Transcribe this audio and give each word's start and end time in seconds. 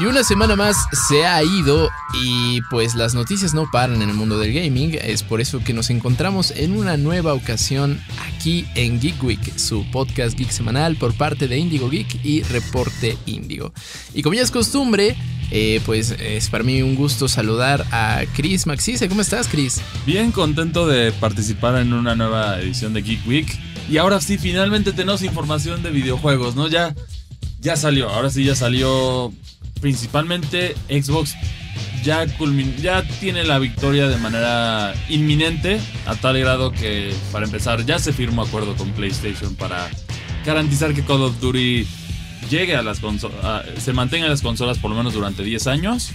Y 0.00 0.06
una 0.06 0.22
semana 0.22 0.54
más 0.54 0.86
se 1.08 1.26
ha 1.26 1.42
ido 1.42 1.90
y 2.14 2.60
pues 2.70 2.94
las 2.94 3.14
noticias 3.14 3.52
no 3.52 3.68
paran 3.68 4.00
en 4.00 4.08
el 4.08 4.14
mundo 4.14 4.38
del 4.38 4.52
gaming. 4.52 4.96
Es 5.02 5.24
por 5.24 5.40
eso 5.40 5.58
que 5.58 5.72
nos 5.72 5.90
encontramos 5.90 6.52
en 6.52 6.78
una 6.78 6.96
nueva 6.96 7.34
ocasión 7.34 8.00
aquí 8.28 8.64
en 8.76 9.00
Geek 9.00 9.24
Week, 9.24 9.58
su 9.58 9.84
podcast 9.90 10.38
geek 10.38 10.50
semanal 10.50 10.94
por 10.94 11.14
parte 11.14 11.48
de 11.48 11.58
Indigo 11.58 11.90
Geek 11.90 12.24
y 12.24 12.44
Reporte 12.44 13.18
Indigo. 13.26 13.72
Y 14.14 14.22
como 14.22 14.34
ya 14.34 14.42
es 14.42 14.52
costumbre, 14.52 15.16
eh, 15.50 15.80
pues 15.84 16.12
es 16.12 16.48
para 16.48 16.62
mí 16.62 16.80
un 16.80 16.94
gusto 16.94 17.26
saludar 17.26 17.84
a 17.90 18.20
Chris 18.36 18.68
Maxice. 18.68 19.08
¿Cómo 19.08 19.22
estás, 19.22 19.48
Chris? 19.48 19.80
Bien 20.06 20.30
contento 20.30 20.86
de 20.86 21.10
participar 21.10 21.74
en 21.74 21.92
una 21.92 22.14
nueva 22.14 22.60
edición 22.60 22.94
de 22.94 23.02
Geek 23.02 23.26
Week. 23.26 23.58
Y 23.90 23.96
ahora 23.96 24.20
sí, 24.20 24.38
finalmente 24.38 24.92
tenemos 24.92 25.22
información 25.22 25.82
de 25.82 25.90
videojuegos, 25.90 26.54
¿no? 26.54 26.68
Ya, 26.68 26.94
ya 27.60 27.74
salió, 27.74 28.08
ahora 28.10 28.30
sí 28.30 28.44
ya 28.44 28.54
salió 28.54 29.32
principalmente 29.80 30.74
Xbox 30.88 31.34
ya, 32.04 32.26
tiene 33.20 33.44
la 33.44 33.58
victoria 33.58 34.08
de 34.08 34.16
manera 34.16 34.94
inminente, 35.08 35.80
a 36.06 36.14
tal 36.14 36.38
grado 36.38 36.72
que, 36.72 37.12
para 37.32 37.44
empezar, 37.44 37.84
ya 37.84 37.98
se 37.98 38.12
firmó 38.12 38.42
acuerdo 38.42 38.74
con 38.76 38.90
PlayStation 38.92 39.54
para 39.54 39.88
garantizar 40.44 40.94
que 40.94 41.02
Call 41.04 41.22
of 41.22 41.40
Duty 41.40 41.86
llegue 42.48 42.76
a 42.76 42.82
las 42.82 43.00
se 43.78 43.92
mantenga 43.92 44.26
en 44.26 44.30
las 44.30 44.42
consolas 44.42 44.78
por 44.78 44.90
lo 44.90 44.96
menos 44.96 45.12
durante 45.12 45.42
10 45.42 45.66
años. 45.66 46.10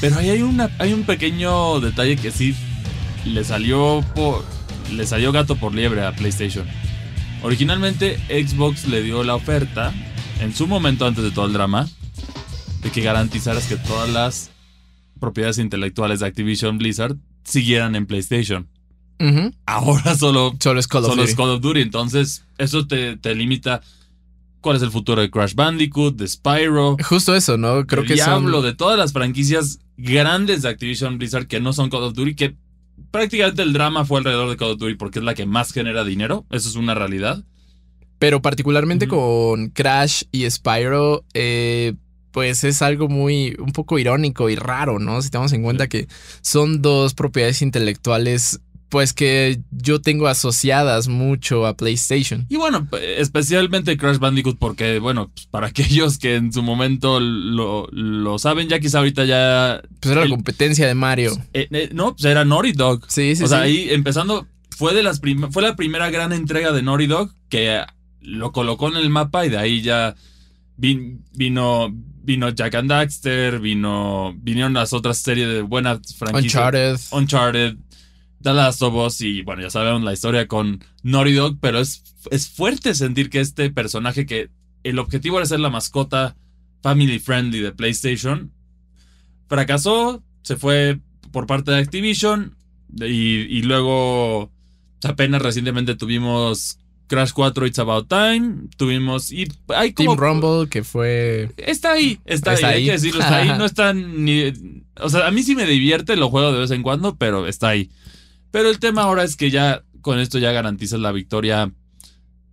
Pero 0.00 0.18
ahí 0.18 0.28
hay, 0.28 0.42
una, 0.42 0.70
hay 0.78 0.92
un 0.92 1.04
pequeño 1.04 1.80
detalle 1.80 2.16
que 2.16 2.30
sí 2.30 2.54
le 3.24 3.44
salió, 3.44 4.04
por, 4.14 4.44
le 4.92 5.06
salió 5.06 5.32
gato 5.32 5.56
por 5.56 5.74
liebre 5.74 6.04
a 6.04 6.12
PlayStation. 6.12 6.66
Originalmente 7.42 8.18
Xbox 8.28 8.86
le 8.88 9.02
dio 9.02 9.24
la 9.24 9.34
oferta, 9.34 9.94
en 10.40 10.54
su 10.54 10.66
momento 10.66 11.06
antes 11.06 11.24
de 11.24 11.30
todo 11.30 11.46
el 11.46 11.54
drama, 11.54 11.88
de 12.86 12.92
que 12.92 13.02
garantizaras 13.02 13.66
que 13.66 13.76
todas 13.76 14.08
las 14.08 14.50
propiedades 15.18 15.58
intelectuales 15.58 16.20
de 16.20 16.26
Activision 16.26 16.78
Blizzard 16.78 17.16
siguieran 17.42 17.96
en 17.96 18.06
PlayStation. 18.06 18.68
Ahora 19.66 20.14
solo, 20.14 20.54
solo, 20.60 20.78
es 20.78 20.86
Call, 20.86 21.04
of 21.04 21.60
Duty. 21.60 21.80
Entonces, 21.80 22.44
eso 22.58 22.86
te, 22.86 23.18
limita 23.34 23.80
cuál 24.60 24.76
es 24.76 24.82
el 24.82 24.92
futuro 24.92 25.20
de 25.20 25.30
Crash 25.30 25.54
Bandicoot, 25.54 26.16
de 26.16 26.28
Spyro. 26.28 26.96
Justo 27.02 27.34
eso, 27.34 27.56
¿no? 27.56 27.84
Creo 27.86 28.04
que 28.04 28.14
Diablo, 28.14 28.62
de 28.62 28.74
todas 28.74 28.96
las 28.96 29.12
franquicias 29.12 29.80
grandes 29.96 30.62
de 30.62 30.68
Activision 30.68 31.18
Blizzard 31.18 31.48
que 31.48 31.58
no 31.58 31.72
son 31.72 31.90
Call 31.90 32.04
of 32.04 32.14
Duty, 32.14 32.36
que 32.36 32.56
prácticamente 33.10 33.62
el 33.62 33.72
drama 33.72 34.04
fue 34.04 34.18
alrededor 34.18 34.48
de 34.48 34.56
Call 34.56 34.70
of 34.70 34.78
Duty 34.78 34.94
porque 34.94 35.18
es 35.18 35.24
la 35.24 35.34
que 35.34 35.44
más 35.44 35.72
genera 35.72 36.04
dinero. 36.04 36.46
Eso 36.50 36.68
es 36.68 36.76
una 36.76 36.94
realidad. 36.94 37.42
Pero 38.20 38.40
particularmente 38.40 39.08
con 39.08 39.70
Crash 39.70 40.22
y 40.30 40.48
Spyro, 40.48 41.24
eh, 41.34 41.94
pues 42.36 42.64
es 42.64 42.82
algo 42.82 43.08
muy, 43.08 43.56
un 43.58 43.72
poco 43.72 43.98
irónico 43.98 44.50
y 44.50 44.56
raro, 44.56 44.98
¿no? 44.98 45.22
Si 45.22 45.30
tenemos 45.30 45.54
en 45.54 45.62
cuenta 45.62 45.88
que 45.88 46.06
son 46.42 46.82
dos 46.82 47.14
propiedades 47.14 47.62
intelectuales 47.62 48.60
pues 48.90 49.14
que 49.14 49.62
yo 49.70 50.02
tengo 50.02 50.28
asociadas 50.28 51.08
mucho 51.08 51.66
a 51.66 51.78
PlayStation. 51.78 52.44
Y 52.50 52.56
bueno, 52.56 52.86
especialmente 53.16 53.96
Crash 53.96 54.18
Bandicoot 54.18 54.58
porque, 54.58 54.98
bueno, 54.98 55.30
pues, 55.34 55.46
para 55.46 55.66
aquellos 55.68 56.18
que 56.18 56.34
en 56.34 56.52
su 56.52 56.62
momento 56.62 57.20
lo, 57.20 58.38
saben, 58.38 58.68
ya 58.68 58.80
quizá 58.80 58.98
ahorita 58.98 59.24
ya... 59.24 59.80
Pues 60.00 60.12
era 60.12 60.26
la 60.26 60.28
competencia 60.28 60.86
de 60.86 60.94
Mario. 60.94 61.32
Eh, 61.54 61.68
eh, 61.70 61.88
no, 61.94 62.16
pues 62.16 62.26
era 62.26 62.44
Naughty 62.44 62.72
Dog. 62.72 63.06
Sí, 63.08 63.34
sí, 63.34 63.44
O 63.44 63.46
sea, 63.46 63.62
ahí 63.62 63.88
empezando, 63.88 64.46
fue, 64.76 64.92
de 64.92 65.02
las 65.02 65.22
fue 65.52 65.62
la 65.62 65.74
primera 65.74 66.10
gran 66.10 66.34
entrega 66.34 66.70
de 66.72 66.82
Naughty 66.82 67.06
Dog 67.06 67.32
que 67.48 67.80
lo 68.20 68.52
colocó 68.52 68.88
en 68.88 68.96
el 68.96 69.08
mapa 69.08 69.46
y 69.46 69.48
de 69.48 69.56
ahí 69.56 69.80
ya 69.80 70.14
vino 70.76 71.94
vino 72.26 72.50
Jack 72.50 72.74
and 72.74 72.90
Daxter, 72.90 73.60
vino, 73.60 74.34
vinieron 74.36 74.74
las 74.74 74.92
otras 74.92 75.18
series 75.18 75.48
de 75.48 75.62
buenas 75.62 76.14
franquicias. 76.16 76.54
Uncharted. 76.54 76.96
Uncharted, 77.12 77.76
The 78.42 78.52
Last 78.52 78.82
of 78.82 78.94
Us 78.94 79.20
y 79.20 79.42
bueno, 79.42 79.62
ya 79.62 79.70
sabemos 79.70 80.02
la 80.02 80.12
historia 80.12 80.48
con 80.48 80.84
Naughty 81.04 81.32
Dog, 81.32 81.58
pero 81.60 81.78
es, 81.78 82.02
es 82.32 82.48
fuerte 82.48 82.94
sentir 82.94 83.30
que 83.30 83.40
este 83.40 83.70
personaje 83.70 84.26
que 84.26 84.50
el 84.82 84.98
objetivo 84.98 85.38
era 85.38 85.46
ser 85.46 85.60
la 85.60 85.70
mascota 85.70 86.36
family 86.82 87.20
friendly 87.20 87.60
de 87.60 87.72
PlayStation, 87.72 88.52
fracasó, 89.48 90.22
se 90.42 90.56
fue 90.56 90.98
por 91.30 91.46
parte 91.46 91.70
de 91.70 91.78
Activision 91.78 92.56
y, 92.96 93.06
y 93.56 93.62
luego 93.62 94.50
apenas 95.04 95.42
recientemente 95.42 95.94
tuvimos 95.94 96.78
Crash 97.06 97.32
4 97.32 97.66
It's 97.66 97.78
About 97.78 98.08
Time. 98.08 98.68
Tuvimos. 98.76 99.32
Y 99.32 99.48
hay 99.68 99.92
como. 99.92 100.16
Team 100.16 100.18
Rumble, 100.18 100.68
que 100.68 100.82
fue. 100.82 101.50
Está 101.56 101.92
ahí, 101.92 102.20
está, 102.24 102.52
ahí, 102.52 102.64
hay 102.64 102.84
que 102.86 102.92
decirlo, 102.92 103.20
está 103.20 103.36
ahí. 103.36 103.48
No 103.58 103.64
está 103.64 103.92
ni. 103.92 104.52
O 105.00 105.08
sea, 105.08 105.26
a 105.26 105.30
mí 105.30 105.42
sí 105.42 105.54
me 105.54 105.66
divierte, 105.66 106.16
lo 106.16 106.30
juego 106.30 106.52
de 106.52 106.58
vez 106.58 106.70
en 106.70 106.82
cuando, 106.82 107.16
pero 107.16 107.46
está 107.46 107.68
ahí. 107.68 107.90
Pero 108.50 108.70
el 108.70 108.78
tema 108.78 109.02
ahora 109.02 109.24
es 109.24 109.36
que 109.36 109.50
ya 109.50 109.82
con 110.00 110.18
esto 110.18 110.38
ya 110.38 110.52
garantizas 110.52 111.00
la 111.00 111.12
victoria 111.12 111.72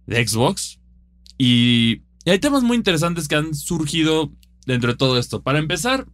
de 0.05 0.27
Xbox. 0.27 0.79
Y, 1.37 2.01
y 2.25 2.29
hay 2.29 2.39
temas 2.39 2.63
muy 2.63 2.77
interesantes 2.77 3.27
que 3.27 3.35
han 3.35 3.55
surgido 3.55 4.31
dentro 4.65 4.91
de 4.91 4.97
todo 4.97 5.17
esto. 5.17 5.41
Para 5.41 5.59
empezar, 5.59 6.05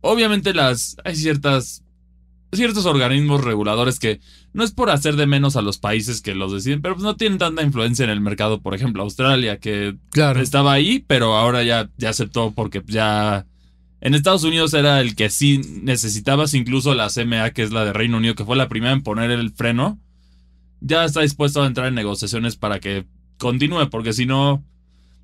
obviamente 0.00 0.54
las. 0.54 0.96
Hay 1.04 1.14
ciertas 1.14 1.82
ciertos 2.56 2.86
organismos 2.86 3.44
reguladores 3.44 3.98
que 3.98 4.20
no 4.52 4.64
es 4.64 4.72
por 4.72 4.90
hacer 4.90 5.16
de 5.16 5.26
menos 5.26 5.56
a 5.56 5.62
los 5.62 5.78
países 5.78 6.22
que 6.22 6.34
los 6.34 6.52
deciden, 6.52 6.82
pero 6.82 6.94
pues 6.94 7.04
no 7.04 7.16
tienen 7.16 7.38
tanta 7.38 7.62
influencia 7.62 8.04
en 8.04 8.10
el 8.10 8.20
mercado. 8.20 8.60
Por 8.60 8.74
ejemplo, 8.74 9.02
Australia, 9.02 9.58
que 9.58 9.96
estaba 10.40 10.72
ahí, 10.72 11.04
pero 11.06 11.36
ahora 11.36 11.62
ya, 11.62 11.90
ya 11.96 12.10
aceptó 12.10 12.52
porque 12.52 12.82
ya... 12.86 13.46
En 14.00 14.14
Estados 14.14 14.44
Unidos 14.44 14.74
era 14.74 15.00
el 15.00 15.16
que 15.16 15.30
sí 15.30 15.60
necesitabas, 15.82 16.54
incluso 16.54 16.94
la 16.94 17.08
CMA, 17.08 17.50
que 17.50 17.62
es 17.62 17.72
la 17.72 17.84
de 17.84 17.92
Reino 17.92 18.18
Unido, 18.18 18.34
que 18.34 18.44
fue 18.44 18.56
la 18.56 18.68
primera 18.68 18.92
en 18.92 19.02
poner 19.02 19.30
el 19.30 19.50
freno, 19.52 19.98
ya 20.80 21.04
está 21.04 21.22
dispuesto 21.22 21.62
a 21.62 21.66
entrar 21.66 21.88
en 21.88 21.94
negociaciones 21.94 22.56
para 22.56 22.78
que 22.78 23.06
continúe, 23.38 23.88
porque 23.90 24.12
si 24.12 24.26
no, 24.26 24.64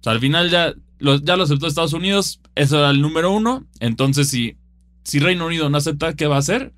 al 0.05 0.21
final 0.21 0.51
ya 0.51 0.75
lo, 0.99 1.17
ya 1.17 1.37
lo 1.37 1.45
aceptó 1.45 1.67
Estados 1.67 1.93
Unidos, 1.93 2.41
eso 2.55 2.79
era 2.79 2.91
el 2.91 3.01
número 3.01 3.33
uno, 3.33 3.67
entonces 3.81 4.29
si, 4.29 4.57
si 5.05 5.19
Reino 5.19 5.47
Unido 5.47 5.69
no 5.71 5.79
acepta, 5.79 6.15
¿qué 6.15 6.27
va 6.27 6.37
a 6.37 6.41
hacer? 6.41 6.73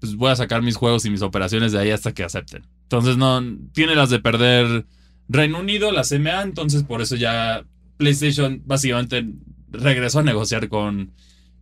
Pues 0.00 0.16
voy 0.16 0.30
a 0.30 0.36
sacar 0.36 0.62
mis 0.62 0.76
juegos 0.76 1.04
y 1.04 1.10
mis 1.10 1.22
operaciones 1.22 1.72
de 1.72 1.78
ahí 1.78 1.90
hasta 1.90 2.12
que 2.12 2.24
acepten. 2.24 2.66
Entonces 2.82 3.16
no 3.16 3.42
tiene 3.72 3.94
las 3.94 4.10
de 4.10 4.20
perder 4.20 4.86
Reino 5.28 5.60
Unido, 5.60 5.92
la 5.92 6.02
CMA, 6.02 6.42
entonces 6.42 6.82
por 6.82 7.02
eso 7.02 7.16
ya 7.16 7.64
PlayStation 7.96 8.62
básicamente 8.64 9.26
regresó 9.70 10.20
a 10.20 10.24
negociar 10.24 10.68
con 10.68 11.12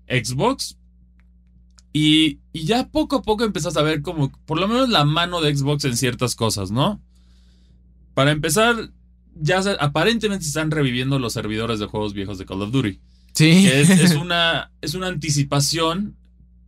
Xbox. 0.09 0.77
Y, 1.93 2.41
y 2.53 2.65
ya 2.65 2.89
poco 2.89 3.17
a 3.17 3.23
poco 3.23 3.45
empezás 3.45 3.77
a 3.77 3.83
ver 3.83 4.03
como 4.03 4.33
por 4.47 4.59
lo 4.59 4.67
menos 4.67 4.89
la 4.89 5.05
mano 5.05 5.41
de 5.41 5.55
Xbox 5.55 5.85
en 5.85 5.97
ciertas 5.97 6.35
cosas, 6.35 6.73
¿no? 6.73 7.01
Para 8.15 8.33
empezar, 8.33 8.91
ya 9.35 9.61
aparentemente 9.79 10.45
se 10.45 10.49
están 10.49 10.73
reviviendo 10.73 11.21
los 11.21 11.33
servidores 11.33 11.79
de 11.79 11.87
juegos 11.87 12.13
viejos 12.13 12.39
de 12.39 12.47
Call 12.47 12.63
of 12.63 12.73
Duty. 12.73 13.01
Sí. 13.33 13.65
Que 13.65 13.81
es, 13.81 14.15
una, 14.21 14.73
es 14.81 14.95
una 14.95 15.07
anticipación 15.07 16.17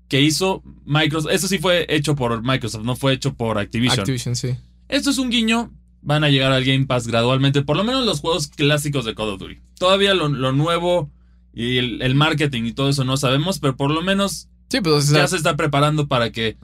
que 0.08 0.20
hizo 0.20 0.62
Microsoft. 0.84 1.32
Eso 1.32 1.48
sí 1.48 1.58
fue 1.58 1.86
hecho 1.88 2.14
por 2.14 2.42
Microsoft, 2.42 2.84
no 2.84 2.96
fue 2.96 3.12
hecho 3.12 3.34
por 3.34 3.58
Activision. 3.58 4.00
Activision, 4.00 4.36
sí. 4.36 4.56
Esto 4.88 5.10
es 5.10 5.18
un 5.18 5.30
guiño. 5.30 5.72
Van 6.02 6.22
a 6.22 6.28
llegar 6.28 6.52
al 6.52 6.64
Game 6.64 6.86
Pass 6.86 7.08
gradualmente, 7.08 7.62
por 7.62 7.76
lo 7.76 7.82
menos 7.82 8.06
los 8.06 8.20
juegos 8.20 8.46
clásicos 8.46 9.04
de 9.04 9.16
Call 9.16 9.30
of 9.30 9.40
Duty. 9.40 9.58
Todavía 9.76 10.14
lo, 10.14 10.28
nuevo 10.52 11.10
y 11.52 11.78
el, 11.78 12.14
marketing 12.14 12.62
y 12.62 12.72
todo 12.74 12.90
eso 12.90 13.02
no 13.04 13.16
sabemos, 13.16 13.58
pero 13.58 13.76
por 13.76 13.90
lo 13.90 14.02
menos 14.02 14.48
sí, 14.68 14.80
pues, 14.80 15.08
ya 15.08 15.26
se 15.26 15.36
está 15.36 15.56
preparando 15.56 16.06
para 16.06 16.30
que 16.30 16.58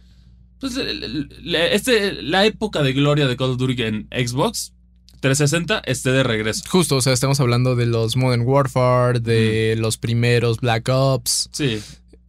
pues, 0.61 0.77
este, 0.77 2.23
la 2.23 2.47
época 2.47 2.85
de 2.85 2.93
gloria 2.93 3.27
de 3.27 3.37
Call 3.37 3.51
of 3.51 3.57
Duty 3.57 3.83
en 3.83 4.09
Xbox 4.13 4.75
360 5.19 5.83
esté 5.87 6.13
de 6.13 6.23
regreso. 6.23 6.63
Justo, 6.69 6.97
o 6.97 7.01
sea, 7.01 7.13
estamos 7.13 7.41
hablando 7.41 7.75
de 7.75 7.87
los 7.87 8.15
Modern 8.15 8.43
Warfare, 8.43 9.19
de 9.19 9.75
los 9.77 9.99
primeros 9.99 10.59
Black 10.61 10.89
Ops. 10.89 11.49
Sí 11.53 11.81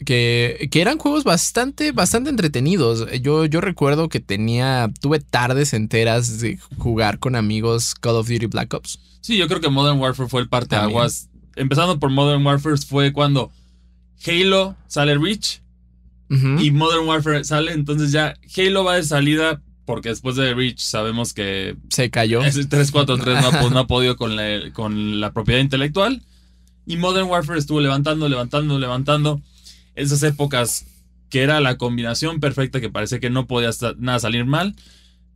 que, 0.04 0.70
eran 0.74 0.98
juegos 0.98 1.24
bastante, 1.24 1.92
bastante 1.92 2.30
entretenidos. 2.30 3.06
Yo, 3.22 3.46
yo 3.46 3.62
recuerdo 3.62 4.10
que 4.10 4.20
tenía, 4.20 4.92
tuve 5.02 5.20
tardes 5.20 5.74
enteras 5.74 6.40
de 6.40 6.60
jugar 6.78 7.20
con 7.20 7.36
amigos 7.36 7.96
Call 7.96 8.16
of 8.16 8.28
Duty 8.28 8.48
Black 8.48 8.74
Ops. 8.74 9.00
Sí, 9.22 9.38
yo 9.38 9.48
creo 9.48 9.62
que 9.62 9.70
Modern 9.70 10.00
Warfare 10.00 10.30
fue 10.30 10.42
el 10.42 10.50
parte 10.50 10.76
aguas. 10.76 11.30
Empezando 11.56 12.00
por 12.00 12.10
Modern 12.10 12.46
Warfare 12.46 12.78
fue 12.78 13.14
cuando 13.14 13.52
Halo 14.26 14.76
sale 14.88 15.18
Reach 15.18 15.62
y 16.60 16.72
Modern 16.72 17.08
Warfare 17.08 17.44
sale, 17.44 17.74
entonces 17.74 18.12
ya 18.12 18.36
Halo 18.58 18.84
va 18.84 18.96
de 18.96 19.04
salida 19.04 19.62
porque 19.86 20.10
después 20.10 20.36
de 20.36 20.54
Reach 20.54 20.80
sabemos 20.80 21.34
que 21.34 21.76
se 21.90 22.10
cayó. 22.10 22.40
343 22.40 23.42
no, 23.42 23.70
no 23.70 23.80
ha 23.80 23.88
podido 23.88 24.16
con 24.16 24.36
la, 24.36 24.72
con 24.74 25.20
la 25.20 25.32
propiedad 25.32 25.60
intelectual. 25.60 26.24
Y 26.86 26.98
Modern 26.98 27.30
Warfare 27.30 27.60
estuvo 27.60 27.82
levantando, 27.82 28.28
levantando, 28.28 28.80
levantando. 28.80 29.42
Esas 29.96 30.24
épocas 30.24 30.86
que 31.30 31.42
era 31.42 31.60
la 31.60 31.78
combinación 31.78 32.40
perfecta 32.40 32.80
que 32.80 32.92
parece 32.92 33.20
que 33.20 33.32
no 33.32 33.48
podía 33.48 33.72
nada 33.98 34.20
salir 34.20 34.46
mal. 34.46 34.76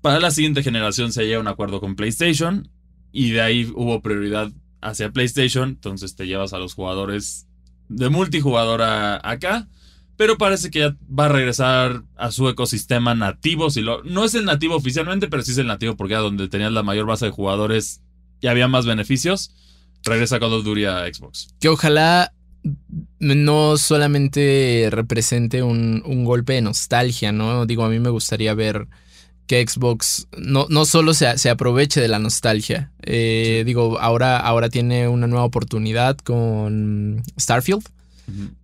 Para 0.01 0.19
la 0.19 0.30
siguiente 0.30 0.62
generación 0.62 1.12
se 1.12 1.24
llega 1.24 1.38
a 1.38 1.42
un 1.42 1.48
acuerdo 1.48 1.80
con 1.80 1.95
PlayStation 1.95 2.69
y 3.12 3.31
de 3.31 3.42
ahí 3.42 3.71
hubo 3.75 4.01
prioridad 4.04 4.51
hacia 4.80 5.12
PlayStation, 5.12 5.69
entonces 5.69 6.15
te 6.15 6.27
llevas 6.27 6.54
a 6.54 6.59
los 6.59 6.75
jugadores 6.75 7.48
de 7.89 8.09
multijugador 8.09 8.83
acá, 8.83 9.68
pero 10.18 10.38
parece 10.38 10.69
que 10.69 10.80
ya 10.80 10.95
va 11.07 11.25
a 11.25 11.30
regresar 11.30 12.04
a 12.15 12.31
su 12.31 12.48
ecosistema 12.48 13.15
nativo, 13.15 13.71
si 13.71 13.81
no 13.81 14.24
es 14.24 14.36
el 14.36 14.45
nativo 14.45 14.75
oficialmente, 14.75 15.27
pero 15.27 15.42
sí 15.42 15.51
es 15.51 15.57
el 15.57 15.68
nativo 15.68 15.95
porque 15.95 16.13
era 16.13 16.21
donde 16.21 16.48
tenías 16.48 16.71
la 16.71 16.83
mayor 16.83 17.07
base 17.07 17.25
de 17.25 17.31
jugadores 17.31 18.04
y 18.39 18.48
había 18.48 18.68
más 18.68 18.86
beneficios. 18.86 19.56
Regresa 20.04 20.39
Call 20.39 20.54
of 20.54 20.68
a 20.68 21.12
Xbox. 21.12 21.56
Que 21.59 21.69
ojalá 21.69 22.33
no 23.19 23.78
solamente 23.78 24.88
represente 24.92 25.64
un, 25.64 26.04
un 26.06 26.25
golpe 26.25 26.54
de 26.54 26.62
nostalgia, 26.62 27.31
¿no? 27.31 27.66
Digo, 27.66 27.84
a 27.84 27.90
mí 27.90 28.00
me 28.00 28.10
gustaría 28.10 28.54
ver 28.54 28.88
que 29.48 29.66
Xbox 29.66 30.28
no, 30.38 30.68
no 30.69 30.86
solo 30.86 31.14
se, 31.14 31.38
se, 31.38 31.50
aproveche 31.50 32.02
de 32.02 32.10
la 32.10 32.19
nostalgia. 32.19 32.92
Eh, 33.02 33.64
digo, 33.66 33.98
ahora, 34.00 34.38
ahora 34.38 34.69
tiene 34.69 35.08
una 35.08 35.25
nueva 35.25 35.46
oportunidad 35.46 36.18
con 36.18 37.24
Starfield. 37.40 37.84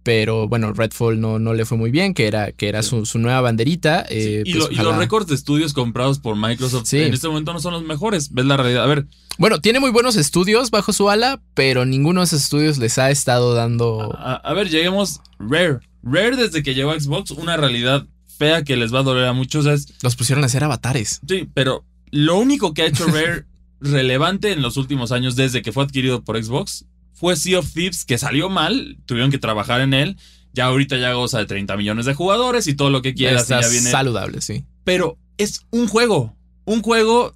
Pero 0.04 0.48
bueno, 0.48 0.74
Redfall 0.74 1.20
no, 1.20 1.40
no 1.40 1.54
le 1.54 1.66
fue 1.66 1.78
muy 1.78 1.90
bien, 1.90 2.14
que 2.14 2.28
era, 2.28 2.52
que 2.52 2.68
era 2.68 2.84
su, 2.84 3.06
nueva 3.16 3.42
banderita. 3.42 4.06
Eh, 4.10 4.44
y, 4.46 4.56
pues, 4.56 4.78
los 4.78 4.98
récords 4.98 5.28
de 5.28 5.36
estudios 5.36 5.74
comprados 5.74 6.20
por 6.20 6.36
Microsoft 6.36 6.94
en 6.94 7.14
este 7.14 7.28
momento 7.28 7.54
no 7.54 7.60
son 7.60 7.74
los 7.74 7.84
mejores. 7.84 8.34
¿Ves 8.34 8.46
la 8.46 8.58
realidad? 8.58 8.84
A 8.84 8.88
ver. 8.88 9.08
Bueno, 9.38 9.62
tiene 9.62 9.80
muy 9.80 9.92
buenos 9.92 10.16
estudios 10.16 10.70
bajo 10.70 10.92
su 10.94 11.10
ala, 11.10 11.42
pero 11.54 11.86
ninguno 11.86 12.22
de 12.22 12.26
esos 12.26 12.44
estudios 12.44 12.78
les 12.78 12.98
ha 12.98 13.10
estado 13.10 13.54
dando. 13.54 14.14
A, 14.18 14.54
ver, 14.54 14.70
lleguemos. 14.70 15.22
Rare. 15.40 15.80
Rare 16.04 16.36
desde 16.36 16.62
que 16.62 16.76
llegó 16.76 16.92
a 16.92 17.00
Xbox, 17.00 17.32
una 17.32 17.56
realidad 17.56 18.06
fea 18.38 18.64
que 18.64 18.76
les 18.76 18.94
va 18.94 19.00
a 19.00 19.04
doler 19.04 19.26
a 19.26 19.34
muchos 19.34 19.66
es... 19.66 19.94
Los 20.02 20.16
pusieron 20.16 20.44
a 20.44 20.48
hacer 20.48 20.64
avatares. 20.64 21.22
Sí, 21.28 21.48
pero 21.54 21.86
lo 22.12 22.38
único 22.38 22.74
que 22.74 22.82
ha 22.82 22.88
hecho 22.88 23.06
Rare 23.08 23.46
relevante 23.80 24.52
en 24.52 24.62
los 24.62 24.78
últimos 24.78 25.12
años 25.12 25.36
desde 25.36 25.62
que 25.62 25.72
fue 25.72 25.84
adquirido 25.84 26.24
por 26.24 26.42
Xbox 26.42 26.86
fue 27.14 27.36
Sea 27.36 27.60
of 27.60 27.72
Thieves, 27.74 28.06
que 28.06 28.18
salió 28.18 28.50
mal, 28.50 28.98
tuvieron 29.06 29.32
que 29.32 29.38
trabajar 29.38 29.82
en 29.82 29.94
él. 29.94 30.18
Ya 30.54 30.66
ahorita 30.66 30.98
ya 30.98 31.14
goza 31.14 31.40
de 31.40 31.46
30 31.46 31.78
millones 31.78 32.06
de 32.06 32.14
jugadores 32.14 32.68
y 32.68 32.76
todo 32.76 32.90
lo 32.90 33.02
que 33.02 33.14
quieras. 33.14 33.48
ya 33.48 33.60
viene. 33.60 33.90
saludable, 33.90 34.42
sí. 34.42 34.66
Pero 34.84 35.18
es 35.38 35.62
un 35.72 35.88
juego. 35.88 36.36
Un 36.66 36.82
juego 36.82 37.36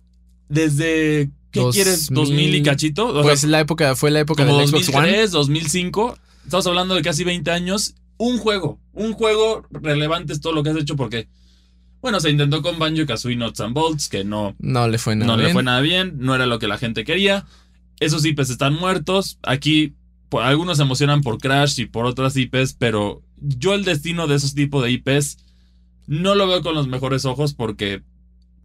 desde. 0.50 1.32
¿Qué 1.52 1.64
quieres? 1.72 2.12
¿2000 2.12 2.56
y 2.56 2.64
cachito? 2.64 3.22
pues 3.24 3.44
la 3.44 3.60
época, 3.60 3.96
fue 3.96 4.12
la 4.12 4.20
época 4.20 4.46
del 4.46 4.68
Xbox 4.68 4.90
One. 4.94 5.28
2005. 5.28 6.18
Estamos 6.44 6.68
hablando 6.68 6.96
de 6.96 7.02
casi 7.02 7.24
20 7.24 7.50
años 7.52 7.96
un 8.18 8.38
juego. 8.38 8.80
Un 8.94 9.14
juego 9.14 9.66
relevante 9.72 10.34
es 10.34 10.42
todo 10.42 10.54
lo 10.54 10.64
que 10.64 10.72
has 10.72 10.78
hecho 10.78 10.96
porque. 10.96 11.28
Bueno, 12.00 12.20
se 12.20 12.30
intentó 12.30 12.62
con 12.62 12.78
Banjo 12.78 13.06
Kazooie 13.08 13.36
Nuts 13.36 13.60
and 13.60 13.74
Bolts, 13.74 14.08
que 14.08 14.24
no. 14.24 14.56
No 14.60 14.88
le 14.88 14.98
fue 15.00 15.16
nada 15.16 15.32
no 15.32 15.38
bien. 15.38 15.48
le 15.48 15.54
fue 15.54 15.64
nada 15.64 15.82
bien, 15.82 16.18
no 16.20 16.36
era 16.36 16.46
lo 16.46 16.60
que 16.60 16.68
la 16.68 16.78
gente 16.78 17.04
quería. 17.04 17.46
Esos 18.00 18.26
IPs 18.26 18.50
están 18.50 18.74
muertos. 18.74 19.40
Aquí 19.44 19.96
algunos 20.32 20.78
se 20.78 20.84
emocionan 20.84 21.22
por 21.22 21.38
Crash 21.38 21.80
y 21.80 21.86
por 21.86 22.06
otras 22.06 22.36
IPs, 22.36 22.74
pero 22.74 23.22
yo 23.38 23.74
el 23.74 23.86
destino 23.86 24.28
de 24.28 24.36
esos 24.36 24.54
tipos 24.54 24.84
de 24.84 24.92
IPs 24.92 25.38
no 26.08 26.36
lo 26.36 26.48
veo 26.48 26.62
con 26.62 26.76
los 26.76 26.88
mejores 26.88 27.26
ojos 27.26 27.54
porque. 27.54 28.02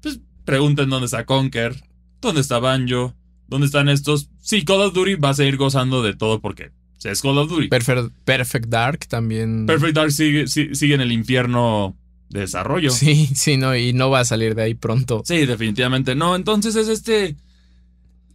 Pues 0.00 0.20
pregunten 0.44 0.90
dónde 0.90 1.06
está 1.06 1.25
Conker, 1.25 1.84
dónde 2.20 2.40
está 2.40 2.58
Banjo, 2.58 3.14
dónde 3.46 3.67
están 3.67 3.88
estos. 3.88 4.31
Sí, 4.40 4.64
Call 4.64 4.81
of 4.81 4.94
Duty 4.94 5.14
va 5.17 5.31
a 5.31 5.35
seguir 5.35 5.56
gozando 5.56 6.02
de 6.02 6.14
todo 6.14 6.40
porque 6.40 6.73
es 7.05 7.23
Call 7.23 7.38
of 7.38 7.50
Duty. 7.50 7.69
Perfect, 7.69 8.67
Dark 8.67 9.06
también. 9.08 9.67
Perfect 9.67 9.94
Dark 9.94 10.12
sigue, 10.12 10.46
sigue, 10.46 10.94
en 10.94 11.00
el 11.00 11.12
infierno 11.12 11.96
de 12.28 12.40
desarrollo. 12.40 12.90
Sí, 12.90 13.28
sí, 13.35 13.56
no, 13.56 13.76
y 13.76 13.93
no 13.93 14.11
va 14.11 14.20
a 14.20 14.25
salir 14.25 14.55
de 14.55 14.62
ahí 14.62 14.75
pronto. 14.75 15.23
Sí, 15.25 15.46
definitivamente 15.46 16.14
no. 16.14 16.37
Entonces 16.37 16.76
es 16.76 16.88
este, 16.88 17.37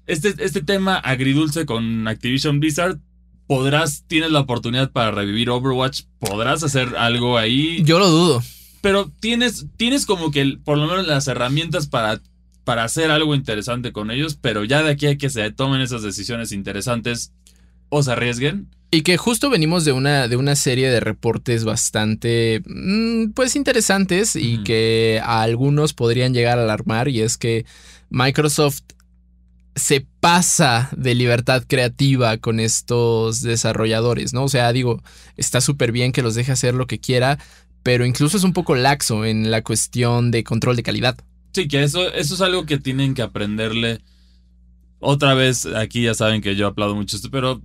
este, 0.07 0.33
este 0.39 0.61
tema 0.61 0.95
agridulce 0.97 1.65
con 1.65 2.07
Activision 2.07 2.59
Blizzard. 2.59 2.97
Podrás, 3.45 4.03
tienes 4.07 4.31
la 4.31 4.41
oportunidad 4.41 4.91
para 4.91 5.11
revivir 5.11 5.49
Overwatch, 5.49 6.01
podrás 6.19 6.63
hacer 6.63 6.97
algo 6.97 7.37
ahí. 7.37 7.81
Yo 7.83 7.99
lo 7.99 8.09
dudo. 8.09 8.43
Pero 8.81 9.11
tienes, 9.19 9.67
tienes 9.77 10.05
como 10.05 10.31
que 10.31 10.57
por 10.63 10.77
lo 10.77 10.87
menos 10.87 11.07
las 11.07 11.27
herramientas 11.27 11.87
para, 11.87 12.21
para 12.63 12.83
hacer 12.83 13.09
algo 13.09 13.35
interesante 13.35 13.93
con 13.93 14.11
ellos, 14.11 14.37
pero 14.39 14.65
ya 14.65 14.83
de 14.83 14.91
aquí 14.91 15.07
a 15.07 15.17
que 15.17 15.29
se 15.29 15.49
tomen 15.51 15.79
esas 15.79 16.01
decisiones 16.01 16.51
interesantes, 16.51 17.31
o 17.89 18.03
se 18.03 18.11
arriesguen. 18.11 18.69
Y 18.89 19.01
que 19.01 19.17
justo 19.17 19.49
venimos 19.49 19.83
de 19.83 19.91
una, 19.91 20.27
de 20.27 20.37
una 20.37 20.55
serie 20.55 20.89
de 20.89 21.01
reportes 21.01 21.65
bastante, 21.65 22.61
mm, 22.65 23.31
pues 23.31 23.55
interesantes 23.55 24.35
y 24.35 24.63
que 24.63 25.19
a 25.23 25.41
algunos 25.41 25.93
podrían 25.93 26.33
llegar 26.33 26.57
a 26.57 26.63
alarmar 26.63 27.09
y 27.09 27.21
es 27.21 27.37
que 27.37 27.65
Microsoft 28.09 28.83
se 29.77 30.05
pasa 30.19 30.89
de 30.97 31.13
libertad 31.13 31.63
creativa 31.67 32.37
con 32.37 32.59
estos 32.59 33.41
desarrolladores, 33.41 34.33
¿no? 34.33 34.43
O 34.43 34.49
sea, 34.49 34.73
digo, 34.73 35.03
está 35.35 35.61
súper 35.61 35.91
bien 35.91 36.11
que 36.11 36.23
los 36.23 36.35
deje 36.35 36.51
hacer 36.51 36.73
lo 36.73 36.87
que 36.87 36.99
quiera, 36.99 37.37
pero 37.83 38.05
incluso 38.05 38.37
es 38.37 38.43
un 38.43 38.53
poco 38.53 38.75
laxo 38.75 39.23
en 39.23 39.51
la 39.51 39.63
cuestión 39.63 40.31
de 40.31 40.43
control 40.43 40.75
de 40.75 40.83
calidad. 40.83 41.17
Sí, 41.53 41.67
que 41.67 41.83
eso, 41.83 42.11
es 42.11 42.41
algo 42.41 42.65
que 42.65 42.79
tienen 42.79 43.13
que 43.13 43.21
aprenderle. 43.21 44.01
Otra 44.99 45.35
vez, 45.35 45.67
aquí 45.67 46.03
ya 46.03 46.15
saben 46.15 46.41
que 46.41 46.55
yo 46.55 46.67
aplaudo 46.67 46.95
mucho 46.95 47.15
esto, 47.15 47.29
pero 47.29 47.61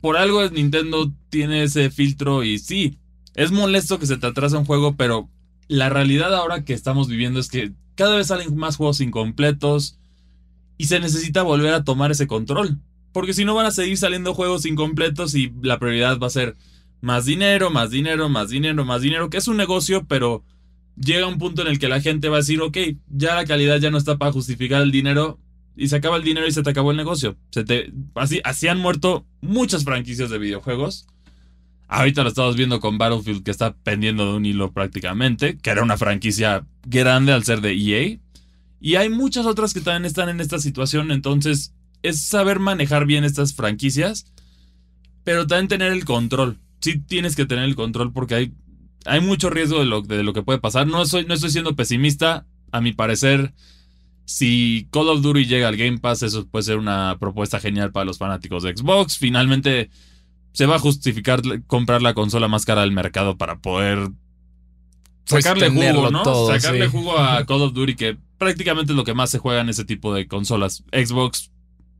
por 0.00 0.16
algo 0.16 0.48
Nintendo 0.50 1.12
tiene 1.30 1.62
ese 1.62 1.90
filtro 1.90 2.42
y 2.42 2.58
sí, 2.58 2.98
es 3.34 3.52
molesto 3.52 3.98
que 3.98 4.06
se 4.06 4.16
te 4.16 4.26
atrasa 4.26 4.58
un 4.58 4.64
juego, 4.64 4.96
pero 4.96 5.30
la 5.68 5.88
realidad 5.88 6.34
ahora 6.34 6.64
que 6.64 6.72
estamos 6.72 7.08
viviendo 7.08 7.38
es 7.38 7.48
que 7.48 7.72
cada 7.94 8.16
vez 8.16 8.28
salen 8.28 8.56
más 8.56 8.76
juegos 8.76 9.00
incompletos 9.00 9.97
y 10.78 10.84
se 10.84 11.00
necesita 11.00 11.42
volver 11.42 11.74
a 11.74 11.84
tomar 11.84 12.10
ese 12.10 12.26
control. 12.26 12.78
Porque 13.12 13.34
si 13.34 13.44
no 13.44 13.54
van 13.54 13.66
a 13.66 13.70
seguir 13.70 13.98
saliendo 13.98 14.34
juegos 14.34 14.64
incompletos 14.64 15.34
y 15.34 15.52
la 15.60 15.78
prioridad 15.78 16.18
va 16.18 16.28
a 16.28 16.30
ser 16.30 16.56
más 17.00 17.26
dinero, 17.26 17.70
más 17.70 17.90
dinero, 17.90 18.28
más 18.28 18.48
dinero, 18.48 18.84
más 18.84 19.02
dinero, 19.02 19.28
que 19.28 19.36
es 19.36 19.48
un 19.48 19.56
negocio, 19.56 20.06
pero 20.06 20.44
llega 20.96 21.26
un 21.26 21.38
punto 21.38 21.62
en 21.62 21.68
el 21.68 21.78
que 21.78 21.88
la 21.88 22.00
gente 22.00 22.28
va 22.28 22.36
a 22.36 22.40
decir, 22.40 22.60
ok, 22.60 22.76
ya 23.08 23.34
la 23.34 23.44
calidad 23.44 23.78
ya 23.78 23.90
no 23.90 23.98
está 23.98 24.16
para 24.18 24.32
justificar 24.32 24.82
el 24.82 24.90
dinero, 24.90 25.38
y 25.78 25.88
se 25.88 25.96
acaba 25.96 26.16
el 26.16 26.24
dinero 26.24 26.46
y 26.46 26.52
se 26.52 26.62
te 26.62 26.70
acabó 26.70 26.90
el 26.90 26.96
negocio. 26.96 27.36
Se 27.50 27.64
te, 27.64 27.92
así, 28.16 28.40
así 28.42 28.66
han 28.66 28.78
muerto 28.78 29.24
muchas 29.40 29.84
franquicias 29.84 30.28
de 30.28 30.38
videojuegos. 30.38 31.06
Ahorita 31.86 32.22
lo 32.22 32.30
estamos 32.30 32.56
viendo 32.56 32.80
con 32.80 32.98
Battlefield 32.98 33.44
que 33.44 33.52
está 33.52 33.74
pendiendo 33.74 34.26
de 34.26 34.36
un 34.36 34.44
hilo 34.44 34.72
prácticamente, 34.72 35.56
que 35.56 35.70
era 35.70 35.82
una 35.82 35.96
franquicia 35.96 36.66
grande 36.84 37.32
al 37.32 37.44
ser 37.44 37.60
de 37.60 37.74
EA. 37.74 38.18
Y 38.80 38.94
hay 38.94 39.08
muchas 39.08 39.46
otras 39.46 39.74
que 39.74 39.80
también 39.80 40.04
están 40.04 40.28
en 40.28 40.40
esta 40.40 40.58
situación, 40.58 41.10
entonces 41.10 41.74
es 42.02 42.20
saber 42.22 42.60
manejar 42.60 43.06
bien 43.06 43.24
estas 43.24 43.54
franquicias, 43.54 44.26
pero 45.24 45.46
también 45.46 45.68
tener 45.68 45.92
el 45.92 46.04
control. 46.04 46.58
Sí 46.80 46.98
tienes 46.98 47.34
que 47.34 47.46
tener 47.46 47.64
el 47.64 47.74
control 47.74 48.12
porque 48.12 48.34
hay, 48.34 48.52
hay 49.04 49.20
mucho 49.20 49.50
riesgo 49.50 49.80
de 49.80 49.86
lo, 49.86 50.02
de 50.02 50.22
lo 50.22 50.32
que 50.32 50.42
puede 50.42 50.60
pasar. 50.60 50.86
No, 50.86 51.04
soy, 51.06 51.24
no 51.26 51.34
estoy 51.34 51.50
siendo 51.50 51.74
pesimista, 51.74 52.46
a 52.70 52.80
mi 52.80 52.92
parecer 52.92 53.52
si 54.28 54.86
Call 54.90 55.08
of 55.08 55.22
Duty 55.22 55.46
llega 55.46 55.68
al 55.68 55.78
Game 55.78 56.00
Pass, 56.00 56.22
eso 56.22 56.46
puede 56.46 56.62
ser 56.62 56.76
una 56.76 57.16
propuesta 57.18 57.60
genial 57.60 57.92
para 57.92 58.04
los 58.04 58.18
fanáticos 58.18 58.62
de 58.62 58.76
Xbox. 58.76 59.16
Finalmente 59.16 59.88
se 60.52 60.66
va 60.66 60.76
a 60.76 60.78
justificar 60.78 61.40
comprar 61.66 62.02
la 62.02 62.12
consola 62.12 62.46
más 62.46 62.66
cara 62.66 62.82
del 62.82 62.92
mercado 62.92 63.38
para 63.38 63.58
poder 63.60 64.10
pues 65.26 65.44
sacarle 65.44 65.70
jugo, 65.70 66.10
¿no? 66.10 66.46
sacarle 66.46 66.88
jugo 66.88 67.18
a 67.18 67.46
Call 67.46 67.62
of 67.62 67.72
Duty, 67.72 67.94
que 67.94 68.18
prácticamente 68.38 68.92
es 68.92 68.96
lo 68.96 69.04
que 69.04 69.14
más 69.14 69.30
se 69.30 69.38
juega 69.38 69.60
en 69.60 69.68
ese 69.68 69.84
tipo 69.84 70.14
de 70.14 70.26
consolas. 70.26 70.84
Xbox 70.92 71.50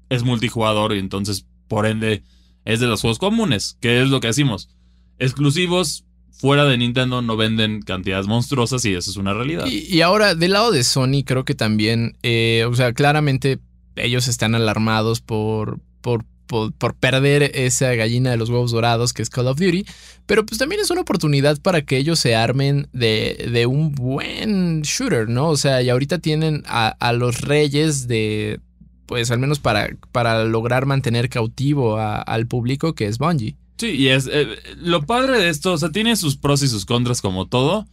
es 0.09 0.23
multijugador 0.23 0.95
y 0.95 0.99
entonces, 0.99 1.47
por 1.67 1.87
ende, 1.87 2.23
es 2.65 2.81
de 2.81 2.87
los 2.87 3.01
juegos 3.01 3.19
comunes, 3.19 3.77
que 3.81 4.01
es 4.03 4.09
lo 4.09 4.21
que 4.21 4.29
decimos. 4.29 4.71
Exclusivos, 5.19 6.05
fuera 6.31 6.65
de 6.65 6.79
Nintendo 6.79 7.21
no 7.21 7.37
venden 7.37 7.83
cantidades 7.83 8.27
monstruosas 8.27 8.85
y 8.85 8.95
eso 8.95 9.11
es 9.11 9.17
una 9.17 9.35
realidad. 9.35 9.67
Y, 9.67 10.01
ahora, 10.01 10.35
del 10.35 10.53
lado 10.53 10.71
de 10.71 10.85
Sony, 10.85 11.25
creo 11.25 11.45
que 11.45 11.55
también, 11.55 12.17
eh, 12.23 12.65
o 12.69 12.75
sea, 12.75 12.93
claramente 12.93 13.59
ellos 13.97 14.29
están 14.29 14.55
alarmados 14.55 15.21
por, 15.21 15.81
por, 16.01 16.25
por, 16.49 16.73
perder 16.97 17.53
esa 17.55 17.95
gallina 17.95 18.33
de 18.33 18.37
los 18.37 18.51
huevos 18.51 18.73
dorados 18.73 19.13
que 19.13 19.23
es 19.23 19.31
Call 19.31 19.47
of 19.47 19.61
Duty, 19.61 19.87
pero 20.27 20.45
pues 20.45 20.59
también 20.59 20.81
es 20.81 20.91
una 20.91 21.03
oportunidad 21.03 21.61
para 21.61 21.83
que 21.83 21.97
ellos 21.97 22.19
se 22.19 22.35
armen 22.35 22.89
de, 22.93 23.49
de 23.53 23.67
un 23.67 23.93
buen 23.93 24.83
shooter, 24.83 25.29
¿no? 25.29 25.51
O 25.51 25.57
sea, 25.57 25.81
y 25.83 25.91
ahorita 25.91 26.19
tienen 26.19 26.65
a, 26.67 26.89
a 26.89 27.13
los 27.13 27.43
reyes 27.43 28.09
de, 28.09 28.59
pues 29.07 29.31
al 29.31 29.39
menos 29.39 29.59
para, 29.59 29.89
para 30.13 30.45
lograr 30.45 30.87
mantener 30.87 31.29
cautivo 31.29 31.99
al 31.99 32.47
público 32.47 32.95
que 32.95 33.07
es 33.07 33.19
Bungie. 33.19 33.57
Sí, 33.79 33.91
y 33.91 34.09
es 34.09 34.29
eh, 34.31 34.49
lo 34.77 35.07
padre 35.07 35.39
de 35.39 35.49
esto, 35.49 35.73
o 35.73 35.79
sea, 35.79 35.91
tiene 35.91 36.17
sus 36.17 36.37
pros 36.37 36.63
y 36.63 36.69
sus 36.69 36.85
contras 36.85 37.23
como 37.23 37.47
todo. 37.47 37.87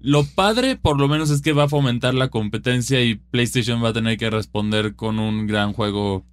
Lo 0.00 0.24
padre, 0.24 0.76
por 0.76 0.98
lo 0.98 1.08
menos, 1.08 1.28
es 1.30 1.42
que 1.42 1.52
va 1.52 1.64
a 1.64 1.68
fomentar 1.68 2.14
la 2.14 2.28
competencia 2.28 3.02
y 3.02 3.16
PlayStation 3.16 3.84
va 3.84 3.90
a 3.90 3.92
tener 3.92 4.16
que 4.16 4.30
responder 4.30 4.94
con 4.94 5.18
un 5.18 5.46
gran 5.46 5.74
juego 5.74 6.24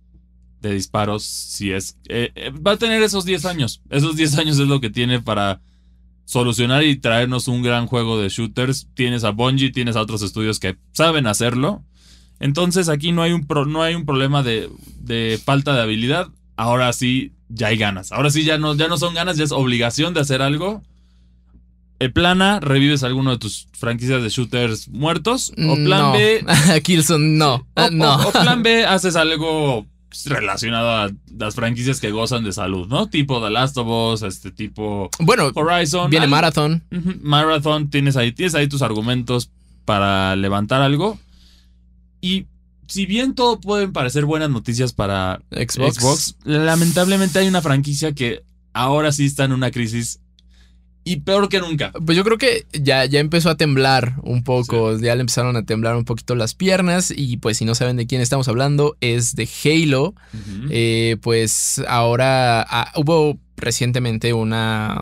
de 0.61 0.73
disparos, 0.73 1.23
si 1.23 1.71
es... 1.71 1.97
Eh, 2.07 2.31
eh, 2.35 2.51
va 2.51 2.71
a 2.71 2.77
tener 2.77 3.01
esos 3.03 3.25
10 3.25 3.45
años. 3.45 3.81
Esos 3.89 4.15
10 4.15 4.37
años 4.39 4.59
es 4.59 4.67
lo 4.67 4.81
que 4.81 4.89
tiene 4.89 5.21
para 5.21 5.61
solucionar 6.25 6.83
y 6.83 6.97
traernos 6.97 7.47
un 7.47 7.63
gran 7.63 7.87
juego 7.87 8.19
de 8.19 8.29
shooters. 8.29 8.87
Tienes 8.93 9.23
a 9.23 9.31
Bungie, 9.31 9.71
tienes 9.71 9.95
a 9.95 10.01
otros 10.01 10.21
estudios 10.21 10.59
que 10.59 10.77
saben 10.91 11.27
hacerlo. 11.27 11.83
Entonces 12.39 12.89
aquí 12.89 13.11
no 13.11 13.21
hay 13.21 13.31
un, 13.31 13.47
no 13.67 13.81
hay 13.81 13.95
un 13.95 14.05
problema 14.05 14.43
de, 14.43 14.69
de, 14.99 15.39
falta 15.43 15.73
de 15.73 15.81
habilidad. 15.81 16.27
Ahora 16.55 16.91
sí, 16.93 17.33
ya 17.49 17.67
hay 17.67 17.77
ganas. 17.77 18.11
Ahora 18.11 18.29
sí, 18.29 18.43
ya 18.43 18.57
no, 18.57 18.75
ya 18.75 18.87
no 18.87 18.97
son 18.97 19.13
ganas, 19.13 19.37
ya 19.37 19.43
es 19.43 19.51
obligación 19.51 20.13
de 20.13 20.21
hacer 20.21 20.41
algo. 20.41 20.83
El 21.99 22.13
plan 22.13 22.43
A, 22.43 22.59
revives 22.59 23.03
alguno 23.03 23.31
de 23.31 23.37
tus 23.39 23.69
franquicias 23.73 24.21
de 24.21 24.29
shooters 24.29 24.87
muertos. 24.89 25.51
O 25.57 25.75
plan 25.75 26.11
B. 26.13 26.45
Killzone, 26.83 27.37
no. 27.37 27.65
no. 27.91 28.27
o 28.27 28.31
plan 28.31 28.61
B, 28.61 28.85
haces 28.87 29.15
algo 29.15 29.87
relacionado 30.25 30.89
a 30.89 31.09
las 31.37 31.55
franquicias 31.55 31.99
que 31.99 32.11
gozan 32.11 32.43
de 32.43 32.51
salud, 32.51 32.87
¿no? 32.87 33.09
Tipo 33.09 33.43
The 33.43 33.49
Last 33.49 33.77
of 33.77 33.87
Us, 33.87 34.21
este 34.23 34.51
tipo 34.51 35.09
bueno, 35.19 35.51
Horizon. 35.53 36.09
Viene 36.09 36.27
Marathon. 36.27 36.83
Marathon, 37.21 37.89
tienes 37.89 38.15
ahí, 38.15 38.31
tienes 38.31 38.55
ahí 38.55 38.67
tus 38.67 38.81
argumentos 38.81 39.51
para 39.85 40.35
levantar 40.35 40.81
algo. 40.81 41.19
Y 42.21 42.47
si 42.87 43.05
bien 43.05 43.35
todo 43.35 43.59
pueden 43.59 43.93
parecer 43.93 44.25
buenas 44.25 44.49
noticias 44.49 44.93
para 44.93 45.41
Xbox, 45.51 46.37
lamentablemente 46.43 47.39
hay 47.39 47.47
una 47.47 47.61
franquicia 47.61 48.13
que 48.13 48.43
ahora 48.73 49.11
sí 49.11 49.25
está 49.25 49.43
en 49.43 49.51
una 49.51 49.71
crisis 49.71 50.19
y 51.07 51.21
peor 51.21 51.47
que 51.47 51.59
nunca. 51.59 51.93
Pues 52.05 52.17
yo 52.17 52.25
creo 52.25 52.37
que 52.37 52.65
ya, 52.73 53.05
ya 53.05 53.21
empezó 53.21 53.49
a 53.49 53.55
temblar 53.55 54.15
un 54.23 54.43
poco, 54.43 54.99
ya 54.99 55.15
le 55.15 55.21
empezaron 55.21 55.55
a 55.55 55.63
temblar 55.63 55.95
un 55.95 56.03
poquito 56.03 56.35
las 56.35 56.53
piernas 56.53 57.13
y 57.15 57.37
pues 57.37 57.57
si 57.57 57.65
no 57.65 57.75
saben 57.75 57.95
de 57.95 58.07
quién 58.07 58.19
estamos 58.19 58.49
hablando 58.49 58.97
es 58.99 59.33
de 59.35 59.47
Halo. 59.63 60.15
Eh, 60.69 61.15
pues 61.21 61.81
ahora 61.87 62.61
ah, 62.61 62.91
hubo 62.95 63.39
recientemente 63.55 64.33
una 64.33 65.01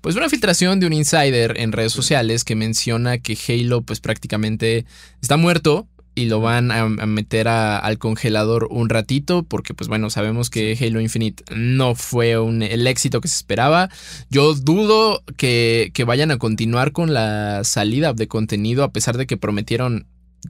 pues 0.00 0.16
una 0.16 0.28
filtración 0.28 0.80
de 0.80 0.86
un 0.86 0.92
insider 0.92 1.58
en 1.58 1.72
redes 1.72 1.92
sociales 1.92 2.44
que 2.44 2.54
menciona 2.54 3.18
que 3.18 3.36
Halo 3.48 3.82
pues 3.82 4.00
prácticamente 4.00 4.86
está 5.20 5.36
muerto 5.36 5.88
y 6.14 6.26
lo 6.26 6.40
van 6.40 6.70
a, 6.70 6.88
meter 6.88 7.48
al 7.48 7.98
congelador 7.98 8.68
un 8.70 8.88
ratito 8.90 9.44
porque 9.44 9.72
pues 9.72 9.88
bueno 9.88 10.10
sabemos 10.10 10.50
que 10.50 10.76
Halo 10.78 11.00
Infinite 11.00 11.42
no 11.54 11.94
fue 11.94 12.38
un, 12.38 12.62
el 12.62 12.86
éxito 12.86 13.20
que 13.20 13.28
se 13.28 13.36
esperaba. 13.36 13.88
Yo 14.30 14.54
dudo 14.54 15.22
que, 15.36 15.90
vayan 16.06 16.30
a 16.30 16.38
continuar 16.38 16.92
con 16.92 17.14
la 17.14 17.64
salida 17.64 18.12
de 18.12 18.28
contenido 18.28 18.84
a 18.84 18.92
pesar 18.92 19.16
de 19.16 19.26
que 19.26 19.36
prometieron 19.36 20.06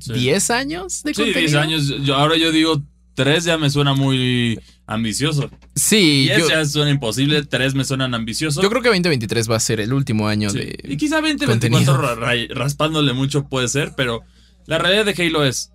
10 0.07 0.50
años 0.50 1.02
de 1.02 1.12
contenido 1.14 1.35
sí 1.35 1.52
10 1.52 1.54
años. 1.54 1.95
Yo, 2.04 2.16
ahora 2.16 2.37
yo 2.37 2.50
digo 2.50 2.83
3 3.14 3.45
ya 3.45 3.59
me 3.59 3.71
suena 3.71 3.95
muy 3.95 4.59
ambicioso. 4.87 5.49
Sí 5.76 6.25
10 6.25 6.49
ya 6.49 6.64
suena 6.64 6.90
imposible 6.90 7.45
3 7.45 7.75
me 7.75 7.85
suenan 7.85 8.14
ambiciosos 8.14 8.61
yo 8.62 8.69
creo 8.69 8.83
que 8.83 8.88
2023 8.88 9.49
va 9.49 9.57
a 9.57 9.61
ser 9.61 9.78
el 9.81 9.92
último 9.92 10.26
año 10.26 10.52
de 10.52 10.76
y 10.83 10.97
quizá 10.97 11.21
2024 11.21 12.16
raspándole 12.54 13.12
mucho 13.12 13.47
puede 13.49 13.69
ser 13.69 13.92
pero 13.97 14.25
la 14.66 14.78
realidad 14.78 15.04
de 15.04 15.23
Halo 15.23 15.45
es. 15.45 15.73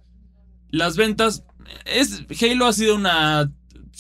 Las 0.70 0.98
ventas. 0.98 1.44
Es, 1.86 2.24
Halo 2.42 2.68
ha 2.68 2.74
sido 2.74 2.96
una. 2.96 3.52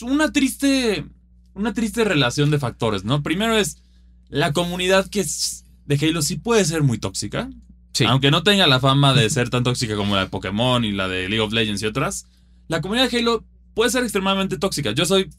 Una 0.01 0.31
triste. 0.31 1.05
Una 1.53 1.73
triste 1.73 2.03
relación 2.03 2.51
de 2.51 2.59
factores, 2.59 3.03
¿no? 3.03 3.23
Primero 3.23 3.57
es. 3.57 3.81
La 4.29 4.51
comunidad 4.51 5.09
que 5.09 5.21
es 5.21 5.65
de 5.85 5.95
Halo 5.95 6.21
sí 6.21 6.35
puede 6.35 6.65
ser 6.65 6.83
muy 6.83 6.97
tóxica. 6.97 7.49
Sí. 7.93 8.03
Aunque 8.03 8.29
no 8.29 8.43
tenga 8.43 8.67
la 8.67 8.79
fama 8.79 9.13
de 9.13 9.29
ser 9.29 9.49
tan 9.49 9.63
tóxica 9.63 9.95
como 9.95 10.15
la 10.15 10.21
de 10.21 10.29
Pokémon 10.29 10.83
y 10.85 10.91
la 10.91 11.07
de 11.07 11.29
League 11.29 11.39
of 11.39 11.53
Legends 11.53 11.81
y 11.81 11.85
otras. 11.85 12.27
La 12.67 12.81
comunidad 12.81 13.09
de 13.09 13.17
Halo 13.17 13.45
puede 13.73 13.89
ser 13.89 14.03
extremadamente 14.03 14.57
tóxica. 14.57 14.91
Yo 14.91 15.05
soy 15.05 15.29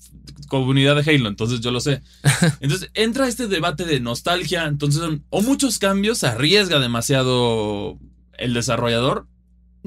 comunidad 0.49 0.97
de 0.97 1.11
Halo, 1.11 1.29
entonces 1.29 1.61
yo 1.61 1.71
lo 1.71 1.81
sé. 1.81 2.03
Entonces 2.61 2.91
entra 2.95 3.29
este 3.29 3.49
debate 3.49 3.85
de 3.85 4.01
nostalgia, 4.01 4.65
entonces 4.65 5.03
o 5.29 5.43
muchos 5.43 5.79
cambios, 5.79 6.25
arriesga 6.25 6.79
demasiado 6.79 7.99
el 8.39 8.55
desarrollador 8.55 9.27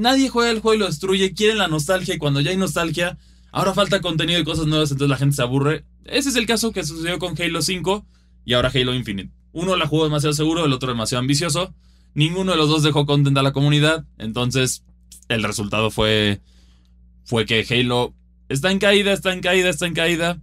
nadie 0.02 0.30
juega 0.30 0.52
el 0.52 0.60
juego 0.60 0.76
y 0.76 0.80
lo 0.80 0.88
destruye, 0.88 1.34
quieren 1.34 1.60
la 1.60 1.68
nostalgia 1.68 2.16
y 2.16 2.18
cuando 2.18 2.42
ya 2.42 2.52
hay 2.52 2.58
nostalgia, 2.58 3.18
ahora 3.52 3.74
falta 3.74 4.02
contenido 4.02 4.40
y 4.40 4.44
cosas 4.44 4.66
nuevas, 4.66 4.92
entonces 4.92 5.10
la 5.10 5.18
gente 5.18 5.36
se 5.36 5.42
aburre. 5.44 5.86
Ese 6.06 6.30
es 6.30 6.36
el 6.36 6.46
caso 6.46 6.72
que 6.72 6.84
sucedió 6.84 7.20
con 7.20 7.40
Halo 7.40 7.62
5 7.62 8.06
y 8.44 8.54
ahora 8.54 8.72
Halo 8.74 8.94
Infinite. 8.94 9.32
Uno 9.54 9.76
la 9.76 9.88
jugó 9.88 10.06
demasiado 10.06 10.34
seguro, 10.34 10.66
el 10.66 10.74
otro 10.74 10.90
demasiado 10.90 11.20
ambicioso. 11.20 11.74
Ninguno 12.14 12.52
de 12.52 12.58
los 12.58 12.68
dos 12.68 12.84
dejó 12.84 13.06
contenta 13.06 13.42
a 13.42 13.44
la 13.44 13.54
comunidad, 13.54 14.06
entonces 14.18 14.84
el 15.30 15.44
resultado 15.44 15.92
fue 15.92 16.42
fue 17.24 17.46
que 17.46 17.66
Halo 17.70 18.14
está 18.50 18.72
en 18.72 18.80
caída, 18.80 19.14
está 19.14 19.32
en 19.32 19.42
caída, 19.42 19.70
está 19.70 19.86
en 19.86 19.94
caída. 19.94 20.40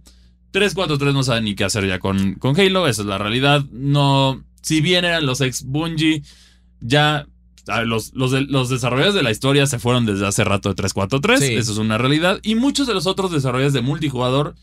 343 0.51 1.13
no 1.13 1.23
saben 1.23 1.43
ni 1.43 1.53
qué 1.53 1.65
hacer 1.65 1.85
ya 1.85 1.99
con, 1.99 2.35
con 2.35 2.59
Halo, 2.59 2.87
esa 2.87 3.01
es 3.01 3.07
la 3.07 3.17
realidad. 3.17 3.65
No, 3.71 4.43
si 4.61 4.81
bien 4.81 5.05
eran 5.05 5.25
los 5.25 5.41
ex 5.41 5.63
Bungie, 5.63 6.23
ya 6.79 7.27
los, 7.85 8.13
los, 8.13 8.69
desarrolladores 8.69 9.13
de 9.13 9.23
la 9.23 9.31
historia 9.31 9.65
se 9.67 9.79
fueron 9.79 10.05
desde 10.05 10.27
hace 10.27 10.43
rato 10.43 10.69
de 10.69 10.75
343, 10.75 11.59
eso 11.59 11.71
es 11.71 11.77
una 11.77 11.97
realidad. 11.97 12.39
Y 12.43 12.55
muchos 12.55 12.87
de 12.87 12.93
los 12.93 13.07
otros 13.07 13.31
desarrolladores 13.31 13.73
de 13.73 13.81
multijugador 13.81 14.55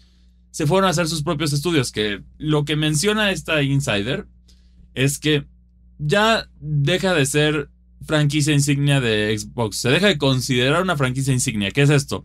se 0.50 0.66
fueron 0.66 0.88
a 0.88 0.90
hacer 0.90 1.08
sus 1.08 1.22
propios 1.22 1.52
estudios, 1.52 1.92
que 1.92 2.22
lo 2.38 2.64
que 2.64 2.76
menciona 2.76 3.30
esta 3.30 3.62
insider 3.62 4.26
es 4.94 5.18
que 5.18 5.44
ya 5.98 6.48
deja 6.60 7.14
de 7.14 7.26
ser 7.26 7.70
franquicia 8.06 8.54
insignia 8.54 9.00
de 9.00 9.36
Xbox, 9.38 9.76
se 9.76 9.90
deja 9.90 10.06
de 10.06 10.18
considerar 10.18 10.82
una 10.82 10.96
franquicia 10.96 11.32
insignia. 11.32 11.70
¿Qué 11.70 11.82
es 11.82 11.90
esto? 11.90 12.24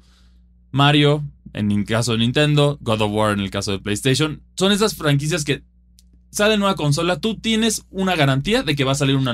Mario, 0.71 1.23
en 1.53 1.71
el 1.71 1.85
caso 1.85 2.13
de 2.13 2.19
Nintendo, 2.19 2.77
God 2.81 3.01
of 3.01 3.11
War 3.11 3.33
en 3.33 3.41
el 3.41 3.49
caso 3.49 3.71
de 3.71 3.79
PlayStation, 3.79 4.41
son 4.55 4.71
esas 4.71 4.95
franquicias 4.95 5.43
que 5.43 5.63
sale 6.31 6.57
nueva 6.57 6.75
consola, 6.75 7.19
tú 7.19 7.35
tienes 7.35 7.83
una 7.91 8.15
garantía 8.15 8.63
de 8.63 8.75
que 8.75 8.85
va 8.85 8.93
a 8.93 8.95
salir 8.95 9.15
un 9.17 9.25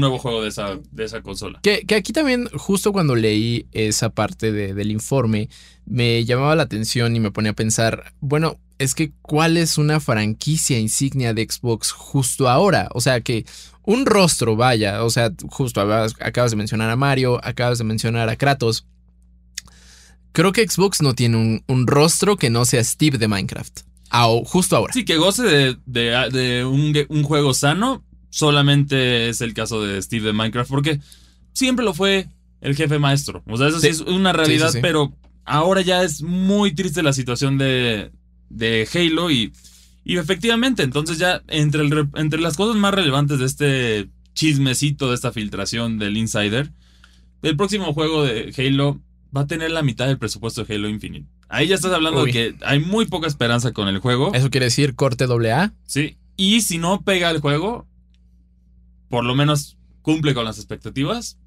nuevo 0.00 0.18
juego 0.18 0.42
de 0.42 0.48
esa, 0.48 1.22
consola. 1.22 1.60
Que, 1.62 1.84
aquí 1.94 2.12
también, 2.12 2.48
justo 2.54 2.92
cuando 2.92 3.14
leí 3.14 3.66
esa 3.72 4.10
parte 4.10 4.50
del 4.52 4.90
informe, 4.90 5.50
me 5.84 6.24
llamaba 6.24 6.56
la 6.56 6.64
atención 6.64 7.14
y 7.14 7.20
me 7.20 7.30
ponía 7.30 7.52
a 7.52 7.54
pensar, 7.54 8.12
bueno, 8.20 8.58
es 8.78 8.94
que 8.94 9.12
¿cuál 9.22 9.56
es 9.56 9.78
una 9.78 10.00
franquicia 10.00 10.78
insignia 10.78 11.34
de 11.34 11.46
Xbox 11.48 11.92
justo 11.92 12.48
ahora? 12.48 12.88
O 12.94 13.00
sea, 13.00 13.20
que 13.20 13.44
un 13.82 14.06
rostro, 14.06 14.56
vaya, 14.56 15.04
o 15.04 15.10
sea, 15.10 15.30
justo 15.48 15.80
acabas 15.80 16.50
de 16.50 16.56
mencionar 16.56 16.90
a 16.90 16.96
Mario, 16.96 17.38
acabas 17.44 17.78
de 17.78 17.84
mencionar 17.84 18.28
a 18.28 18.36
Kratos. 18.36 18.86
Creo 20.32 20.52
que 20.52 20.66
Xbox 20.68 21.00
no 21.00 21.14
tiene 21.14 21.62
un 21.66 21.86
rostro 21.86 22.36
que 22.36 22.50
no 22.50 22.64
sea 22.64 22.82
Steve 22.84 23.16
de 23.16 23.28
Minecraft 23.28 23.80
justo 24.44 24.76
ahora. 24.76 24.92
Sí, 24.92 25.04
que 25.04 25.16
goce 25.16 25.76
de, 25.84 26.64
un, 27.08 27.22
juego 27.22 27.54
sano, 27.54 28.04
solamente 28.30 29.28
es 29.28 29.40
el 29.40 29.54
caso 29.54 29.82
de 29.82 30.00
Steve 30.02 30.26
de 30.26 30.32
Minecraft, 30.32 30.70
porque 30.70 31.00
siempre 31.52 31.84
lo 31.84 31.94
fue 31.94 32.28
el 32.60 32.76
jefe 32.76 32.98
maestro. 32.98 33.42
O 33.46 33.56
sea, 33.56 33.68
eso 33.68 33.80
sí, 33.80 33.88
es 33.88 34.00
una 34.00 34.32
realidad, 34.32 34.72
pero 34.80 35.12
ahora 35.44 35.80
ya 35.80 36.02
es 36.02 36.22
muy 36.22 36.74
triste 36.74 37.02
la 37.02 37.12
situación 37.12 37.58
de, 37.58 38.10
de 38.48 38.88
Halo 38.92 39.30
y, 39.30 39.52
y 40.04 40.18
efectivamente, 40.18 40.82
entonces 40.82 41.18
ya 41.18 41.42
entre, 41.48 41.82
entre 42.14 42.40
las 42.40 42.56
cosas 42.56 42.76
más 42.76 42.94
relevantes 42.94 43.38
de 43.38 43.46
este 43.46 44.10
chismecito, 44.34 45.08
de 45.08 45.14
esta 45.14 45.32
filtración 45.32 45.98
del 45.98 46.16
Insider, 46.16 46.70
el 47.42 47.56
próximo 47.56 47.92
juego 47.92 48.24
de 48.24 48.52
Halo 48.56 49.00
va 49.34 49.42
a 49.42 49.46
tener 49.46 49.70
la 49.70 49.82
mitad 49.82 50.06
del 50.06 50.18
presupuesto 50.18 50.64
de 50.64 50.74
Halo 50.74 50.88
Infinite. 50.88 51.26
Ahí 51.48 51.68
ya 51.68 51.76
estás 51.76 51.92
hablando 51.92 52.24
de 52.24 52.32
que 52.32 52.54
hay 52.62 52.80
muy 52.80 53.06
poca 53.06 53.26
esperanza 53.26 53.72
con 53.72 53.88
el 53.88 53.98
juego. 53.98 54.32
¿Eso 54.34 54.50
quiere 54.50 54.66
decir 54.66 54.94
corte 54.94 55.24
AA? 55.24 55.72
Sí. 55.84 56.16
Y 56.36 56.62
si 56.62 56.78
no 56.78 57.02
pega 57.02 57.30
el 57.30 57.40
juego, 57.40 57.86
por 59.08 59.24
lo 59.24 59.34
menos 59.34 59.76
cumple 60.02 60.34
con 60.34 60.44
las 60.44 60.58
expectativas, 60.58 61.38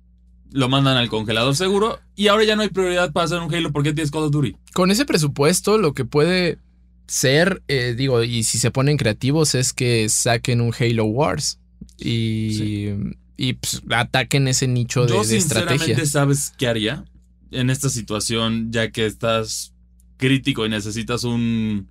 lo 0.52 0.70
mandan 0.70 0.98
al 0.98 1.10
congelador 1.10 1.56
seguro 1.56 2.00
y 2.16 2.28
ahora 2.28 2.44
ya 2.44 2.56
no 2.56 2.64
hay 2.64 2.70
prioridad 2.70 3.12
para 3.12 3.26
hacer 3.26 3.40
un 3.40 3.54
Halo 3.54 3.72
porque 3.72 3.94
tienes 3.94 4.12
Call 4.12 4.24
of 4.24 4.32
Duty. 4.32 4.56
Con 4.74 4.90
ese 4.92 5.06
presupuesto, 5.06 5.78
lo 5.78 5.94
que 5.94 6.06
puede 6.06 6.60
ser, 7.08 7.62
eh, 7.68 7.94
digo, 7.96 8.24
y 8.24 8.44
si 8.44 8.58
se 8.58 8.72
ponen 8.72 8.98
creativos, 8.98 9.56
es 9.56 9.74
que 9.74 10.08
saquen 10.10 10.62
un 10.62 10.74
Halo 10.78 11.06
Wars 11.06 11.60
y, 11.98 12.90
y 13.38 13.54
pues, 13.54 13.82
ataquen 13.90 14.48
ese 14.48 14.68
nicho 14.68 15.06
de, 15.06 15.14
Yo, 15.14 15.24
sinceramente, 15.24 16.06
¿sabes 16.06 16.54
qué 16.58 16.68
haría 16.68 17.04
en 17.52 17.70
esta 17.70 17.90
situación 17.90 18.72
ya 18.72 18.92
que 18.92 19.06
estás 19.06 19.74
crítico 20.20 20.66
y 20.66 20.70
necesitas 20.70 21.24
un, 21.24 21.90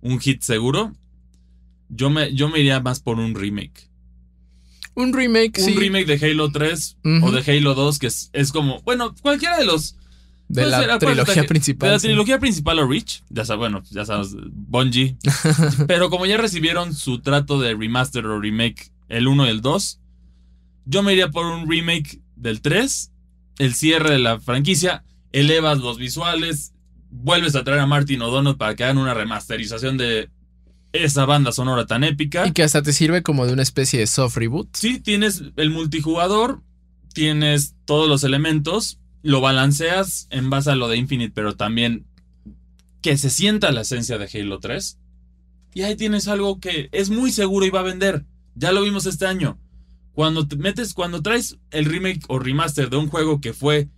un 0.00 0.20
hit 0.20 0.40
seguro, 0.40 0.94
yo 1.90 2.08
me, 2.08 2.32
yo 2.32 2.48
me 2.48 2.60
iría 2.60 2.80
más 2.80 3.00
por 3.00 3.18
un 3.18 3.34
remake. 3.34 3.90
Un 4.94 5.12
remake, 5.12 5.60
un 5.60 5.76
remake 5.76 6.06
de 6.06 6.30
Halo 6.30 6.52
3 6.52 6.98
o 7.22 7.32
de 7.32 7.52
Halo 7.52 7.74
2, 7.74 7.98
que 7.98 8.06
es, 8.06 8.30
es 8.32 8.52
como, 8.52 8.80
bueno, 8.82 9.14
cualquiera 9.20 9.58
de 9.58 9.66
los... 9.66 9.96
De 10.46 10.66
la 10.66 10.98
trilogía 10.98 11.44
principal. 11.44 11.88
De 11.88 11.94
la 11.94 11.98
trilogía 11.98 12.38
principal 12.38 12.78
o 12.78 12.86
Reach, 12.86 13.22
ya 13.28 13.44
sabes, 13.44 13.58
bueno, 13.58 13.82
ya 13.90 14.04
sabes, 14.04 14.36
Bungie. 14.52 15.16
pero 15.88 16.10
como 16.10 16.26
ya 16.26 16.36
recibieron 16.36 16.94
su 16.94 17.20
trato 17.22 17.58
de 17.60 17.74
remaster 17.74 18.24
o 18.26 18.38
remake 18.38 18.92
el 19.08 19.26
1 19.26 19.46
y 19.46 19.48
el 19.48 19.62
2, 19.62 20.00
yo 20.84 21.02
me 21.02 21.14
iría 21.14 21.30
por 21.30 21.46
un 21.46 21.68
remake 21.68 22.20
del 22.36 22.60
3, 22.60 23.10
el 23.58 23.74
cierre 23.74 24.12
de 24.12 24.18
la 24.18 24.38
franquicia, 24.38 25.02
elevas 25.32 25.78
los 25.78 25.98
visuales, 25.98 26.73
vuelves 27.14 27.54
a 27.54 27.64
traer 27.64 27.80
a 27.80 27.86
Martin 27.86 28.22
O'Donnell 28.22 28.56
para 28.56 28.74
que 28.74 28.84
hagan 28.84 28.98
una 28.98 29.14
remasterización 29.14 29.96
de 29.96 30.30
esa 30.92 31.24
banda 31.24 31.52
sonora 31.52 31.86
tan 31.86 32.04
épica. 32.04 32.46
Y 32.46 32.52
que 32.52 32.62
hasta 32.62 32.82
te 32.82 32.92
sirve 32.92 33.22
como 33.22 33.46
de 33.46 33.52
una 33.52 33.62
especie 33.62 34.00
de 34.00 34.06
soft 34.06 34.36
reboot. 34.36 34.68
Sí, 34.76 35.00
tienes 35.00 35.42
el 35.56 35.70
multijugador, 35.70 36.62
tienes 37.12 37.74
todos 37.84 38.08
los 38.08 38.24
elementos, 38.24 39.00
lo 39.22 39.40
balanceas 39.40 40.26
en 40.30 40.50
base 40.50 40.70
a 40.70 40.76
lo 40.76 40.88
de 40.88 40.96
Infinite, 40.96 41.32
pero 41.34 41.56
también 41.56 42.06
que 43.00 43.16
se 43.16 43.30
sienta 43.30 43.72
la 43.72 43.82
esencia 43.82 44.18
de 44.18 44.28
Halo 44.32 44.58
3. 44.60 44.98
Y 45.74 45.82
ahí 45.82 45.96
tienes 45.96 46.28
algo 46.28 46.60
que 46.60 46.88
es 46.92 47.10
muy 47.10 47.32
seguro 47.32 47.66
y 47.66 47.70
va 47.70 47.80
a 47.80 47.84
vender. 47.84 48.24
Ya 48.54 48.72
lo 48.72 48.82
vimos 48.82 49.06
este 49.06 49.26
año. 49.26 49.58
Cuando 50.12 50.46
te 50.46 50.56
metes, 50.56 50.94
cuando 50.94 51.22
traes 51.22 51.58
el 51.70 51.86
remake 51.86 52.22
o 52.28 52.38
remaster 52.38 52.88
de 52.88 52.96
un 52.96 53.08
juego 53.08 53.40
que 53.40 53.52
fue 53.52 53.88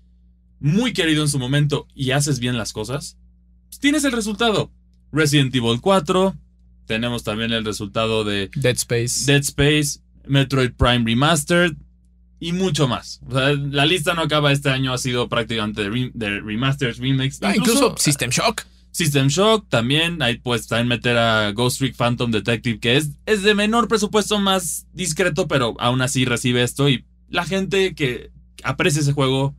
muy 0.61 0.93
querido 0.93 1.23
en 1.23 1.29
su 1.29 1.39
momento 1.39 1.87
y 1.95 2.13
haces 2.13 2.39
bien 2.39 2.57
las 2.57 2.73
cosas, 2.73 3.19
pues 3.69 3.79
tienes 3.79 4.05
el 4.05 4.13
resultado. 4.13 4.71
Resident 5.13 5.55
Evil 5.55 5.81
4, 5.81 6.37
tenemos 6.87 7.25
también 7.25 7.53
el 7.53 7.65
resultado 7.65 8.25
de 8.25 8.51
Dead 8.55 8.77
Space, 8.77 9.25
Dead 9.25 9.41
Space, 9.41 10.01
Metroid 10.27 10.73
Prime 10.73 11.05
Remastered 11.05 11.75
y 12.39 12.53
mucho 12.53 12.89
más. 12.89 13.21
O 13.27 13.33
sea, 13.33 13.53
la 13.53 13.87
lista 13.87 14.15
no 14.15 14.23
acaba 14.23 14.53
este 14.53 14.71
año, 14.71 14.93
ha 14.93 14.99
sido 14.99 15.29
prácticamente 15.29 15.89
de, 16.15 16.41
remasters, 16.41 16.99
remakes. 16.99 17.39
Ah, 17.43 17.55
incluso, 17.57 17.97
System 17.99 18.31
Shock. 18.31 18.65
System 18.91 19.29
Shock 19.29 19.69
también, 19.69 20.23
ahí 20.23 20.39
puedes 20.39 20.67
también 20.67 20.89
meter 20.89 21.19
a 21.19 21.53
Ghost 21.53 21.79
Trick 21.79 21.95
Phantom 21.97 22.31
Detective, 22.31 22.79
que 22.79 22.97
es, 22.97 23.11
es 23.27 23.43
de 23.43 23.55
menor 23.55 23.89
presupuesto, 23.89 24.39
más 24.39 24.87
discreto, 24.95 25.49
pero 25.49 25.75
aún 25.79 26.01
así 26.01 26.25
recibe 26.25 26.63
esto 26.63 26.89
y 26.89 27.05
la 27.29 27.45
gente 27.45 27.95
que 27.95 28.31
aprecia 28.63 29.03
ese 29.03 29.13
juego 29.13 29.55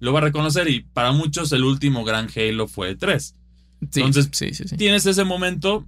lo 0.00 0.12
va 0.12 0.20
a 0.20 0.22
reconocer 0.22 0.68
y 0.68 0.80
para 0.80 1.12
muchos 1.12 1.52
el 1.52 1.64
último 1.64 2.04
gran 2.04 2.28
Halo 2.34 2.68
fue 2.68 2.94
3. 2.94 3.34
Entonces, 3.80 4.30
tienes 4.76 5.06
ese 5.06 5.24
momento. 5.24 5.86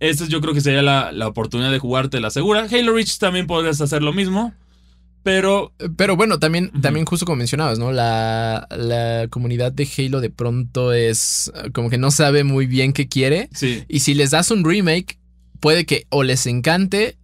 Esta 0.00 0.26
yo 0.26 0.40
creo 0.40 0.54
que 0.54 0.60
sería 0.60 0.82
la, 0.82 1.10
la, 1.12 1.26
oportunidad 1.26 1.72
de 1.72 1.78
jugarte 1.78 2.20
la 2.20 2.30
segura. 2.30 2.66
Halo 2.70 2.94
Reach 2.94 3.18
también 3.18 3.46
podrías 3.46 3.80
hacer 3.80 4.02
lo 4.02 4.12
mismo. 4.12 4.54
Pero. 5.22 5.72
Pero 5.96 6.16
bueno, 6.16 6.38
también, 6.38 6.70
también 6.80 7.04
justo 7.04 7.26
como 7.26 7.36
mencionabas, 7.36 7.78
¿no? 7.78 7.90
La, 7.90 8.68
la, 8.70 9.26
comunidad 9.28 9.72
de 9.72 9.88
Halo 9.96 10.20
de 10.20 10.30
pronto 10.30 10.92
es 10.92 11.50
como 11.72 11.90
que 11.90 11.98
no 11.98 12.10
sabe 12.10 12.44
muy 12.44 12.66
bien 12.66 12.92
qué 12.92 13.08
quiere. 13.08 13.48
Sí. 13.52 13.84
Y 13.88 14.00
si 14.00 14.14
les 14.14 14.30
das 14.30 14.50
un 14.50 14.64
remake, 14.64 15.18
puede 15.60 15.84
que 15.84 16.06
o 16.10 16.22
les 16.22 16.46
encante 16.46 17.18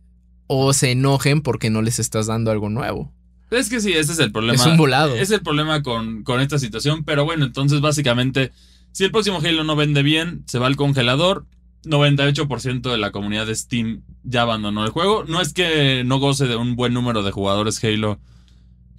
o 0.47 0.73
se 0.73 0.91
enojen 0.91 1.41
porque 1.41 1.71
no 1.71 1.83
les 1.83 1.99
estás 1.99 2.27
dando 2.27 2.51
algo 2.51 2.69
nuevo. 2.69 3.13
Es 3.51 3.69
que 3.69 3.81
sí, 3.81 3.93
ese 3.93 4.13
es 4.13 4.19
el 4.19 4.33
problema. 4.33 4.55
Es 4.55 4.67
un 4.67 4.77
volado. 4.77 5.15
Es 5.15 5.31
el 5.31 5.41
problema 5.41 5.83
con, 5.83 6.25
con 6.25 6.41
esta 6.41 6.59
situación. 6.59 7.05
Pero 7.05 7.25
bueno, 7.25 7.45
entonces 7.45 7.81
básicamente, 7.81 8.53
si 8.93 9.05
el 9.05 9.11
próximo 9.11 9.39
Halo 9.39 9.65
no 9.65 9.77
vende 9.77 10.03
bien, 10.03 10.45
se 10.47 10.59
va 10.59 10.67
al 10.67 10.77
congelador. 10.77 11.47
98% 11.85 12.91
de 12.91 12.99
la 12.99 13.13
comunidad 13.13 13.47
de 13.47 13.55
Steam 13.55 14.03
ya 14.23 14.43
abandonó 14.43 14.85
el 14.85 14.91
juego. 14.91 15.25
No 15.25 15.41
es 15.41 15.53
que 15.53 16.03
no 16.05 16.19
goce 16.19 16.47
de 16.47 16.57
un 16.57 16.77
buen 16.77 16.95
número 16.95 17.23
de 17.23 17.31
jugadores 17.31 17.83
Halo, 17.85 18.19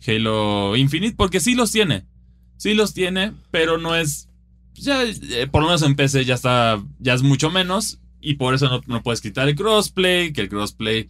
Halo 0.08 0.76
Infinite, 0.76 1.16
porque 1.16 1.40
sí 1.40 1.56
los 1.56 1.72
tiene. 1.72 2.06
Sí 2.58 2.74
los 2.74 2.94
tiene, 2.94 3.34
pero 3.52 3.78
no 3.78 3.96
es. 3.96 4.30
Ya, 4.76 5.04
eh, 5.04 5.48
por 5.52 5.62
lo 5.62 5.68
menos 5.68 5.82
en 5.82 5.96
PC 5.96 6.26
ya 6.26 6.36
está. 6.36 6.82
Ya 7.00 7.14
es 7.14 7.24
mucho 7.24 7.50
menos. 7.50 8.00
Y 8.22 8.36
por 8.36 8.56
eso 8.56 8.70
no, 8.70 8.82
no 8.88 9.04
puedes 9.04 9.22
quitar 9.22 9.50
el 9.50 9.56
crossplay. 9.56 10.32
Que 10.32 10.42
el 10.42 10.50
crossplay 10.50 11.10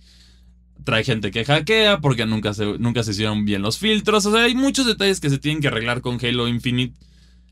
trae 0.86 1.04
gente 1.04 1.32
que 1.32 1.44
hackea 1.44 2.00
porque 2.00 2.26
nunca 2.26 2.54
se, 2.54 2.78
nunca 2.78 3.04
se 3.04 3.12
hicieron 3.12 3.44
bien 3.44 3.62
los 3.62 3.78
filtros. 3.78 4.26
O 4.26 4.32
sea, 4.32 4.44
hay 4.44 4.56
muchos 4.56 4.86
detalles 4.86 5.20
que 5.20 5.30
se 5.30 5.40
tienen 5.40 5.62
que 5.62 5.68
arreglar 5.68 6.00
con 6.00 6.24
Halo 6.24 6.48
Infinite. 6.48 6.96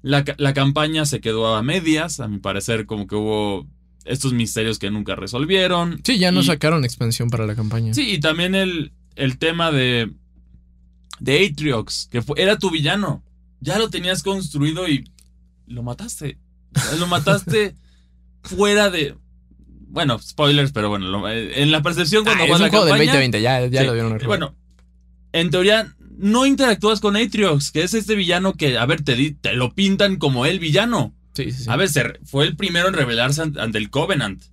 La, 0.01 0.53
campaña 0.53 1.05
se 1.05 1.21
quedó 1.21 1.55
a 1.55 1.63
medias, 1.63 2.19
a 2.19 2.27
mi 2.27 2.37
parecer, 2.37 2.85
como 2.85 3.07
que 3.07 3.15
hubo 3.15 3.67
estos 4.05 4.33
misterios 4.33 4.79
que 4.79 4.91
nunca 4.91 5.15
resolvieron. 5.15 6.01
Sí, 6.03 6.17
ya 6.17 6.31
no 6.31 6.43
sacaron 6.43 6.85
expansión 6.85 7.29
para 7.29 7.45
la 7.45 7.55
campaña. 7.55 7.93
Sí, 7.93 8.11
y 8.11 8.19
también 8.19 8.53
el, 8.53 8.91
el 9.15 9.37
tema 9.37 9.71
de, 9.71 10.11
de 11.19 11.45
Atriox, 11.45 12.09
que 12.11 12.21
era 12.37 12.57
tu 12.57 12.69
villano. 12.69 13.23
Ya 13.61 13.79
lo 13.79 13.89
tenías 13.89 14.23
construido 14.23 14.89
y 14.89 15.09
lo 15.67 15.83
mataste. 15.83 16.37
Lo 16.99 17.07
mataste 17.07 17.75
fuera 18.43 18.89
de. 18.89 19.15
Bueno, 19.93 20.17
spoilers, 20.17 20.71
pero 20.71 20.89
bueno, 20.89 21.29
en 21.29 21.71
la 21.71 21.83
percepción 21.83 22.23
cuando 22.23 22.45
ah, 22.45 22.47
es 22.47 22.59
un 22.59 22.69
juego 22.69 22.85
del 22.85 22.97
2020, 22.97 23.41
ya, 23.43 23.67
ya 23.67 23.83
lo 23.83 23.93
vieron. 23.93 24.17
Bueno, 24.25 24.55
en 25.33 25.51
teoría 25.51 25.95
no 26.17 26.47
interactúas 26.47 26.99
con 26.99 27.15
Atriox, 27.15 27.71
que 27.71 27.83
es 27.83 27.93
este 27.93 28.15
villano 28.15 28.53
que, 28.53 28.79
a 28.79 28.87
ver, 28.87 29.03
te, 29.03 29.37
te 29.39 29.53
lo 29.53 29.75
pintan 29.75 30.15
como 30.15 30.47
el 30.47 30.57
villano. 30.57 31.13
Sí, 31.35 31.51
sí, 31.51 31.65
A 31.67 31.75
ver, 31.75 31.89
fue 32.25 32.45
el 32.45 32.55
primero 32.55 32.87
en 32.87 32.95
rebelarse 32.95 33.43
ante 33.43 33.77
el 33.77 33.91
Covenant. 33.91 34.43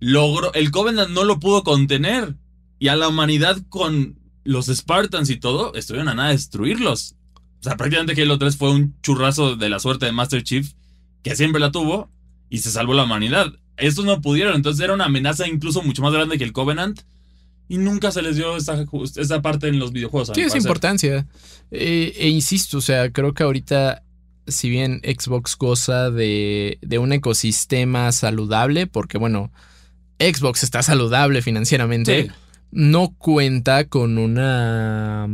Logró, 0.00 0.54
el 0.54 0.70
Covenant 0.70 1.10
no 1.10 1.24
lo 1.24 1.38
pudo 1.38 1.62
contener. 1.62 2.34
Y 2.78 2.88
a 2.88 2.96
la 2.96 3.08
humanidad 3.08 3.58
con 3.68 4.18
los 4.42 4.68
Spartans 4.68 5.28
y 5.28 5.36
todo, 5.36 5.74
estuvieron 5.74 6.08
a 6.08 6.14
nada 6.14 6.28
de 6.28 6.36
destruirlos. 6.36 7.14
O 7.60 7.62
sea, 7.62 7.76
prácticamente 7.76 8.20
Halo 8.22 8.38
3 8.38 8.56
fue 8.56 8.70
un 8.70 8.98
churrazo 9.02 9.56
de 9.56 9.68
la 9.68 9.80
suerte 9.80 10.06
de 10.06 10.12
Master 10.12 10.42
Chief, 10.42 10.72
que 11.22 11.36
siempre 11.36 11.60
la 11.60 11.72
tuvo, 11.72 12.10
y 12.48 12.58
se 12.58 12.70
salvó 12.70 12.94
la 12.94 13.04
humanidad 13.04 13.52
estos 13.76 14.04
no 14.04 14.20
pudieron, 14.20 14.54
entonces 14.54 14.82
era 14.82 14.94
una 14.94 15.06
amenaza 15.06 15.46
incluso 15.46 15.82
mucho 15.82 16.02
más 16.02 16.12
grande 16.12 16.38
que 16.38 16.44
el 16.44 16.52
Covenant. 16.52 17.00
Y 17.68 17.78
nunca 17.78 18.12
se 18.12 18.22
les 18.22 18.36
dio 18.36 18.56
esa, 18.56 18.84
esa 19.16 19.42
parte 19.42 19.66
en 19.66 19.80
los 19.80 19.92
videojuegos. 19.92 20.30
Sí, 20.32 20.42
esa 20.42 20.56
importancia. 20.56 21.26
Eh, 21.72 22.12
e 22.16 22.28
insisto, 22.28 22.78
o 22.78 22.80
sea, 22.80 23.10
creo 23.10 23.34
que 23.34 23.42
ahorita, 23.42 24.04
si 24.46 24.70
bien 24.70 25.00
Xbox 25.02 25.56
goza 25.58 26.12
de, 26.12 26.78
de 26.80 26.98
un 26.98 27.12
ecosistema 27.12 28.12
saludable, 28.12 28.86
porque 28.86 29.18
bueno, 29.18 29.50
Xbox 30.20 30.62
está 30.62 30.82
saludable 30.82 31.42
financieramente, 31.42 32.30
no 32.70 33.14
cuenta 33.18 33.88
con 33.88 34.16
una 34.16 35.28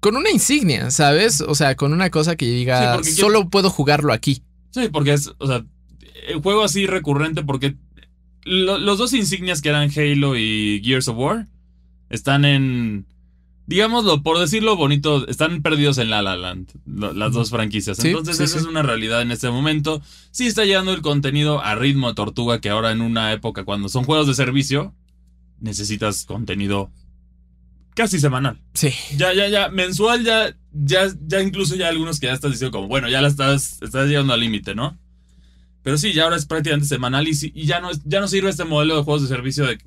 con 0.00 0.16
una 0.16 0.30
insignia, 0.30 0.90
¿sabes? 0.90 1.40
O 1.40 1.54
sea, 1.54 1.74
con 1.74 1.92
una 1.92 2.10
cosa 2.10 2.36
que 2.36 2.46
diga, 2.46 3.02
solo 3.02 3.48
puedo 3.48 3.70
jugarlo 3.70 4.12
aquí. 4.12 4.42
Sí, 4.70 4.88
porque 4.92 5.14
es, 5.14 5.32
o 5.38 5.46
sea, 5.46 5.64
el 6.28 6.40
juego 6.40 6.62
así 6.62 6.86
recurrente 6.86 7.42
porque 7.42 7.76
los 8.44 8.98
dos 8.98 9.12
insignias 9.12 9.60
que 9.60 9.68
eran 9.68 9.90
Halo 9.90 10.36
y 10.36 10.80
Gears 10.84 11.08
of 11.08 11.18
War 11.18 11.46
están 12.08 12.44
en 12.44 13.06
digámoslo, 13.68 14.22
por 14.22 14.38
decirlo 14.38 14.76
bonito, 14.76 15.28
están 15.28 15.60
perdidos 15.60 15.98
en 15.98 16.08
La 16.08 16.22
La 16.22 16.36
Land, 16.36 16.70
las 16.86 17.32
dos 17.32 17.50
franquicias. 17.50 18.02
Entonces, 18.02 18.40
esa 18.40 18.58
es 18.58 18.64
una 18.64 18.82
realidad 18.82 19.20
en 19.20 19.30
este 19.30 19.50
momento. 19.50 20.00
Sí 20.30 20.46
está 20.46 20.64
llegando 20.64 20.92
el 20.92 21.02
contenido 21.02 21.62
a 21.62 21.74
ritmo 21.74 22.08
de 22.08 22.14
tortuga, 22.14 22.60
que 22.60 22.70
ahora 22.70 22.90
en 22.92 23.02
una 23.02 23.30
época 23.32 23.64
cuando 23.64 23.90
son 23.90 24.04
juegos 24.04 24.26
de 24.26 24.34
servicio, 24.34 24.94
necesitas 25.60 26.24
contenido 26.24 26.90
casi 27.94 28.18
semanal. 28.18 28.58
Sí. 28.72 28.90
Ya, 29.16 29.34
ya, 29.34 29.48
ya, 29.48 29.68
mensual, 29.68 30.24
ya, 30.24 30.56
ya, 30.72 31.08
ya 31.26 31.42
incluso 31.42 31.76
ya 31.76 31.88
algunos 31.88 32.20
que 32.20 32.26
ya 32.26 32.32
estás 32.32 32.52
diciendo 32.52 32.74
como, 32.74 32.88
bueno, 32.88 33.10
ya 33.10 33.20
la 33.20 33.28
estás, 33.28 33.82
estás 33.82 34.08
llegando 34.08 34.32
al 34.32 34.40
límite, 34.40 34.74
¿no? 34.74 34.98
Pero 35.82 35.98
sí, 35.98 36.12
ya 36.12 36.24
ahora 36.24 36.36
es 36.36 36.46
prácticamente 36.46 36.88
semanal 36.88 37.28
y, 37.28 37.52
y 37.54 37.66
ya, 37.66 37.80
no, 37.80 37.90
ya 38.04 38.20
no 38.20 38.28
sirve 38.28 38.50
este 38.50 38.64
modelo 38.64 38.96
de 38.96 39.02
juegos 39.02 39.22
de 39.22 39.28
servicio 39.28 39.66
de 39.66 39.78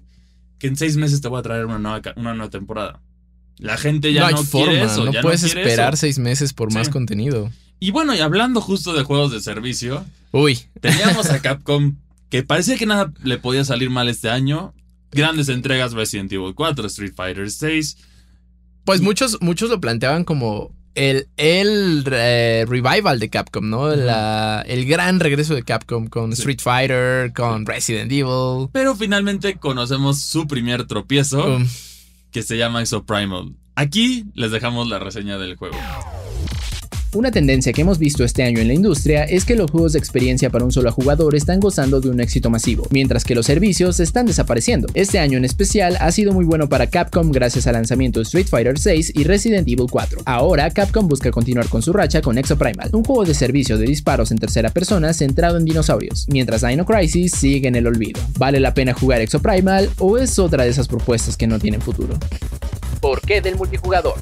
que 0.58 0.68
en 0.68 0.76
seis 0.76 0.96
meses 0.98 1.22
te 1.22 1.28
voy 1.28 1.40
a 1.40 1.44
traer 1.44 1.66
una 1.66 1.80
nueva, 1.80 2.02
una 2.16 2.34
nueva 2.34 2.50
temporada. 2.50 3.02
La 3.58 3.78
gente 3.78 4.14
ya 4.14 4.32
no, 4.32 4.44
quiere 4.44 4.84
eso. 4.84 5.06
No 5.06 5.12
puedes 5.22 5.44
esperar 5.44 5.98
seis 5.98 6.18
meses 6.18 6.54
por 6.54 6.74
más 6.74 6.90
contenido. 6.90 7.52
Y 7.80 7.92
bueno, 7.92 8.16
y 8.16 8.20
hablando 8.20 8.62
justo 8.62 8.94
de 8.94 9.04
juegos 9.04 9.32
de 9.32 9.42
servicio. 9.42 10.06
Uy. 10.32 10.60
Teníamos 10.80 11.30
a 11.30 11.40
Capcom 11.44 11.96
que 12.30 12.44
parecía 12.44 12.78
que 12.78 12.86
nada 12.86 13.12
le 13.24 13.38
podía 13.38 13.66
salir 13.66 13.90
mal 13.90 14.08
este 14.08 14.30
año. 14.30 14.74
Grandes 15.12 15.50
entregas 15.50 15.94
Resident 15.94 16.32
Evil 16.32 16.56
4, 16.56 16.88
Street 16.88 17.14
Fighter 17.16 17.52
6. 17.52 17.98
Pues 18.86 19.02
muchos, 19.02 19.40
muchos 19.42 19.70
lo 19.70 19.82
planteaban 19.82 20.24
como 20.24 20.74
el, 20.96 21.28
el 21.38 22.04
eh, 22.12 22.66
revival 22.68 23.20
de 23.20 23.30
Capcom, 23.30 23.70
¿no? 23.70 23.92
el 23.92 24.86
gran 24.86 25.20
regreso 25.20 25.56
de 25.56 25.64
Capcom 25.64 26.08
con 26.08 26.34
Street 26.34 26.60
Fighter, 26.62 27.34
con 27.34 27.66
Resident 27.66 28.12
Evil. 28.12 28.70
Pero 28.72 28.96
finalmente 28.96 29.56
conocemos 29.58 30.22
su 30.22 30.48
primer 30.48 30.86
tropiezo, 30.86 31.56
um. 31.56 31.68
que 32.32 32.44
se 32.44 32.58
llama 32.58 32.82
Exoprimal. 32.82 33.54
Aquí 33.76 34.26
les 34.34 34.52
dejamos 34.52 34.88
la 34.88 35.00
reseña 35.00 35.38
del 35.38 35.56
juego. 35.56 35.78
Una 37.14 37.30
tendencia 37.30 37.74
que 37.74 37.82
hemos 37.82 38.00
visto 38.00 38.24
este 38.24 38.42
año 38.42 38.60
en 38.60 38.70
la 38.70 38.74
industria 38.74 39.26
es 39.26 39.44
que 39.44 39.58
los 39.58 39.70
juegos 39.70 39.92
de 39.92 40.00
experiencia 40.00 40.50
para 40.50 40.64
un 40.64 40.72
solo 40.72 40.94
jugador 40.94 41.36
están 41.36 41.60
gozando 41.60 42.00
de 42.00 42.10
un 42.10 42.22
éxito 42.22 42.50
masivo, 42.50 42.88
mientras 42.90 43.26
que 43.26 43.36
los 43.36 43.46
servicios 43.46 44.00
están 44.00 44.28
desapareciendo. 44.28 44.88
Este 44.94 45.20
año 45.20 45.38
en 45.38 45.44
especial 45.44 45.98
ha 46.00 46.10
sido 46.14 46.32
muy 46.32 46.46
bueno 46.46 46.70
para 46.70 46.88
Capcom 46.88 47.32
gracias 47.32 47.68
al 47.68 47.74
lanzamiento 47.74 48.22
de 48.22 48.24
Street 48.24 48.48
Fighter 48.48 48.80
6 48.80 49.12
y 49.14 49.26
Resident 49.26 49.68
Evil 49.68 49.88
4. 49.92 50.22
Ahora 50.26 50.70
Capcom 50.70 51.10
busca 51.10 51.32
continuar 51.32 51.68
con 51.68 51.82
su 51.82 51.92
racha 51.92 52.22
con 52.22 52.38
Exoprimal, 52.38 52.92
un 52.94 53.04
juego 53.04 53.26
de 53.26 53.34
servicio 53.34 53.78
de 53.78 53.88
disparos 53.88 54.32
en 54.32 54.38
tercera 54.38 54.70
persona 54.70 55.12
centrado 55.12 55.58
en 55.58 55.66
dinosaurios, 55.66 56.28
mientras 56.30 56.66
Dino 56.66 56.86
Crisis 56.86 57.34
sigue 57.34 57.68
en 57.68 57.76
el 57.76 57.88
olvido. 57.88 58.22
¿Vale 58.38 58.62
la 58.62 58.74
pena 58.74 58.94
jugar 58.94 59.20
Exoprimal 59.20 59.90
o 60.00 60.18
es 60.18 60.40
otra 60.40 60.64
de 60.64 60.70
esas 60.70 60.88
propuestas 60.88 61.36
que 61.36 61.46
no 61.46 61.60
tienen 61.60 61.82
futuro? 61.82 62.18
¿Por 63.02 63.20
qué 63.20 63.42
del 63.42 63.58
multijugador? 63.58 64.14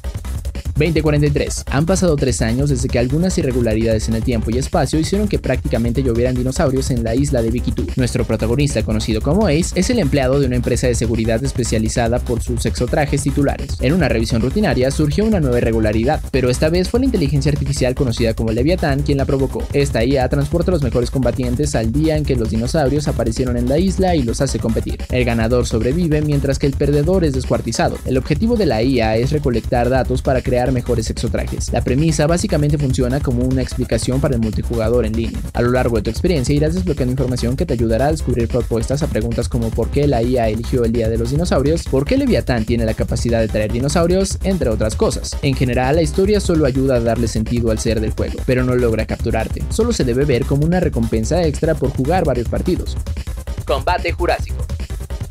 2043. 0.80 1.64
Han 1.70 1.84
pasado 1.84 2.16
tres 2.16 2.40
años 2.40 2.70
desde 2.70 2.88
que 2.88 2.98
algunas 2.98 3.36
irregularidades 3.36 4.08
en 4.08 4.14
el 4.14 4.22
tiempo 4.22 4.50
y 4.50 4.56
espacio 4.56 4.98
hicieron 4.98 5.28
que 5.28 5.38
prácticamente 5.38 6.02
llovieran 6.02 6.34
dinosaurios 6.34 6.90
en 6.90 7.04
la 7.04 7.14
isla 7.14 7.42
de 7.42 7.50
Vikitu. 7.50 7.86
Nuestro 7.96 8.24
protagonista, 8.24 8.82
conocido 8.82 9.20
como 9.20 9.46
Ace, 9.46 9.78
es 9.78 9.90
el 9.90 9.98
empleado 9.98 10.40
de 10.40 10.46
una 10.46 10.56
empresa 10.56 10.86
de 10.86 10.94
seguridad 10.94 11.44
especializada 11.44 12.18
por 12.18 12.42
sus 12.42 12.64
exotrajes 12.64 13.22
titulares. 13.22 13.76
En 13.80 13.92
una 13.92 14.08
revisión 14.08 14.40
rutinaria 14.40 14.90
surgió 14.90 15.26
una 15.26 15.38
nueva 15.38 15.58
irregularidad, 15.58 16.22
pero 16.30 16.48
esta 16.48 16.70
vez 16.70 16.88
fue 16.88 17.00
la 17.00 17.06
inteligencia 17.06 17.52
artificial 17.52 17.94
conocida 17.94 18.32
como 18.32 18.52
Leviathan 18.52 19.02
quien 19.02 19.18
la 19.18 19.26
provocó. 19.26 19.62
Esta 19.74 20.02
IA 20.02 20.30
transporta 20.30 20.70
a 20.70 20.74
los 20.74 20.82
mejores 20.82 21.10
combatientes 21.10 21.74
al 21.74 21.92
día 21.92 22.16
en 22.16 22.24
que 22.24 22.36
los 22.36 22.50
dinosaurios 22.50 23.06
aparecieron 23.06 23.58
en 23.58 23.68
la 23.68 23.78
isla 23.78 24.16
y 24.16 24.22
los 24.22 24.40
hace 24.40 24.58
competir. 24.58 25.04
El 25.10 25.26
ganador 25.26 25.66
sobrevive 25.66 26.22
mientras 26.22 26.58
que 26.58 26.66
el 26.66 26.72
perdedor 26.72 27.24
es 27.24 27.34
descuartizado. 27.34 27.98
El 28.06 28.16
objetivo 28.16 28.56
de 28.56 28.64
la 28.64 28.82
IA 28.82 29.16
es 29.16 29.30
recolectar 29.30 29.90
datos 29.90 30.22
para 30.22 30.40
crear 30.40 30.69
mejores 30.72 31.10
exotrajes. 31.10 31.72
La 31.72 31.82
premisa 31.82 32.26
básicamente 32.26 32.78
funciona 32.78 33.20
como 33.20 33.44
una 33.44 33.62
explicación 33.62 34.20
para 34.20 34.34
el 34.34 34.40
multijugador 34.40 35.06
en 35.06 35.16
línea. 35.16 35.40
A 35.52 35.62
lo 35.62 35.70
largo 35.70 35.96
de 35.96 36.02
tu 36.02 36.10
experiencia 36.10 36.54
irás 36.54 36.74
desbloqueando 36.74 37.12
información 37.12 37.56
que 37.56 37.66
te 37.66 37.74
ayudará 37.74 38.06
a 38.06 38.10
descubrir 38.12 38.48
propuestas 38.48 39.02
a 39.02 39.06
preguntas 39.06 39.48
como 39.48 39.70
por 39.70 39.90
qué 39.90 40.06
la 40.06 40.22
IA 40.22 40.48
eligió 40.48 40.84
el 40.84 40.92
día 40.92 41.08
de 41.08 41.18
los 41.18 41.30
dinosaurios, 41.30 41.84
por 41.84 42.04
qué 42.04 42.16
Leviatán 42.16 42.64
tiene 42.64 42.84
la 42.84 42.94
capacidad 42.94 43.40
de 43.40 43.48
traer 43.48 43.72
dinosaurios, 43.72 44.38
entre 44.42 44.70
otras 44.70 44.94
cosas. 44.94 45.36
En 45.42 45.54
general, 45.54 45.96
la 45.96 46.02
historia 46.02 46.40
solo 46.40 46.66
ayuda 46.66 46.96
a 46.96 47.00
darle 47.00 47.28
sentido 47.28 47.70
al 47.70 47.78
ser 47.78 48.00
del 48.00 48.12
juego, 48.12 48.40
pero 48.46 48.64
no 48.64 48.74
logra 48.74 49.06
capturarte. 49.06 49.62
Solo 49.70 49.92
se 49.92 50.04
debe 50.04 50.24
ver 50.24 50.44
como 50.44 50.64
una 50.64 50.80
recompensa 50.80 51.42
extra 51.44 51.74
por 51.74 51.90
jugar 51.90 52.24
varios 52.24 52.48
partidos. 52.48 52.96
Combate 53.64 54.12
Jurásico. 54.12 54.66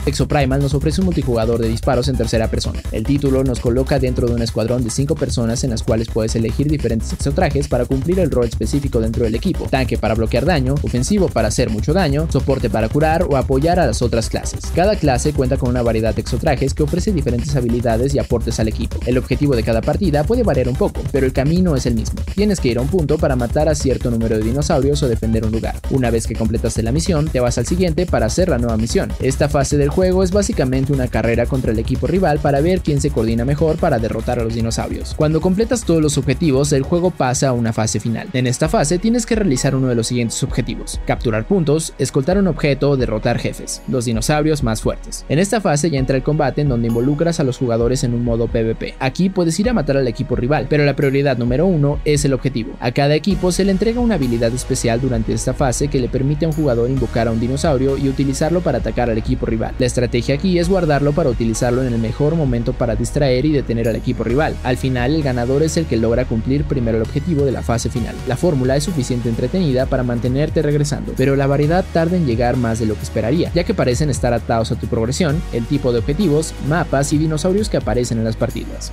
Exoprimal 0.09 0.59
nos 0.59 0.73
ofrece 0.73 1.01
un 1.01 1.05
multijugador 1.05 1.61
de 1.61 1.67
disparos 1.67 2.07
en 2.07 2.17
tercera 2.17 2.49
persona. 2.49 2.81
El 2.91 3.03
título 3.03 3.43
nos 3.43 3.59
coloca 3.59 3.99
dentro 3.99 4.27
de 4.27 4.33
un 4.33 4.41
escuadrón 4.41 4.83
de 4.83 4.89
5 4.89 5.13
personas 5.13 5.63
en 5.63 5.69
las 5.69 5.83
cuales 5.83 6.07
puedes 6.09 6.35
elegir 6.35 6.67
diferentes 6.67 7.13
exotrajes 7.13 7.67
para 7.67 7.85
cumplir 7.85 8.19
el 8.19 8.31
rol 8.31 8.45
específico 8.45 8.99
dentro 8.99 9.23
del 9.23 9.35
equipo. 9.35 9.67
Tanque 9.69 9.99
para 9.99 10.15
bloquear 10.15 10.45
daño, 10.45 10.73
ofensivo 10.81 11.29
para 11.29 11.49
hacer 11.49 11.69
mucho 11.69 11.93
daño, 11.93 12.27
soporte 12.31 12.71
para 12.71 12.89
curar 12.89 13.23
o 13.29 13.37
apoyar 13.37 13.79
a 13.79 13.85
las 13.85 14.01
otras 14.01 14.29
clases. 14.29 14.61
Cada 14.73 14.95
clase 14.95 15.31
cuenta 15.31 15.57
con 15.57 15.69
una 15.69 15.83
variedad 15.83 16.15
de 16.15 16.21
exotrajes 16.21 16.73
que 16.73 16.83
ofrece 16.83 17.11
diferentes 17.11 17.55
habilidades 17.55 18.15
y 18.15 18.19
aportes 18.19 18.59
al 18.59 18.67
equipo. 18.67 18.97
El 19.05 19.19
objetivo 19.19 19.55
de 19.55 19.63
cada 19.63 19.81
partida 19.81 20.23
puede 20.23 20.41
variar 20.41 20.69
un 20.69 20.75
poco, 20.75 21.01
pero 21.11 21.27
el 21.27 21.33
camino 21.33 21.75
es 21.75 21.85
el 21.85 21.93
mismo. 21.93 22.19
Tienes 22.33 22.59
que 22.59 22.69
ir 22.69 22.79
a 22.79 22.81
un 22.81 22.87
punto 22.87 23.19
para 23.19 23.35
matar 23.35 23.69
a 23.69 23.75
cierto 23.75 24.09
número 24.09 24.37
de 24.37 24.43
dinosaurios 24.43 25.03
o 25.03 25.07
defender 25.07 25.45
un 25.45 25.51
lugar. 25.51 25.75
Una 25.91 26.09
vez 26.09 26.25
que 26.25 26.33
completaste 26.33 26.81
la 26.81 26.91
misión, 26.91 27.27
te 27.27 27.39
vas 27.39 27.59
al 27.59 27.67
siguiente 27.67 28.07
para 28.07 28.25
hacer 28.25 28.49
la 28.49 28.57
nueva 28.57 28.75
misión. 28.75 29.13
Esta 29.19 29.49
fase 29.49 29.77
del 29.77 29.89
juego 29.99 30.23
es 30.23 30.31
básicamente 30.31 30.93
una 30.93 31.09
carrera 31.09 31.45
contra 31.45 31.73
el 31.73 31.79
equipo 31.79 32.07
rival 32.07 32.39
para 32.39 32.61
ver 32.61 32.79
quién 32.79 33.01
se 33.01 33.09
coordina 33.09 33.43
mejor 33.43 33.75
para 33.75 33.99
derrotar 33.99 34.39
a 34.39 34.45
los 34.45 34.55
dinosaurios. 34.55 35.13
Cuando 35.13 35.41
completas 35.41 35.83
todos 35.83 36.01
los 36.01 36.17
objetivos, 36.17 36.71
el 36.71 36.83
juego 36.83 37.11
pasa 37.11 37.49
a 37.49 37.51
una 37.51 37.73
fase 37.73 37.99
final. 37.99 38.29
En 38.31 38.47
esta 38.47 38.69
fase 38.69 38.97
tienes 38.97 39.25
que 39.25 39.35
realizar 39.35 39.75
uno 39.75 39.89
de 39.89 39.95
los 39.95 40.07
siguientes 40.07 40.41
objetivos: 40.41 41.01
capturar 41.05 41.45
puntos, 41.45 41.93
escoltar 41.97 42.37
un 42.37 42.47
objeto 42.47 42.91
o 42.91 42.95
derrotar 42.95 43.39
jefes, 43.39 43.81
los 43.89 44.05
dinosaurios 44.05 44.63
más 44.63 44.81
fuertes. 44.81 45.25
En 45.27 45.37
esta 45.37 45.59
fase 45.59 45.89
ya 45.89 45.99
entra 45.99 46.15
el 46.15 46.23
combate 46.23 46.61
en 46.61 46.69
donde 46.69 46.87
involucras 46.87 47.41
a 47.41 47.43
los 47.43 47.57
jugadores 47.57 48.05
en 48.05 48.13
un 48.13 48.23
modo 48.23 48.47
PvP. 48.47 48.95
Aquí 48.99 49.29
puedes 49.29 49.59
ir 49.59 49.69
a 49.69 49.73
matar 49.73 49.97
al 49.97 50.07
equipo 50.07 50.37
rival, 50.37 50.67
pero 50.69 50.85
la 50.85 50.95
prioridad 50.95 51.37
número 51.37 51.65
uno 51.65 51.99
es 52.05 52.23
el 52.23 52.31
objetivo. 52.31 52.71
A 52.79 52.93
cada 52.93 53.15
equipo 53.15 53.51
se 53.51 53.65
le 53.65 53.71
entrega 53.71 53.99
una 53.99 54.15
habilidad 54.15 54.53
especial 54.53 55.01
durante 55.01 55.33
esta 55.33 55.53
fase 55.53 55.89
que 55.89 55.99
le 55.99 56.07
permite 56.07 56.45
a 56.45 56.47
un 56.47 56.53
jugador 56.55 56.89
invocar 56.89 57.27
a 57.27 57.31
un 57.31 57.41
dinosaurio 57.41 57.97
y 57.97 58.07
utilizarlo 58.07 58.61
para 58.61 58.77
atacar 58.77 59.09
al 59.09 59.17
equipo 59.17 59.45
rival. 59.45 59.75
Estrategia 59.89 60.35
aquí 60.35 60.57
es 60.57 60.69
guardarlo 60.69 61.11
para 61.11 61.29
utilizarlo 61.29 61.83
en 61.83 61.93
el 61.93 61.99
mejor 61.99 62.35
momento 62.35 62.73
para 62.73 62.95
distraer 62.95 63.45
y 63.45 63.51
detener 63.51 63.89
al 63.89 63.95
equipo 63.95 64.23
rival. 64.23 64.55
Al 64.63 64.77
final, 64.77 65.15
el 65.15 65.23
ganador 65.23 65.63
es 65.63 65.75
el 65.75 65.85
que 65.85 65.97
logra 65.97 66.25
cumplir 66.25 66.63
primero 66.63 66.97
el 66.97 67.03
objetivo 67.03 67.43
de 67.43 67.51
la 67.51 67.61
fase 67.61 67.89
final. 67.89 68.15
La 68.27 68.37
fórmula 68.37 68.77
es 68.77 68.83
suficiente 68.83 69.27
entretenida 69.27 69.85
para 69.85 70.03
mantenerte 70.03 70.61
regresando, 70.61 71.13
pero 71.17 71.35
la 71.35 71.47
variedad 71.47 71.83
tarda 71.91 72.15
en 72.15 72.25
llegar 72.25 72.55
más 72.55 72.79
de 72.79 72.85
lo 72.85 72.95
que 72.95 73.03
esperaría, 73.03 73.51
ya 73.53 73.63
que 73.63 73.73
parecen 73.73 74.09
estar 74.09 74.33
atados 74.33 74.71
a 74.71 74.75
tu 74.75 74.87
progresión, 74.87 75.41
el 75.51 75.65
tipo 75.65 75.91
de 75.91 75.99
objetivos, 75.99 76.53
mapas 76.67 77.11
y 77.11 77.17
dinosaurios 77.17 77.69
que 77.69 77.77
aparecen 77.77 78.19
en 78.19 78.23
las 78.23 78.35
partidas. 78.35 78.91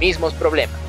Mismos 0.00 0.34
problemas. 0.34 0.87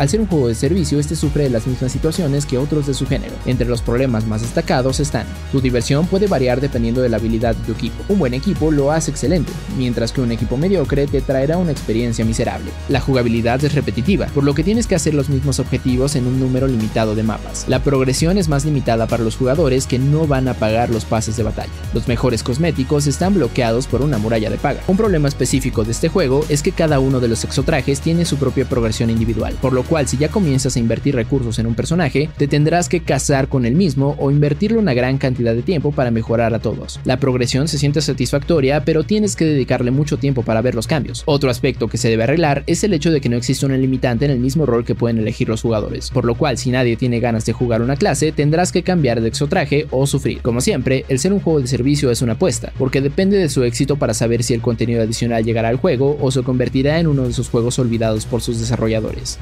Al 0.00 0.08
ser 0.08 0.18
un 0.22 0.28
juego 0.28 0.48
de 0.48 0.54
servicio, 0.54 0.98
este 0.98 1.14
sufre 1.14 1.42
de 1.42 1.50
las 1.50 1.66
mismas 1.66 1.92
situaciones 1.92 2.46
que 2.46 2.56
otros 2.56 2.86
de 2.86 2.94
su 2.94 3.06
género. 3.06 3.34
Entre 3.44 3.68
los 3.68 3.82
problemas 3.82 4.26
más 4.26 4.40
destacados 4.40 4.98
están, 4.98 5.26
tu 5.52 5.60
diversión 5.60 6.06
puede 6.06 6.26
variar 6.26 6.62
dependiendo 6.62 7.02
de 7.02 7.10
la 7.10 7.18
habilidad 7.18 7.54
de 7.54 7.66
tu 7.66 7.72
equipo. 7.72 8.02
Un 8.08 8.18
buen 8.18 8.32
equipo 8.32 8.70
lo 8.70 8.92
hace 8.92 9.10
excelente, 9.10 9.52
mientras 9.76 10.10
que 10.10 10.22
un 10.22 10.32
equipo 10.32 10.56
mediocre 10.56 11.06
te 11.06 11.20
traerá 11.20 11.58
una 11.58 11.72
experiencia 11.72 12.24
miserable. 12.24 12.70
La 12.88 13.02
jugabilidad 13.02 13.62
es 13.62 13.74
repetitiva, 13.74 14.24
por 14.28 14.42
lo 14.42 14.54
que 14.54 14.64
tienes 14.64 14.86
que 14.86 14.94
hacer 14.94 15.12
los 15.12 15.28
mismos 15.28 15.58
objetivos 15.58 16.16
en 16.16 16.26
un 16.26 16.40
número 16.40 16.66
limitado 16.66 17.14
de 17.14 17.22
mapas. 17.22 17.66
La 17.68 17.82
progresión 17.82 18.38
es 18.38 18.48
más 18.48 18.64
limitada 18.64 19.06
para 19.06 19.22
los 19.22 19.36
jugadores 19.36 19.86
que 19.86 19.98
no 19.98 20.26
van 20.26 20.48
a 20.48 20.54
pagar 20.54 20.88
los 20.88 21.04
pases 21.04 21.36
de 21.36 21.42
batalla. 21.42 21.72
Los 21.92 22.08
mejores 22.08 22.42
cosméticos 22.42 23.06
están 23.06 23.34
bloqueados 23.34 23.86
por 23.86 24.00
una 24.00 24.16
muralla 24.16 24.48
de 24.48 24.56
paga. 24.56 24.80
Un 24.86 24.96
problema 24.96 25.28
específico 25.28 25.84
de 25.84 25.90
este 25.90 26.08
juego 26.08 26.46
es 26.48 26.62
que 26.62 26.72
cada 26.72 27.00
uno 27.00 27.20
de 27.20 27.28
los 27.28 27.44
exotrajes 27.44 28.00
tiene 28.00 28.24
su 28.24 28.38
propia 28.38 28.64
progresión 28.64 29.10
individual, 29.10 29.58
por 29.60 29.74
lo 29.74 29.89
cual 29.90 30.06
si 30.06 30.16
ya 30.16 30.28
comienzas 30.28 30.76
a 30.76 30.78
invertir 30.78 31.16
recursos 31.16 31.58
en 31.58 31.66
un 31.66 31.74
personaje, 31.74 32.30
te 32.38 32.46
tendrás 32.46 32.88
que 32.88 33.00
casar 33.00 33.48
con 33.48 33.66
el 33.66 33.74
mismo 33.74 34.14
o 34.20 34.30
invertirle 34.30 34.78
una 34.78 34.94
gran 34.94 35.18
cantidad 35.18 35.52
de 35.52 35.62
tiempo 35.62 35.90
para 35.90 36.12
mejorar 36.12 36.54
a 36.54 36.60
todos. 36.60 37.00
La 37.04 37.16
progresión 37.16 37.66
se 37.66 37.76
siente 37.76 38.00
satisfactoria, 38.00 38.84
pero 38.84 39.02
tienes 39.02 39.34
que 39.34 39.44
dedicarle 39.44 39.90
mucho 39.90 40.16
tiempo 40.16 40.44
para 40.44 40.62
ver 40.62 40.76
los 40.76 40.86
cambios. 40.86 41.24
Otro 41.26 41.50
aspecto 41.50 41.88
que 41.88 41.98
se 41.98 42.08
debe 42.08 42.22
arreglar 42.22 42.62
es 42.68 42.84
el 42.84 42.94
hecho 42.94 43.10
de 43.10 43.20
que 43.20 43.28
no 43.28 43.36
existe 43.36 43.66
una 43.66 43.76
limitante 43.76 44.26
en 44.26 44.30
el 44.30 44.38
mismo 44.38 44.64
rol 44.64 44.84
que 44.84 44.94
pueden 44.94 45.18
elegir 45.18 45.48
los 45.48 45.62
jugadores, 45.62 46.10
por 46.12 46.24
lo 46.24 46.36
cual 46.36 46.56
si 46.56 46.70
nadie 46.70 46.96
tiene 46.96 47.18
ganas 47.18 47.44
de 47.44 47.52
jugar 47.52 47.82
una 47.82 47.96
clase, 47.96 48.30
tendrás 48.30 48.70
que 48.70 48.84
cambiar 48.84 49.20
de 49.20 49.26
exotraje 49.26 49.88
o 49.90 50.06
sufrir. 50.06 50.40
Como 50.40 50.60
siempre, 50.60 51.04
el 51.08 51.18
ser 51.18 51.32
un 51.32 51.40
juego 51.40 51.60
de 51.60 51.66
servicio 51.66 52.12
es 52.12 52.22
una 52.22 52.34
apuesta, 52.34 52.72
porque 52.78 53.00
depende 53.00 53.38
de 53.38 53.48
su 53.48 53.64
éxito 53.64 53.96
para 53.96 54.14
saber 54.14 54.44
si 54.44 54.54
el 54.54 54.62
contenido 54.62 55.02
adicional 55.02 55.44
llegará 55.44 55.68
al 55.68 55.78
juego 55.78 56.16
o 56.20 56.30
se 56.30 56.44
convertirá 56.44 57.00
en 57.00 57.08
uno 57.08 57.24
de 57.24 57.30
esos 57.30 57.48
juegos 57.48 57.80
olvidados 57.80 58.24
por 58.24 58.40
sus 58.40 58.60
desarrolladores 58.60 59.40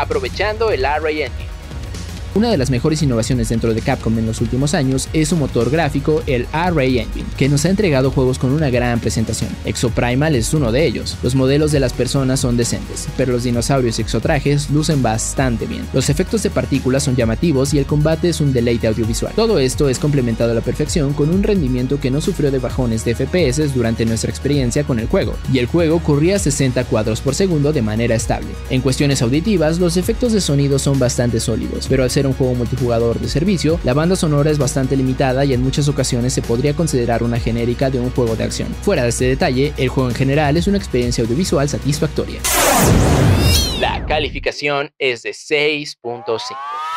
aprovechando 0.00 0.70
el 0.70 0.84
Array 0.84 1.22
Engine. 1.22 1.59
Una 2.32 2.48
de 2.48 2.56
las 2.56 2.70
mejores 2.70 3.02
innovaciones 3.02 3.48
dentro 3.48 3.74
de 3.74 3.80
Capcom 3.80 4.16
en 4.16 4.24
los 4.24 4.40
últimos 4.40 4.74
años 4.74 5.08
es 5.12 5.28
su 5.30 5.36
motor 5.36 5.68
gráfico, 5.68 6.22
el 6.28 6.46
Array 6.52 7.00
Engine, 7.00 7.26
que 7.36 7.48
nos 7.48 7.64
ha 7.64 7.70
entregado 7.70 8.12
juegos 8.12 8.38
con 8.38 8.52
una 8.52 8.70
gran 8.70 9.00
presentación. 9.00 9.50
Exoprimal 9.64 10.36
es 10.36 10.54
uno 10.54 10.70
de 10.70 10.86
ellos. 10.86 11.16
Los 11.24 11.34
modelos 11.34 11.72
de 11.72 11.80
las 11.80 11.92
personas 11.92 12.38
son 12.38 12.56
decentes, 12.56 13.08
pero 13.16 13.32
los 13.32 13.42
dinosaurios 13.42 13.98
y 13.98 14.02
exotrajes 14.02 14.70
lucen 14.70 15.02
bastante 15.02 15.66
bien. 15.66 15.82
Los 15.92 16.08
efectos 16.08 16.44
de 16.44 16.50
partículas 16.50 17.02
son 17.02 17.16
llamativos 17.16 17.74
y 17.74 17.78
el 17.78 17.86
combate 17.86 18.28
es 18.28 18.40
un 18.40 18.52
deleite 18.52 18.86
audiovisual. 18.86 19.32
Todo 19.34 19.58
esto 19.58 19.88
es 19.88 19.98
complementado 19.98 20.52
a 20.52 20.54
la 20.54 20.60
perfección 20.60 21.14
con 21.14 21.30
un 21.30 21.42
rendimiento 21.42 21.98
que 21.98 22.12
no 22.12 22.20
sufrió 22.20 22.52
de 22.52 22.60
bajones 22.60 23.04
de 23.04 23.16
FPS 23.16 23.74
durante 23.74 24.06
nuestra 24.06 24.30
experiencia 24.30 24.84
con 24.84 25.00
el 25.00 25.08
juego, 25.08 25.34
y 25.52 25.58
el 25.58 25.66
juego 25.66 25.98
corría 25.98 26.36
a 26.36 26.38
60 26.38 26.84
cuadros 26.84 27.20
por 27.20 27.34
segundo 27.34 27.72
de 27.72 27.82
manera 27.82 28.14
estable. 28.14 28.50
En 28.70 28.82
cuestiones 28.82 29.20
auditivas, 29.20 29.80
los 29.80 29.96
efectos 29.96 30.32
de 30.32 30.40
sonido 30.40 30.78
son 30.78 31.00
bastante 31.00 31.40
sólidos, 31.40 31.88
pero 31.88 32.04
al 32.04 32.10
ser 32.10 32.19
un 32.26 32.34
juego 32.34 32.54
multijugador 32.54 33.18
de 33.18 33.28
servicio, 33.28 33.78
la 33.84 33.94
banda 33.94 34.16
sonora 34.16 34.50
es 34.50 34.58
bastante 34.58 34.96
limitada 34.96 35.44
y 35.44 35.52
en 35.52 35.62
muchas 35.62 35.88
ocasiones 35.88 36.32
se 36.32 36.42
podría 36.42 36.74
considerar 36.74 37.22
una 37.22 37.38
genérica 37.38 37.90
de 37.90 38.00
un 38.00 38.10
juego 38.10 38.36
de 38.36 38.44
acción. 38.44 38.68
Fuera 38.82 39.02
de 39.02 39.08
este 39.10 39.26
detalle, 39.26 39.72
el 39.76 39.88
juego 39.88 40.10
en 40.10 40.16
general 40.16 40.56
es 40.56 40.66
una 40.66 40.78
experiencia 40.78 41.22
audiovisual 41.22 41.68
satisfactoria. 41.68 42.40
La 43.80 44.04
calificación 44.06 44.92
es 44.98 45.22
de 45.22 45.30
6.5. 45.30 46.89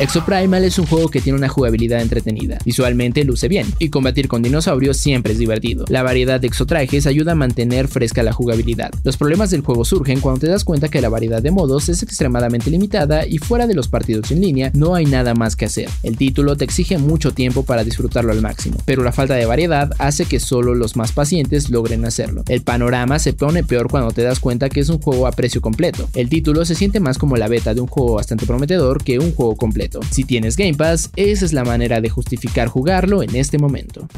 Exoprimal 0.00 0.62
es 0.62 0.78
un 0.78 0.86
juego 0.86 1.08
que 1.08 1.20
tiene 1.20 1.36
una 1.36 1.48
jugabilidad 1.48 2.00
entretenida, 2.00 2.58
visualmente 2.64 3.24
luce 3.24 3.48
bien, 3.48 3.66
y 3.80 3.88
combatir 3.88 4.28
con 4.28 4.42
dinosaurios 4.42 4.96
siempre 4.96 5.32
es 5.32 5.40
divertido. 5.40 5.86
La 5.88 6.04
variedad 6.04 6.40
de 6.40 6.46
exotrajes 6.46 7.08
ayuda 7.08 7.32
a 7.32 7.34
mantener 7.34 7.88
fresca 7.88 8.22
la 8.22 8.32
jugabilidad. 8.32 8.92
Los 9.02 9.16
problemas 9.16 9.50
del 9.50 9.62
juego 9.62 9.84
surgen 9.84 10.20
cuando 10.20 10.40
te 10.40 10.46
das 10.46 10.62
cuenta 10.62 10.88
que 10.88 11.00
la 11.00 11.08
variedad 11.08 11.42
de 11.42 11.50
modos 11.50 11.88
es 11.88 12.04
extremadamente 12.04 12.70
limitada 12.70 13.26
y 13.26 13.38
fuera 13.38 13.66
de 13.66 13.74
los 13.74 13.88
partidos 13.88 14.30
en 14.30 14.40
línea 14.40 14.70
no 14.72 14.94
hay 14.94 15.04
nada 15.04 15.34
más 15.34 15.56
que 15.56 15.64
hacer. 15.64 15.90
El 16.04 16.16
título 16.16 16.56
te 16.56 16.64
exige 16.64 16.98
mucho 16.98 17.32
tiempo 17.32 17.64
para 17.64 17.82
disfrutarlo 17.82 18.30
al 18.30 18.40
máximo, 18.40 18.76
pero 18.84 19.02
la 19.02 19.10
falta 19.10 19.34
de 19.34 19.46
variedad 19.46 19.90
hace 19.98 20.26
que 20.26 20.38
solo 20.38 20.76
los 20.76 20.94
más 20.94 21.10
pacientes 21.10 21.70
logren 21.70 22.04
hacerlo. 22.04 22.44
El 22.46 22.62
panorama 22.62 23.18
se 23.18 23.32
pone 23.32 23.64
peor 23.64 23.90
cuando 23.90 24.12
te 24.12 24.22
das 24.22 24.38
cuenta 24.38 24.68
que 24.68 24.78
es 24.78 24.90
un 24.90 25.00
juego 25.00 25.26
a 25.26 25.32
precio 25.32 25.60
completo. 25.60 26.08
El 26.14 26.28
título 26.28 26.64
se 26.64 26.76
siente 26.76 27.00
más 27.00 27.18
como 27.18 27.36
la 27.36 27.48
beta 27.48 27.74
de 27.74 27.80
un 27.80 27.88
juego 27.88 28.14
bastante 28.14 28.46
prometedor 28.46 29.02
que 29.02 29.18
un 29.18 29.32
juego 29.32 29.56
completo. 29.56 29.87
Si 30.10 30.24
tienes 30.24 30.56
Game 30.56 30.74
Pass, 30.74 31.10
esa 31.16 31.44
es 31.44 31.52
la 31.52 31.64
manera 31.64 32.00
de 32.00 32.08
justificar 32.08 32.68
jugarlo 32.68 33.22
en 33.22 33.34
este 33.36 33.58
momento. 33.58 34.08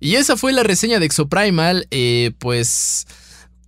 Y 0.00 0.16
esa 0.16 0.36
fue 0.36 0.52
la 0.52 0.62
reseña 0.62 0.98
de 0.98 1.06
Exoprimal, 1.06 1.86
eh, 1.90 2.32
pues... 2.38 3.06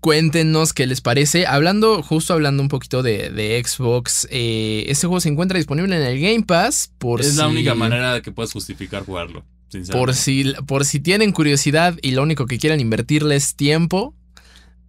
Cuéntenos 0.01 0.75
qué 0.75 0.87
les 0.87 1.01
parece. 1.01 1.47
Hablando, 1.47 2.03
justo 2.03 2.35
hablando 2.35 2.63
un 2.63 2.69
poquito 2.69 3.03
de, 3.03 3.63
Xbox, 3.65 4.29
eh, 4.31 4.85
este 4.89 5.07
juego 5.07 5.19
se 5.19 5.31
encuentra 5.31 5.57
disponible 5.57 5.97
en 5.97 6.03
el 6.03 6.21
Game 6.21 6.43
Pass. 6.43 6.93
Por 6.99 7.23
es 7.23 7.37
la 7.37 7.49
única 7.49 7.75
manera 7.75 8.13
de 8.13 8.21
que 8.21 8.31
puedas 8.31 8.53
justificar 8.53 9.07
jugarlo. 9.07 9.47
Por 9.91 10.15
si, 10.15 10.53
por 10.67 10.85
si 10.85 11.01
tienen 11.01 11.33
curiosidad 11.33 11.97
y 12.03 12.11
lo 12.11 12.23
único 12.23 12.47
que 12.47 12.59
quieran 12.59 12.81
invertirles 12.81 13.57
tiempo, 13.57 14.15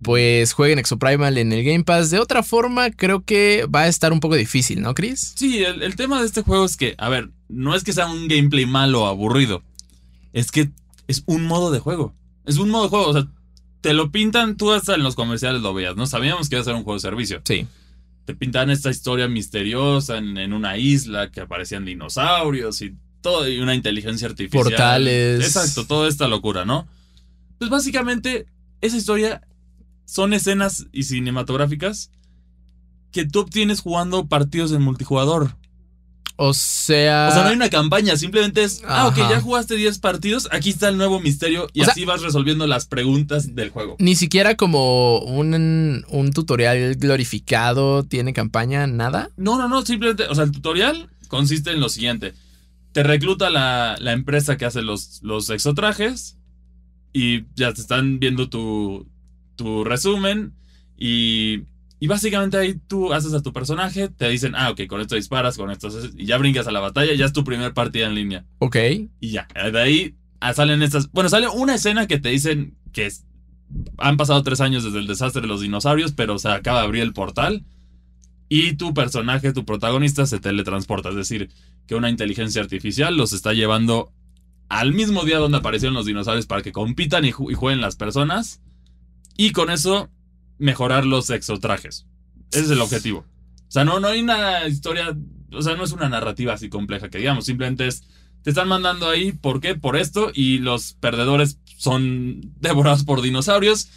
pues 0.02 0.54
jueguen 0.54 0.80
Exoprimal 0.80 1.38
en 1.38 1.52
el 1.52 1.64
Game 1.64 1.84
Pass. 1.84 2.10
De 2.10 2.20
otra 2.20 2.44
forma, 2.44 2.92
creo 2.92 3.24
que 3.24 3.66
va 3.74 3.82
a 3.82 3.88
estar 3.88 4.14
un 4.14 4.20
poco 4.20 4.36
difícil, 4.36 4.82
¿no, 4.82 4.94
Chris? 4.94 5.34
Sí, 5.36 5.64
el, 5.64 5.96
tema 5.96 6.20
de 6.20 6.28
este 6.28 6.42
juego 6.42 6.66
es 6.66 6.78
que, 6.78 6.96
a 6.98 7.10
ver, 7.10 7.32
no 7.48 7.76
es 7.76 7.84
que 7.84 7.94
sea 7.94 8.08
un 8.08 8.28
gameplay 8.28 8.66
malo 8.66 9.04
o 9.04 9.08
aburrido. 9.08 9.64
Es 10.34 10.52
que 10.52 10.70
es 11.08 11.24
un 11.26 11.46
modo 11.46 11.72
de 11.72 11.80
juego. 11.80 12.14
Es 12.46 12.58
un 12.58 12.70
modo 12.70 12.84
de 12.84 12.90
juego. 12.90 13.08
O 13.08 13.14
sea, 13.14 13.28
te 13.82 13.94
lo 13.94 14.12
pintan, 14.12 14.58
tú 14.58 14.72
hasta 14.72 14.96
en 14.96 15.04
los 15.04 15.16
comerciales 15.16 15.62
lo 15.62 15.74
veías, 15.74 15.96
¿no? 15.96 16.08
Sabíamos 16.08 16.50
que 16.50 16.56
iba 16.56 16.62
a 16.62 16.66
ser 16.66 16.76
un 16.76 16.84
juego 16.84 16.96
de 16.96 17.02
servicio. 17.02 17.42
Sí. 17.46 17.68
Te 18.26 18.34
pintan 18.34 18.72
esta 18.72 18.90
historia 18.90 19.28
misteriosa 19.28 20.18
en, 20.18 20.54
una 20.54 20.78
isla 20.78 21.32
que 21.32 21.42
aparecían 21.42 21.86
dinosaurios 21.86 22.82
y 22.82 22.96
todo, 23.22 23.48
y 23.48 23.60
una 23.60 23.76
inteligencia 23.76 24.28
artificial. 24.28 24.64
Portales. 24.64 25.46
Exacto, 25.46 25.86
toda 25.86 26.10
esta 26.10 26.28
locura, 26.28 26.66
¿no? 26.66 26.88
Pues 27.60 27.70
básicamente, 27.70 28.48
esa 28.82 28.98
historia 28.98 29.42
son 30.06 30.34
escenas 30.34 30.88
y 30.92 31.04
cinematográficas 31.04 32.12
que 33.12 33.26
tú 33.26 33.40
obtienes 33.40 33.82
jugando 33.82 34.28
partidos 34.28 34.72
en 34.72 34.82
multijugador. 34.82 35.56
O 36.38 36.54
sea. 36.54 37.30
O 37.30 37.34
sea, 37.34 37.44
no 37.44 37.50
hay 37.50 37.56
una 37.56 37.70
campaña, 37.70 38.18
simplemente 38.18 38.64
es. 38.64 38.82
Ah, 38.86 39.08
ok, 39.08 39.16
ya 39.16 39.40
jugaste 39.40 39.76
10 39.76 40.00
partidos, 40.00 40.50
aquí 40.52 40.70
está 40.70 40.90
el 40.90 40.98
nuevo 40.98 41.22
misterio 41.22 41.68
y 41.72 41.82
así 41.82 42.04
vas 42.04 42.22
resolviendo 42.22 42.68
las 42.68 42.88
preguntas 42.88 43.56
del 43.56 43.70
juego. 43.70 43.96
Ni 44.00 44.16
siquiera 44.16 44.56
como 44.56 45.20
un, 45.20 46.04
un, 46.10 46.34
tutorial 46.34 46.96
glorificado 46.96 48.04
tiene 48.04 48.34
campaña, 48.34 48.86
nada. 48.86 49.30
No, 49.38 49.58
no, 49.58 49.70
no, 49.70 49.86
simplemente. 49.86 50.26
O 50.28 50.36
sea, 50.36 50.44
el 50.44 50.52
tutorial 50.52 51.10
consiste 51.30 51.72
en 51.72 51.80
lo 51.80 51.88
siguiente: 51.88 52.34
te 52.92 53.04
recluta 53.04 53.50
la, 53.50 53.96
la 54.00 54.12
empresa 54.12 54.58
que 54.58 54.66
hace 54.66 54.82
los, 54.82 55.22
los 55.24 55.50
exotrajes 55.50 56.38
y 57.14 57.46
ya 57.56 57.74
te 57.74 57.80
están 57.80 58.20
viendo 58.20 58.50
tu, 58.50 59.08
tu 59.56 59.84
resumen 59.84 60.54
y 60.98 61.64
y 62.00 62.08
básicamente 62.08 62.58
ahí 62.58 62.76
tú 62.88 63.14
haces 63.14 63.34
a 63.34 63.42
tu 63.42 63.54
personaje, 63.54 64.10
te 64.10 64.28
dicen, 64.30 64.54
ah, 64.56 64.70
ok, 64.70 64.82
con 64.88 65.02
esto 65.02 65.16
disparas, 65.16 65.58
con 65.58 65.72
esto 65.72 65.90
y 66.18 66.26
ya 66.26 66.38
brincas 66.38 66.68
a 66.68 66.72
la 66.72 66.82
batalla, 66.82 67.14
ya 67.14 67.26
es 67.26 67.34
tu 67.34 67.44
primer 67.44 67.74
partida 67.74 68.06
en 68.06 68.16
línea. 68.16 68.46
Ok. 68.60 68.76
Y 69.20 69.30
ya, 69.30 69.48
de 69.56 69.80
ahí 69.80 70.16
salen 70.54 70.84
estas, 70.84 71.12
bueno, 71.12 71.30
sale 71.30 71.48
una 71.48 71.76
escena 71.76 72.06
que 72.06 72.20
te 72.20 72.30
dicen 72.30 72.78
que 72.92 73.12
han 73.98 74.18
pasado 74.18 74.44
tres 74.44 74.62
años 74.62 74.84
desde 74.84 75.00
el 75.00 75.08
desastre 75.08 75.42
de 75.42 75.48
los 75.48 75.62
dinosaurios, 75.62 76.12
pero 76.12 76.38
se 76.38 76.50
acaba 76.50 76.82
de 76.82 76.86
abrir 76.86 77.02
el 77.02 77.14
portal 77.14 77.64
y 78.50 78.74
tu 78.74 78.94
personaje, 78.94 79.54
tu 79.54 79.66
protagonista, 79.66 80.26
se 80.26 80.40
teletransporta, 80.40 81.10
es 81.10 81.16
decir, 81.16 81.50
que 81.88 81.96
una 81.96 82.10
inteligencia 82.10 82.62
artificial 82.62 83.16
los 83.18 83.34
está 83.34 83.54
llevando 83.54 84.12
al 84.70 84.94
mismo 84.94 85.24
día 85.24 85.40
donde 85.40 85.58
aparecieron 85.58 85.96
los 85.96 86.06
dinosaurios 86.06 86.46
para 86.46 86.62
que 86.62 86.72
compitan 86.72 87.26
y, 87.26 87.30
y 87.30 87.32
jueguen 87.32 87.82
las 87.82 87.96
personas. 87.96 88.62
Y 89.38 89.52
con 89.52 89.70
eso 89.70 90.10
mejorar 90.58 91.06
los 91.06 91.30
exotrajes. 91.30 92.08
Ese 92.52 92.66
es 92.66 92.70
el 92.72 92.82
objetivo. 92.82 93.26
O 93.68 93.72
sea, 93.72 93.84
no, 93.84 94.00
no 94.00 94.08
hay 94.08 94.22
una 94.22 94.68
historia, 94.68 95.18
o 95.52 95.62
sea, 95.62 95.76
no 95.76 95.84
es 95.84 95.92
una 95.92 96.10
narrativa 96.10 96.54
así 96.54 96.70
compleja 96.70 97.10
que 97.10 97.18
digamos, 97.18 97.46
simplemente 97.46 97.88
es, 97.88 98.04
te 98.44 98.52
están 98.52 98.68
mandando 98.68 99.10
ahí, 99.10 99.32
¿por 99.32 99.60
qué? 99.60 99.76
Por 99.76 99.98
esto, 99.98 100.32
y 100.34 100.60
los 100.60 100.94
perdedores 100.94 101.60
son 101.78 102.54
devorados 102.60 103.04
por 103.04 103.22
dinosaurios, 103.22 103.90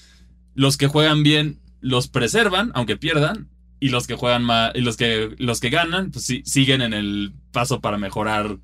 los 0.54 0.76
que 0.76 0.88
juegan 0.88 1.22
bien 1.22 1.60
los 1.80 2.08
preservan, 2.08 2.72
aunque 2.74 2.96
pierdan, 2.96 3.48
y 3.80 3.90
los 3.90 4.06
que 4.06 4.16
juegan 4.16 4.46
y 4.74 4.80
los 4.80 4.96
que, 4.96 5.34
los 5.38 5.60
que 5.60 5.70
ganan, 5.70 6.10
pues 6.10 6.24
sí, 6.24 6.42
siguen 6.44 6.82
en 6.82 6.92
el 6.92 7.32
paso 7.52 7.80
para 7.80 7.98
mejorar 7.98 8.58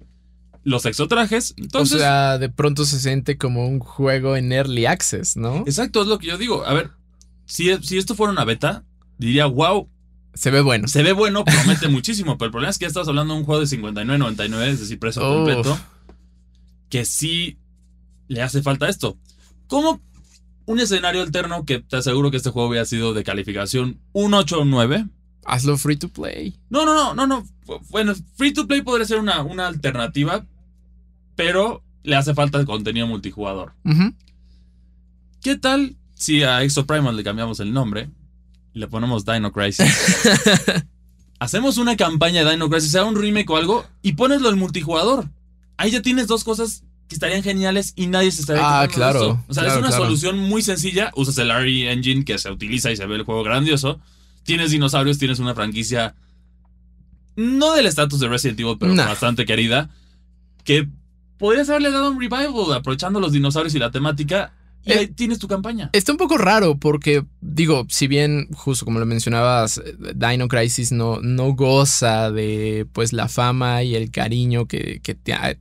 los 0.64 0.87
exotrajes. 0.87 1.55
Entonces, 1.57 1.96
o 1.96 1.98
sea, 2.00 2.38
de 2.38 2.48
pronto 2.48 2.85
se 2.85 2.98
siente 2.98 3.38
como 3.38 3.68
un 3.68 3.79
juego 3.79 4.37
en 4.37 4.53
early 4.53 4.87
access, 4.87 5.37
¿no? 5.37 5.59
Exacto, 5.66 6.03
es 6.03 6.09
lo 6.09 6.18
que 6.18 6.27
yo 6.29 6.38
digo. 6.38 6.66
A 6.66 6.74
ver, 6.74 6.90
si, 7.46 7.70
esto 7.70 8.14
fuera 8.14 8.33
una 8.33 8.44
beta, 8.44 8.85
diría, 9.18 9.46
wow. 9.46 9.88
Se 10.33 10.50
ve 10.50 10.62
bueno. 10.62 10.88
Se 10.88 11.03
ve 11.03 11.12
bueno, 11.12 11.44
promete 11.44 11.87
muchísimo. 11.88 12.37
Pero 12.38 12.46
el 12.46 12.53
problema 12.53 12.70
es 12.70 12.79
que 12.79 12.85
ya 12.85 12.88
estamos 12.88 13.09
hablando 13.09 13.35
de 13.35 13.40
un 13.40 13.46
juego 13.46 13.61
de 13.61 13.66
59.99, 13.66 14.62
es 14.64 14.81
decir, 14.81 14.98
precio 14.98 15.22
completo. 15.22 15.79
Que 16.88 17.05
sí 17.05 17.59
le 18.27 18.42
hace 18.42 18.62
falta 18.62 18.88
esto. 18.88 19.16
Como 19.68 20.00
un 20.66 20.81
escenario 20.81 21.22
alterno 21.22 21.64
que 21.64 21.81
te 21.81 21.96
aseguro 21.96 22.31
que 22.31 22.38
este 22.38 22.50
juego 22.50 22.68
hubiera 22.68 22.87
sido 22.87 23.12
de 23.12 23.22
calificación 23.22 24.00
un 24.12 24.35
8 24.35 24.61
o 24.61 24.64
9. 24.64 25.07
Hazlo 25.44 25.77
free 25.77 25.96
to 25.96 26.09
play. 26.09 26.59
No, 26.70 26.87
no, 26.87 26.94
no, 26.94 27.14
no, 27.14 27.27
no. 27.27 27.46
Bueno, 27.90 28.14
free 28.37 28.53
to 28.53 28.66
play 28.66 28.83
podría 28.83 29.07
ser 29.07 29.18
una, 29.18 29.42
una 29.42 29.66
alternativa, 29.66 30.46
pero 31.37 31.83
le 32.03 32.16
hace 32.16 32.35
falta 32.35 32.59
el 32.59 32.66
contenido 32.66 33.07
multijugador. 33.07 33.75
¿Qué 35.40 35.57
tal 35.57 35.97
si 36.14 36.42
a 36.42 36.62
Exoprimal 36.62 37.16
le 37.16 37.25
cambiamos 37.25 37.61
el 37.61 37.73
nombre 37.73 38.11
y 38.73 38.79
le 38.79 38.88
ponemos 38.88 39.25
Dino 39.25 39.53
Crisis, 39.53 39.87
hacemos 41.38 41.79
una 41.79 41.97
campaña 41.97 42.44
de 42.44 42.53
Dino 42.53 42.68
Crisis, 42.68 42.92
sea 42.92 43.05
un 43.05 43.16
remake 43.16 43.51
o 43.51 43.57
algo, 43.57 43.85
y 44.03 44.12
poneslo 44.12 44.49
en 44.51 44.59
multijugador. 44.59 45.31
Ahí 45.77 45.90
ya 45.90 46.03
tienes 46.03 46.27
dos 46.27 46.44
cosas 46.44 46.85
que 47.09 47.14
estarían 47.14 47.42
geniales 47.42 47.92
y 47.97 48.07
nadie 48.07 48.31
se 48.31 48.40
estaría 48.40 48.62
Ah, 48.83 48.88
claro. 48.88 49.44
O 49.49 49.55
sea, 49.55 49.66
es 49.66 49.77
una 49.77 49.90
solución 49.92 50.38
muy 50.38 50.62
sencilla. 50.62 51.11
Usas 51.14 51.37
el 51.38 51.51
RE 51.51 51.92
Engine 51.92 52.25
que 52.25 52.38
se 52.38 52.51
utiliza 52.51 52.90
y 52.90 52.97
se 52.97 53.07
ve 53.07 53.16
el 53.16 53.25
juego 53.25 53.42
grandioso. 53.42 54.01
Tienes 54.44 54.70
dinosaurios, 54.70 55.18
tienes 55.18 55.38
una 55.38 55.55
franquicia 55.55 56.14
no 57.37 57.75
del 57.75 57.87
estatus 57.87 58.20
de 58.20 58.29
Resident 58.29 58.61
Evil, 58.61 58.77
pero 58.79 58.94
bastante 58.94 59.44
querida. 59.44 59.90
Que 60.62 60.88
podrías 61.44 61.68
haberle 61.68 61.90
dado 61.90 62.11
un 62.11 62.18
revival 62.18 62.72
aprovechando 62.72 63.20
los 63.20 63.33
dinosaurios 63.33 63.74
y 63.74 63.78
la 63.78 63.90
temática 63.90 64.54
y 64.83 64.92
ahí 64.92 65.09
tienes 65.09 65.38
tu 65.38 65.46
campaña. 65.46 65.90
Está 65.92 66.12
un 66.12 66.16
poco 66.16 66.38
raro 66.38 66.78
porque, 66.78 67.22
digo, 67.42 67.85
si 67.90 68.07
bien, 68.07 68.48
justo 68.54 68.87
como 68.87 68.98
lo 68.98 69.04
mencionabas, 69.04 69.78
Dino 70.14 70.48
Crisis 70.48 70.90
no, 70.90 71.20
no 71.20 71.52
goza 71.52 72.30
de 72.30 72.87
pues 72.94 73.12
la 73.12 73.28
fama 73.28 73.83
y 73.83 73.94
el 73.94 74.11
cariño 74.11 74.64
que, 74.64 75.02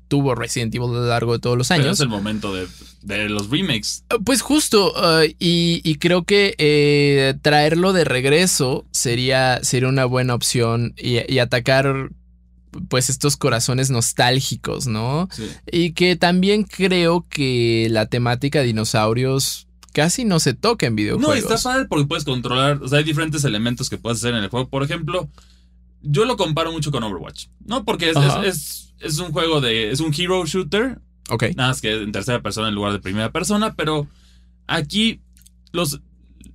tuvo 0.08 0.36
Resident 0.36 0.74
Evil 0.74 0.92
a 0.92 0.94
lo 0.94 1.08
largo 1.08 1.34
de 1.34 1.40
todos 1.40 1.58
los 1.58 1.70
años. 1.70 1.88
es 1.88 2.00
el 2.00 2.08
momento 2.08 2.54
de, 2.54 3.28
los 3.28 3.50
remakes. 3.50 4.06
Pues 4.24 4.42
justo, 4.42 4.94
uh, 4.96 5.30
y, 5.38 5.96
creo 5.96 6.24
que 6.24 6.56
eh, 6.60 7.34
traerlo 7.42 7.92
de 7.92 8.06
regreso 8.06 8.86
sería, 8.92 9.62
sería 9.64 9.90
una 9.90 10.06
buena 10.06 10.34
opción 10.34 10.94
y 10.98 11.40
atacar 11.40 12.10
pues 12.88 13.10
estos 13.10 13.38
corazones 13.38 13.90
nostálgicos, 13.90 14.88
¿no? 14.88 15.28
Sí. 15.32 15.50
Y 15.72 15.92
que 15.94 16.16
también 16.16 16.64
creo 16.64 17.26
que 17.30 17.88
la 17.90 18.06
temática 18.08 18.60
de 18.60 18.66
dinosaurios 18.66 19.68
casi 19.94 20.26
no 20.26 20.40
se 20.40 20.54
toca 20.54 20.88
en 20.88 20.96
videojuegos. 20.96 21.44
No, 21.44 21.56
está 21.56 21.70
padre 21.70 21.86
porque 21.86 22.06
puedes 22.06 22.26
controlar, 22.26 22.82
o 22.82 22.88
sea, 22.88 22.98
hay 22.98 23.04
diferentes 23.04 23.44
elementos 23.46 23.90
que 23.90 23.98
puedes 23.98 24.20
hacer 24.20 24.34
en 24.34 24.44
el 24.44 24.50
juego. 24.50 24.68
Por 24.68 24.84
ejemplo, 24.84 25.30
yo 26.02 26.26
lo 26.26 26.36
comparo 26.36 26.72
mucho 26.72 26.92
con 26.92 27.04
Overwatch, 27.04 27.48
¿no? 27.66 27.86
Porque 27.86 28.12
es, 28.44 28.94
es, 29.00 29.20
un 29.20 29.32
juego 29.32 29.62
de, 29.62 29.92
es 29.92 30.02
un 30.02 30.14
hero 30.16 30.46
shooter. 30.46 31.00
Ok. 31.30 31.46
Nada 31.56 31.70
más 31.70 31.80
que 31.80 31.94
en 31.94 32.12
tercera 32.12 32.42
persona 32.42 32.68
en 32.68 32.76
lugar 32.76 32.92
de 32.92 33.00
primera 33.00 33.32
persona, 33.32 33.76
pero 33.76 34.08
aquí 34.68 35.22
los, 35.72 36.02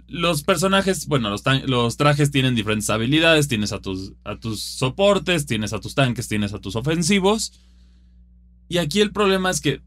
los 0.09 0.43
personajes, 0.43 1.07
bueno, 1.07 1.29
los, 1.31 1.43
los, 1.67 1.97
trajes 1.97 2.31
tienen 2.31 2.55
diferentes 2.55 2.89
habilidades. 2.91 3.47
Tienes 3.47 3.73
a 3.73 3.81
tus, 3.81 4.15
a 4.25 4.37
tus 4.37 4.63
soportes, 4.63 5.47
tienes 5.47 5.73
a 5.73 5.81
tus 5.81 5.95
tanques, 5.95 6.29
tienes 6.29 6.55
a 6.55 6.59
tus 6.59 6.77
ofensivos. 6.77 7.53
Y 8.69 8.79
aquí 8.79 9.01
el 9.01 9.13
problema 9.13 9.51
es 9.51 9.61
que 9.61 9.83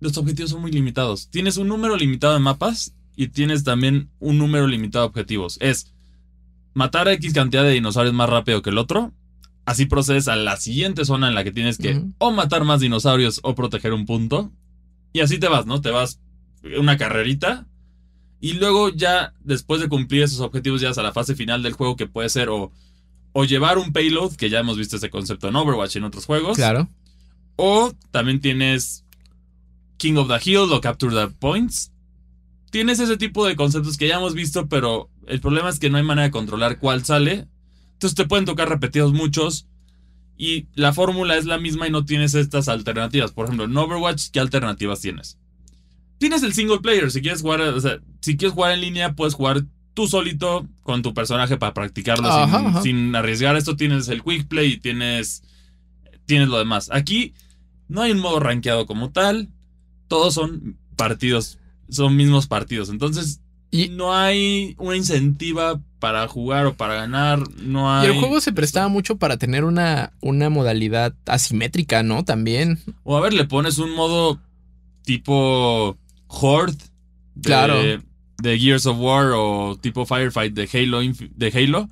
los 0.00 0.16
objetivos 0.16 0.52
son 0.52 0.60
muy 0.60 0.70
limitados. 0.70 1.28
Tienes 1.28 1.56
un 1.56 1.68
número 1.68 1.96
limitado 1.96 2.34
de 2.34 2.40
mapas 2.40 2.94
y 3.16 3.28
tienes 3.28 3.64
también 3.64 4.10
un 4.20 4.38
número 4.38 4.66
limitado 4.66 5.04
de 5.04 5.08
objetivos. 5.08 5.58
Es 5.60 5.92
matar 6.72 7.08
a 7.08 7.12
X 7.12 7.32
cantidad 7.32 7.64
de 7.64 7.72
dinosaurios 7.72 8.14
más 8.14 8.30
rápido 8.30 8.62
que 8.62 8.70
el 8.70 8.78
otro. 8.78 9.12
Así 9.66 9.86
procedes 9.86 10.28
a 10.28 10.36
la 10.36 10.56
siguiente 10.56 11.04
zona 11.04 11.28
en 11.28 11.34
la 11.34 11.42
que 11.42 11.52
tienes 11.52 11.78
que 11.78 12.02
o 12.18 12.30
matar 12.32 12.64
más 12.64 12.80
dinosaurios 12.80 13.40
o 13.42 13.54
proteger 13.54 13.92
un 13.92 14.06
punto. 14.06 14.52
Y 15.12 15.20
así 15.20 15.38
te 15.38 15.48
vas, 15.48 15.66
¿no? 15.66 15.80
Te 15.80 15.90
vas 15.90 16.20
una 16.78 16.96
carrerita 16.96 17.66
y 18.40 18.54
luego 18.54 18.90
ya, 18.90 19.32
después 19.40 19.80
de 19.80 19.88
cumplir 19.88 20.22
esos 20.22 20.40
objetivos, 20.40 20.80
ya 20.80 20.90
a 20.90 21.02
la 21.02 21.12
fase 21.12 21.34
final 21.34 21.62
del 21.62 21.72
juego 21.72 21.96
que 21.96 22.06
puede 22.06 22.28
ser 22.28 22.48
o, 22.48 22.72
o 23.32 23.44
llevar 23.44 23.78
un 23.78 23.92
payload, 23.92 24.36
que 24.36 24.50
ya 24.50 24.60
hemos 24.60 24.76
visto 24.76 24.96
ese 24.96 25.10
concepto 25.10 25.48
en 25.48 25.56
Overwatch 25.56 25.96
y 25.96 25.98
en 25.98 26.04
otros 26.04 26.26
juegos. 26.26 26.56
Claro. 26.56 26.88
O 27.56 27.92
también 28.10 28.40
tienes 28.40 29.04
King 29.96 30.16
of 30.16 30.28
the 30.28 30.50
Hill 30.50 30.72
o 30.72 30.80
Capture 30.80 31.14
the 31.14 31.34
Points. 31.34 31.92
Tienes 32.70 32.98
ese 33.00 33.16
tipo 33.16 33.46
de 33.46 33.56
conceptos 33.56 33.96
que 33.96 34.08
ya 34.08 34.16
hemos 34.16 34.34
visto, 34.34 34.68
pero 34.68 35.08
el 35.26 35.40
problema 35.40 35.68
es 35.68 35.78
que 35.78 35.90
no 35.90 35.96
hay 35.96 36.02
manera 36.02 36.26
de 36.26 36.32
controlar 36.32 36.78
cuál 36.78 37.04
sale. 37.04 37.46
Entonces 37.92 38.16
te 38.16 38.26
pueden 38.26 38.44
tocar 38.44 38.68
repetidos 38.68 39.12
muchos. 39.12 39.66
Y 40.36 40.66
la 40.74 40.92
fórmula 40.92 41.36
es 41.36 41.44
la 41.44 41.58
misma 41.58 41.86
y 41.86 41.90
no 41.90 42.04
tienes 42.04 42.34
estas 42.34 42.68
alternativas. 42.68 43.32
Por 43.32 43.46
ejemplo, 43.46 43.66
en 43.66 43.76
Overwatch, 43.76 44.30
¿qué 44.30 44.40
alternativas 44.40 45.00
tienes? 45.00 45.38
Tienes 46.24 46.42
el 46.42 46.54
single 46.54 46.78
player. 46.78 47.10
Si 47.10 47.20
quieres 47.20 47.42
jugar, 47.42 47.60
o 47.60 47.80
sea, 47.82 47.98
si 48.20 48.38
quieres 48.38 48.54
jugar 48.54 48.72
en 48.72 48.80
línea, 48.80 49.12
puedes 49.12 49.34
jugar 49.34 49.62
tú 49.92 50.06
solito 50.06 50.66
con 50.82 51.02
tu 51.02 51.12
personaje 51.12 51.58
para 51.58 51.74
practicarlo 51.74 52.82
sin, 52.82 53.14
arriesgar 53.14 53.56
esto. 53.56 53.76
Tienes 53.76 54.08
el 54.08 54.22
quick 54.22 54.48
play 54.48 54.72
y 54.72 54.76
tienes, 54.78 55.42
tienes 56.24 56.48
lo 56.48 56.56
demás. 56.56 56.88
Aquí 56.94 57.34
no 57.88 58.00
hay 58.00 58.12
un 58.12 58.20
modo 58.20 58.40
rankeado 58.40 58.86
como 58.86 59.10
tal. 59.10 59.50
Todos 60.08 60.32
son 60.32 60.78
partidos, 60.96 61.58
son 61.90 62.16
mismos 62.16 62.46
partidos. 62.46 62.88
Entonces. 62.88 63.42
y, 63.70 63.90
no 63.90 64.14
hay 64.14 64.76
una 64.78 64.96
incentiva 64.96 65.78
para 65.98 66.26
jugar 66.26 66.64
o 66.64 66.74
para 66.74 66.94
ganar. 66.94 67.42
No 67.58 67.92
hay. 67.92 68.08
Y 68.08 68.12
el 68.12 68.18
juego 68.18 68.40
se 68.40 68.54
prestaba 68.54 68.88
mucho 68.88 69.18
para 69.18 69.36
tener 69.36 69.64
una, 69.64 70.14
una 70.22 70.48
modalidad 70.48 71.14
asimétrica, 71.26 72.02
¿no? 72.02 72.24
También. 72.24 72.78
O 73.02 73.14
a 73.14 73.20
ver, 73.20 73.34
le 73.34 73.44
pones 73.44 73.76
un 73.76 73.94
modo 73.94 74.40
tipo 75.02 75.98
Horde. 76.40 76.78
claro. 77.42 77.80
De 78.42 78.58
Gears 78.58 78.84
of 78.86 78.98
War 78.98 79.32
o 79.34 79.78
tipo 79.80 80.04
Firefight 80.06 80.54
de 80.54 80.68
Halo. 80.72 81.00
De 81.36 81.48
Halo. 81.48 81.88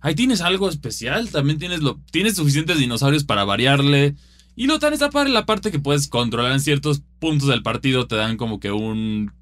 Ahí 0.00 0.14
tienes 0.14 0.40
algo 0.40 0.68
especial. 0.68 1.30
También 1.30 1.58
tienes, 1.58 1.80
lo, 1.80 2.00
tienes 2.10 2.36
suficientes 2.36 2.78
dinosaurios 2.78 3.24
para 3.24 3.44
variarle. 3.44 4.16
Y 4.56 4.66
no 4.66 4.78
tan 4.78 4.92
esta 4.92 5.10
parte, 5.10 5.30
la 5.30 5.46
parte 5.46 5.70
que 5.70 5.78
puedes 5.78 6.08
controlar 6.08 6.52
en 6.52 6.60
ciertos 6.60 7.02
puntos 7.18 7.48
del 7.48 7.62
partido. 7.62 8.06
Te 8.06 8.16
dan 8.16 8.36
como 8.36 8.58
que 8.58 8.72
un 8.72 9.32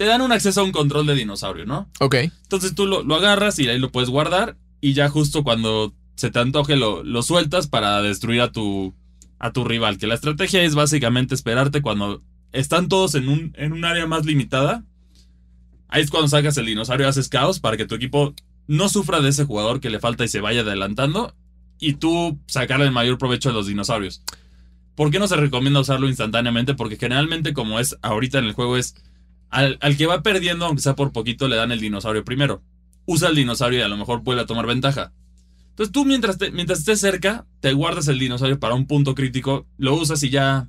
te 0.00 0.06
dan 0.06 0.22
un 0.22 0.32
acceso 0.32 0.62
a 0.62 0.64
un 0.64 0.72
control 0.72 1.06
de 1.06 1.14
dinosaurio, 1.14 1.66
¿no? 1.66 1.90
Ok. 2.00 2.14
Entonces 2.14 2.74
tú 2.74 2.86
lo, 2.86 3.14
agarras 3.14 3.58
y 3.58 3.68
ahí 3.68 3.78
lo 3.78 3.92
puedes 3.92 4.08
guardar 4.08 4.56
y 4.80 4.94
ya 4.94 5.10
justo 5.10 5.44
cuando 5.44 5.94
se 6.16 6.30
te 6.30 6.38
antoje 6.38 6.76
lo, 6.76 7.02
lo, 7.02 7.22
sueltas 7.22 7.66
para 7.66 8.00
destruir 8.00 8.40
a 8.40 8.50
tu, 8.50 8.94
a 9.38 9.52
tu 9.52 9.62
rival. 9.64 9.98
Que 9.98 10.06
la 10.06 10.14
estrategia 10.14 10.62
es 10.62 10.74
básicamente 10.74 11.34
esperarte 11.34 11.82
cuando 11.82 12.22
están 12.52 12.88
todos 12.88 13.14
en 13.14 13.28
un, 13.28 13.52
en 13.56 13.72
un 13.72 13.84
área 13.84 14.06
más 14.06 14.24
limitada. 14.24 14.84
Ahí 15.88 16.02
es 16.02 16.10
cuando 16.10 16.28
sacas 16.28 16.56
el 16.56 16.66
dinosaurio 16.66 17.06
y 17.06 17.10
haces 17.10 17.28
caos 17.28 17.60
para 17.60 17.76
que 17.76 17.86
tu 17.86 17.94
equipo 17.94 18.34
no 18.66 18.88
sufra 18.88 19.20
de 19.20 19.30
ese 19.30 19.44
jugador 19.44 19.80
que 19.80 19.90
le 19.90 19.98
falta 19.98 20.24
y 20.24 20.28
se 20.28 20.40
vaya 20.40 20.60
adelantando 20.60 21.34
y 21.80 21.94
tú 21.94 22.38
sacarle 22.46 22.86
el 22.86 22.92
mayor 22.92 23.18
provecho 23.18 23.48
de 23.48 23.54
los 23.54 23.66
dinosaurios. 23.66 24.22
¿Por 24.94 25.10
qué 25.10 25.18
no 25.18 25.26
se 25.26 25.36
recomienda 25.36 25.80
usarlo 25.80 26.08
instantáneamente? 26.08 26.74
Porque 26.74 26.96
generalmente 26.96 27.54
como 27.54 27.80
es 27.80 27.96
ahorita 28.02 28.38
en 28.38 28.44
el 28.44 28.52
juego 28.52 28.76
es 28.76 28.94
al, 29.48 29.78
que 29.96 30.06
va 30.06 30.22
perdiendo, 30.22 30.66
aunque 30.66 30.82
sea 30.82 30.94
por 30.94 31.10
poquito, 31.10 31.48
le 31.48 31.56
dan 31.56 31.72
el 31.72 31.80
dinosaurio 31.80 32.24
primero. 32.24 32.62
Usa 33.06 33.30
el 33.30 33.34
dinosaurio 33.34 33.80
y 33.80 33.82
a 33.82 33.88
lo 33.88 33.96
mejor 33.96 34.22
vuelve 34.22 34.42
a 34.42 34.46
tomar 34.46 34.66
ventaja. 34.66 35.12
Entonces 35.70 35.92
tú 35.92 36.04
mientras, 36.04 36.38
mientras 36.52 36.80
estés 36.80 37.00
cerca, 37.00 37.46
te 37.60 37.72
guardas 37.72 38.08
el 38.08 38.18
dinosaurio 38.18 38.60
para 38.60 38.74
un 38.74 38.86
punto 38.86 39.14
crítico, 39.14 39.66
lo 39.78 39.94
usas 39.94 40.22
y 40.22 40.30
ya... 40.30 40.68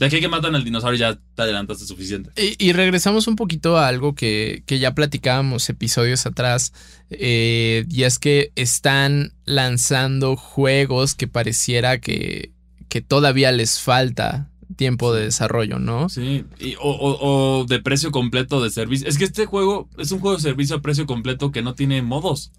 De 0.00 0.06
aquí 0.06 0.18
que 0.18 0.28
matan 0.28 0.54
al 0.54 0.64
dinosaurio 0.64 0.98
ya 0.98 1.18
te 1.34 1.42
adelantaste 1.42 1.84
suficiente. 1.84 2.30
Y, 2.58 2.72
regresamos 2.72 3.26
un 3.26 3.36
poquito 3.36 3.76
a 3.76 3.86
algo 3.86 4.14
que, 4.14 4.64
ya 4.66 4.94
platicábamos 4.94 5.68
episodios 5.68 6.24
atrás. 6.24 6.72
Eh, 7.10 7.84
y 7.90 8.04
es 8.04 8.18
que 8.18 8.50
están 8.56 9.34
lanzando 9.44 10.36
juegos 10.36 11.14
que 11.14 11.28
pareciera 11.28 12.00
que, 12.00 12.50
que 12.88 13.02
todavía 13.02 13.52
les 13.52 13.78
falta 13.78 14.50
tiempo 14.74 15.12
de 15.12 15.24
desarrollo, 15.24 15.78
¿no? 15.78 16.08
Sí, 16.08 16.46
o, 16.80 17.66
de 17.68 17.80
precio 17.80 18.10
completo 18.10 18.62
de 18.62 18.70
servicio. 18.70 19.06
Es 19.06 19.18
que 19.18 19.24
este 19.24 19.44
juego 19.44 19.90
es 19.98 20.12
un 20.12 20.20
juego 20.20 20.38
de 20.38 20.42
servicio 20.42 20.76
a 20.76 20.80
precio 20.80 21.04
completo 21.04 21.52
que 21.52 21.60
no 21.60 21.74
tiene 21.74 22.00
modos. 22.00 22.52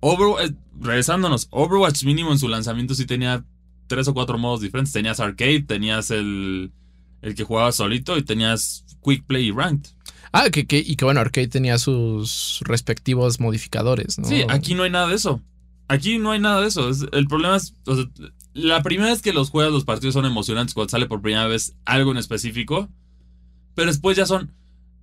Overwatch, 0.00 0.50
eh, 0.50 0.54
regresándonos, 0.78 1.48
Overwatch 1.48 2.04
mínimo 2.04 2.32
en 2.32 2.38
su 2.38 2.48
lanzamiento 2.48 2.94
sí 2.94 3.06
tenía 3.06 3.46
tres 3.86 4.08
o 4.08 4.14
cuatro 4.14 4.38
modos 4.38 4.60
diferentes. 4.60 4.92
Tenías 4.92 5.20
arcade, 5.20 5.62
tenías 5.62 6.10
el, 6.10 6.72
el 7.22 7.34
que 7.34 7.44
jugaba 7.44 7.72
solito 7.72 8.16
y 8.16 8.22
tenías 8.22 8.84
quick 9.02 9.24
play 9.24 9.48
y 9.48 9.50
ranked. 9.52 9.90
Ah, 10.32 10.50
que, 10.50 10.66
y 10.78 10.96
que 10.96 11.04
bueno, 11.04 11.20
arcade 11.20 11.46
tenía 11.46 11.78
sus 11.78 12.60
respectivos 12.64 13.38
modificadores, 13.38 14.18
¿no? 14.18 14.26
Sí, 14.26 14.42
aquí 14.48 14.74
no 14.74 14.82
hay 14.82 14.90
nada 14.90 15.08
de 15.08 15.14
eso. 15.14 15.40
Aquí 15.86 16.18
no 16.18 16.32
hay 16.32 16.40
nada 16.40 16.60
de 16.60 16.68
eso. 16.68 16.90
el 17.12 17.28
problema 17.28 17.56
es, 17.56 17.74
la 18.52 18.82
primera 18.82 19.10
vez 19.10 19.22
que 19.22 19.32
los 19.32 19.50
juegas, 19.50 19.72
los 19.72 19.84
partidos 19.84 20.14
son 20.14 20.24
emocionantes 20.24 20.74
cuando 20.74 20.90
sale 20.90 21.06
por 21.06 21.22
primera 21.22 21.46
vez 21.46 21.76
algo 21.84 22.10
en 22.10 22.16
específico. 22.16 22.88
Pero 23.74 23.88
después 23.88 24.16
ya 24.16 24.26
son 24.26 24.52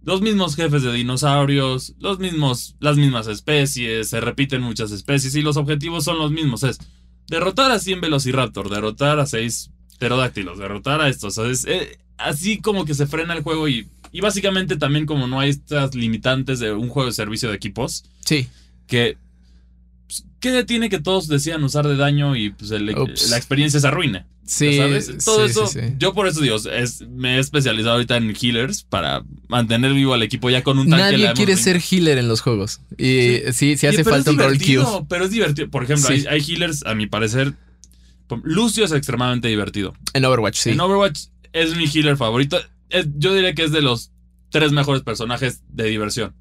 los 0.01 0.21
mismos 0.21 0.55
jefes 0.55 0.83
de 0.83 0.91
dinosaurios, 0.91 1.95
los 1.99 2.19
mismos, 2.19 2.75
las 2.79 2.97
mismas 2.97 3.27
especies, 3.27 4.09
se 4.09 4.19
repiten 4.19 4.61
muchas 4.61 4.91
especies 4.91 5.35
y 5.35 5.41
los 5.41 5.57
objetivos 5.57 6.03
son 6.03 6.17
los 6.17 6.31
mismos. 6.31 6.63
Es 6.63 6.79
derrotar 7.31 7.71
a 7.71 7.79
100 7.79 8.01
Velociraptor, 8.01 8.69
derrotar 8.69 9.19
a 9.19 9.25
6 9.25 9.71
pterodáctilos, 9.97 10.59
derrotar 10.59 11.01
a 11.01 11.07
estos. 11.07 11.37
Es, 11.37 11.65
eh, 11.65 11.97
así 12.17 12.59
como 12.59 12.85
que 12.85 12.93
se 12.93 13.07
frena 13.07 13.33
el 13.33 13.41
juego 13.41 13.69
y, 13.69 13.87
y 14.11 14.19
básicamente 14.19 14.75
también 14.75 15.05
como 15.05 15.27
no 15.27 15.39
hay 15.39 15.49
estas 15.49 15.95
limitantes 15.95 16.59
de 16.59 16.73
un 16.73 16.89
juego 16.89 17.07
de 17.07 17.13
servicio 17.13 17.49
de 17.49 17.55
equipos. 17.55 18.03
Sí. 18.25 18.47
Que 18.85 19.17
¿qué 20.41 20.51
detiene 20.51 20.89
que 20.89 20.99
todos 20.99 21.29
decían 21.29 21.63
usar 21.63 21.87
de 21.87 21.95
daño 21.95 22.35
y 22.35 22.49
pues 22.51 22.69
la 22.69 23.37
experiencia 23.37 23.79
se 23.79 23.87
arruine? 23.87 24.25
Sí, 24.45 24.75
¿sabes? 24.75 25.09
Todo 25.23 25.45
eso, 25.45 25.69
yo 25.97 26.13
por 26.13 26.27
eso 26.27 26.41
digo, 26.41 26.57
me 27.09 27.37
he 27.37 27.39
especializado 27.39 27.93
ahorita 27.93 28.17
en 28.17 28.35
healers 28.35 28.83
para 28.83 29.23
mantener 29.47 29.93
vivo 29.93 30.13
al 30.13 30.23
equipo 30.23 30.49
ya 30.49 30.63
con 30.63 30.77
un 30.77 30.89
tanque. 30.89 31.17
Nadie 31.17 31.33
quiere 31.33 31.55
ser 31.55 31.79
healer 31.79 32.17
en 32.17 32.27
los 32.27 32.41
juegos. 32.41 32.81
Y 32.97 33.39
sí, 33.53 33.77
sí, 33.77 33.87
hace 33.87 34.03
falta 34.03 34.31
un 34.31 34.39
role 34.39 34.57
queue. 34.57 34.85
Pero 35.07 35.25
es 35.25 35.31
divertido. 35.31 35.69
Por 35.69 35.83
ejemplo, 35.83 36.09
hay, 36.09 36.41
healers, 36.41 36.85
a 36.85 36.95
mi 36.95 37.07
parecer. 37.07 37.53
Lucio 38.43 38.85
es 38.85 38.91
extremadamente 38.91 39.47
divertido. 39.47 39.93
En 40.13 40.25
Overwatch, 40.25 40.57
sí. 40.57 40.69
En 40.71 40.79
Overwatch 40.79 41.27
es 41.53 41.75
mi 41.75 41.85
healer 41.85 42.17
favorito. 42.17 42.59
yo 43.17 43.33
diría 43.33 43.53
que 43.53 43.63
es 43.63 43.71
de 43.71 43.81
los 43.81 44.11
tres 44.49 44.71
mejores 44.71 45.01
personajes 45.01 45.61
de 45.69 45.85
diversión. 45.85 46.33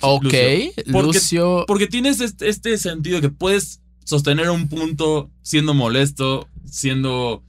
Ok, 0.00 0.34
Lucio. 0.86 1.64
Porque, 1.66 1.86
tienes 1.86 2.20
este, 2.20 2.48
este, 2.48 2.78
sentido 2.78 3.20
que 3.20 3.28
puedes 3.28 3.80
sostener 4.04 4.50
un 4.50 4.68
punto 4.68 5.30
siendo 5.42 5.74
molesto, 5.74 6.48
siendo 6.66 7.42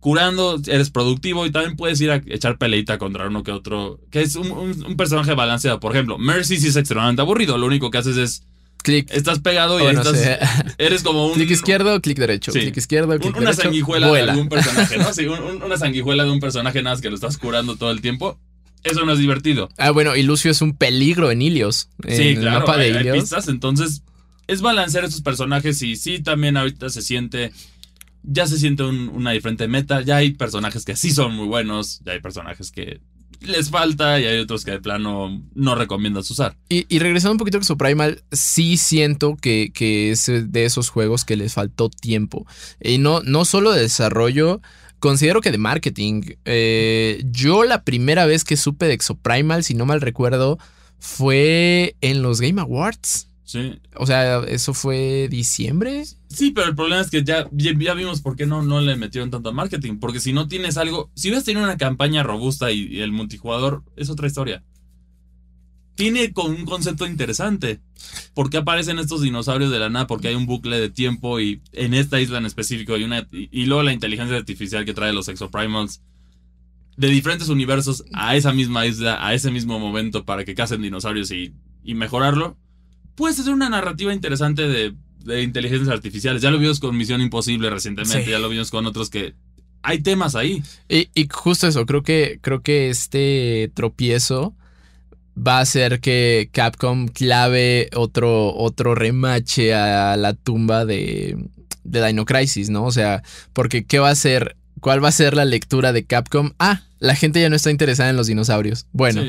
curando, 0.00 0.60
eres 0.66 0.90
productivo 0.90 1.46
y 1.46 1.50
también 1.50 1.76
puedes 1.76 2.00
ir 2.00 2.10
a 2.10 2.22
echar 2.26 2.56
peleita 2.56 2.98
contra 2.98 3.26
uno 3.26 3.42
que 3.42 3.50
otro, 3.50 4.00
que 4.10 4.22
es 4.22 4.36
un, 4.36 4.96
personaje 4.96 5.34
balanceado. 5.34 5.80
Por 5.80 5.92
ejemplo, 5.92 6.18
Mercy 6.18 6.58
sí 6.58 6.68
es 6.68 6.76
extremadamente 6.76 7.22
aburrido, 7.22 7.58
lo 7.58 7.66
único 7.66 7.90
que 7.90 7.98
haces 7.98 8.16
es... 8.16 8.42
Clic. 8.80 9.10
Estás 9.10 9.40
pegado 9.40 9.80
y 9.80 9.92
estás, 9.92 10.16
eres 10.78 11.02
como 11.02 11.26
un... 11.26 11.34
Clic 11.34 11.50
izquierdo, 11.50 12.00
clic 12.00 12.16
derecho. 12.16 12.52
clic 12.52 12.76
izquierdo, 12.76 13.18
clic 13.18 13.36
Una 13.36 13.52
sanguijuela 13.52 14.10
de 14.12 14.20
algún 14.20 14.48
personaje, 14.50 14.98
¿no? 14.98 15.12
Sí, 15.12 15.26
una 15.26 15.76
sanguijuela 15.76 16.24
de 16.24 16.30
un 16.30 16.38
personaje 16.38 16.80
nada 16.80 16.94
más 16.94 17.02
que 17.02 17.10
lo 17.10 17.16
estás 17.16 17.38
curando 17.38 17.76
todo 17.76 17.90
el 17.90 18.00
tiempo. 18.00 18.38
Eso 18.84 19.04
no 19.04 19.12
es 19.12 19.18
divertido. 19.18 19.68
Ah, 19.76 19.90
bueno, 19.90 20.16
y 20.16 20.22
Lucio 20.22 20.50
es 20.50 20.62
un 20.62 20.76
peligro 20.76 21.30
en 21.30 21.42
Ilios. 21.42 21.88
Sí, 22.08 22.36
claro. 22.36 22.60
mapa 22.60 22.76
de 22.76 22.96
hay, 22.96 23.12
pistas, 23.12 23.48
entonces 23.48 24.02
es 24.46 24.62
balancear 24.62 25.04
esos 25.04 25.20
personajes 25.20 25.82
y 25.82 25.96
sí, 25.96 26.20
también 26.20 26.56
ahorita 26.56 26.88
se 26.88 27.02
siente. 27.02 27.52
Ya 28.22 28.46
se 28.46 28.58
siente 28.58 28.84
una 28.84 29.32
diferente 29.32 29.68
meta. 29.68 30.02
Ya 30.02 30.16
hay 30.16 30.32
personajes 30.32 30.84
que 30.84 30.96
sí 30.96 31.10
son 31.10 31.34
muy 31.34 31.46
buenos. 31.46 32.00
Ya 32.04 32.12
hay 32.12 32.20
personajes 32.20 32.70
que 32.70 33.00
les 33.40 33.70
falta 33.70 34.18
y 34.20 34.24
hay 34.24 34.40
otros 34.40 34.64
que 34.64 34.72
de 34.72 34.80
plano 34.80 35.42
no 35.54 35.74
recomiendas 35.74 36.30
usar. 36.30 36.56
Y, 36.68 36.98
regresando 36.98 37.32
un 37.32 37.38
poquito 37.38 37.58
a 37.58 37.62
su 37.62 37.76
Primal, 37.76 38.22
sí 38.32 38.76
siento 38.76 39.36
que, 39.36 39.70
que, 39.72 40.10
es 40.10 40.26
de 40.26 40.64
esos 40.64 40.88
juegos 40.88 41.24
que 41.24 41.36
les 41.36 41.54
faltó 41.54 41.88
tiempo. 41.88 42.46
Y 42.80 42.98
no, 42.98 43.22
no 43.22 43.44
solo 43.44 43.72
de 43.72 43.82
desarrollo, 43.82 44.60
Considero 45.00 45.40
que 45.40 45.52
de 45.52 45.58
marketing. 45.58 46.22
Eh, 46.44 47.22
yo 47.26 47.64
la 47.64 47.84
primera 47.84 48.26
vez 48.26 48.44
que 48.44 48.56
supe 48.56 48.86
de 48.86 48.94
Exoprimal, 48.94 49.62
si 49.62 49.74
no 49.74 49.86
mal 49.86 50.00
recuerdo, 50.00 50.58
fue 50.98 51.96
en 52.00 52.22
los 52.22 52.40
Game 52.40 52.60
Awards. 52.60 53.27
Sí. 53.48 53.80
O 53.96 54.06
sea, 54.06 54.40
¿eso 54.40 54.74
fue 54.74 55.28
diciembre? 55.30 56.04
Sí, 56.28 56.50
pero 56.50 56.68
el 56.68 56.76
problema 56.76 57.00
es 57.00 57.08
que 57.08 57.24
ya, 57.24 57.48
ya 57.50 57.94
vimos 57.94 58.20
por 58.20 58.36
qué 58.36 58.44
no, 58.44 58.60
no 58.60 58.82
le 58.82 58.94
metieron 58.96 59.30
tanto 59.30 59.54
marketing. 59.54 59.98
Porque 59.98 60.20
si 60.20 60.34
no 60.34 60.48
tienes 60.48 60.76
algo, 60.76 61.10
si 61.14 61.28
hubieras 61.28 61.44
tenido 61.44 61.64
una 61.64 61.78
campaña 61.78 62.22
robusta 62.22 62.70
y 62.72 63.00
el 63.00 63.10
multijugador, 63.10 63.84
es 63.96 64.10
otra 64.10 64.26
historia 64.26 64.62
tiene 65.98 66.32
con 66.32 66.52
un 66.52 66.64
concepto 66.64 67.08
interesante. 67.08 67.80
¿Por 68.32 68.50
qué 68.50 68.58
aparecen 68.58 69.00
estos 69.00 69.20
dinosaurios 69.20 69.72
de 69.72 69.80
la 69.80 69.90
nada? 69.90 70.06
Porque 70.06 70.28
hay 70.28 70.36
un 70.36 70.46
bucle 70.46 70.78
de 70.78 70.90
tiempo 70.90 71.40
y 71.40 71.60
en 71.72 71.92
esta 71.92 72.20
isla 72.20 72.38
en 72.38 72.46
específico 72.46 72.94
hay 72.94 73.02
una, 73.02 73.26
y, 73.32 73.66
luego 73.66 73.82
la 73.82 73.92
inteligencia 73.92 74.36
artificial 74.36 74.84
que 74.84 74.94
trae 74.94 75.12
los 75.12 75.26
exoprimals 75.26 76.00
de 76.96 77.08
diferentes 77.08 77.48
universos 77.48 78.04
a 78.12 78.36
esa 78.36 78.52
misma 78.52 78.86
isla, 78.86 79.26
a 79.26 79.34
ese 79.34 79.50
mismo 79.50 79.80
momento 79.80 80.24
para 80.24 80.44
que 80.44 80.54
cacen 80.54 80.82
dinosaurios 80.82 81.32
y, 81.32 81.52
mejorarlo. 81.82 82.56
Puede 83.18 83.34
ser 83.34 83.52
una 83.52 83.68
narrativa 83.68 84.14
interesante 84.14 84.68
de, 84.68 84.94
de, 85.24 85.42
inteligencias 85.42 85.90
artificiales. 85.90 86.40
Ya 86.40 86.52
lo 86.52 86.58
vimos 86.58 86.78
con 86.78 86.96
Misión 86.96 87.20
Imposible 87.20 87.68
recientemente, 87.68 88.30
ya 88.30 88.38
lo 88.38 88.48
vimos 88.48 88.70
con 88.70 88.86
otros 88.86 89.10
que 89.10 89.34
hay 89.82 90.00
temas 90.00 90.36
ahí. 90.36 90.62
Y, 90.88 91.10
y 91.14 91.28
justo 91.28 91.66
eso, 91.66 91.84
creo 91.84 92.04
que, 92.04 92.38
creo 92.40 92.62
que 92.62 92.90
este 92.90 93.72
tropiezo 93.74 94.54
va 95.36 95.58
a 95.58 95.62
hacer 95.62 96.00
que 96.00 96.48
Capcom 96.52 97.08
clave 97.08 97.90
otro, 97.94 98.54
otro 98.54 98.94
remache 98.94 99.74
a 99.74 100.16
la 100.16 100.34
tumba 100.34 100.84
de, 100.84 101.36
de 101.82 102.06
Dino 102.06 102.24
Crisis, 102.24 102.70
¿no? 102.70 102.84
O 102.84 102.92
sea, 102.92 103.24
porque 103.52 103.84
¿qué 103.84 103.98
va 103.98 104.10
a 104.10 104.14
ser? 104.14 104.56
¿Cuál 104.80 105.02
va 105.02 105.08
a 105.08 105.12
ser 105.12 105.34
la 105.34 105.44
lectura 105.44 105.92
de 105.92 106.04
Capcom? 106.04 106.52
Ah, 106.60 106.82
la 107.00 107.16
gente 107.16 107.40
ya 107.40 107.50
no 107.50 107.56
está 107.56 107.72
interesada 107.72 108.10
en 108.10 108.16
los 108.16 108.28
dinosaurios. 108.28 108.86
Bueno. 108.92 109.22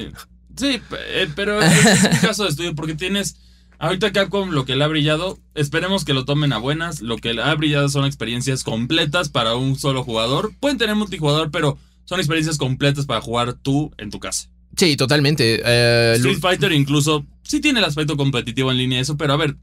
Sí, 0.55 0.79
eh, 1.13 1.27
pero 1.35 1.59
es 1.59 2.03
un 2.03 2.17
caso 2.21 2.43
de 2.43 2.49
estudio 2.49 2.75
porque 2.75 2.93
tienes... 2.93 3.35
Ahorita 3.79 4.11
Capcom 4.11 4.51
lo 4.51 4.65
que 4.65 4.75
le 4.75 4.83
ha 4.83 4.87
brillado, 4.87 5.39
esperemos 5.55 6.05
que 6.05 6.13
lo 6.13 6.25
tomen 6.25 6.53
a 6.53 6.57
buenas, 6.57 7.01
lo 7.01 7.17
que 7.17 7.33
le 7.33 7.41
ha 7.41 7.55
brillado 7.55 7.87
son 7.89 8.05
experiencias 8.05 8.63
completas 8.63 9.29
para 9.29 9.55
un 9.55 9.77
solo 9.77 10.03
jugador. 10.03 10.51
Pueden 10.59 10.77
tener 10.77 10.95
multijugador, 10.95 11.49
pero 11.49 11.77
son 12.03 12.19
experiencias 12.19 12.57
completas 12.57 13.05
para 13.05 13.21
jugar 13.21 13.53
tú 13.53 13.91
en 13.97 14.11
tu 14.11 14.19
casa. 14.19 14.49
Sí, 14.75 14.97
totalmente. 14.97 15.61
Eh, 15.63 16.13
Street 16.17 16.39
Fighter 16.39 16.71
incluso 16.73 17.25
sí 17.43 17.61
tiene 17.61 17.79
el 17.79 17.85
aspecto 17.85 18.17
competitivo 18.17 18.69
en 18.69 18.77
línea 18.77 18.99
eso, 18.99 19.17
pero 19.17 19.33
a 19.33 19.37
ver, 19.37 19.55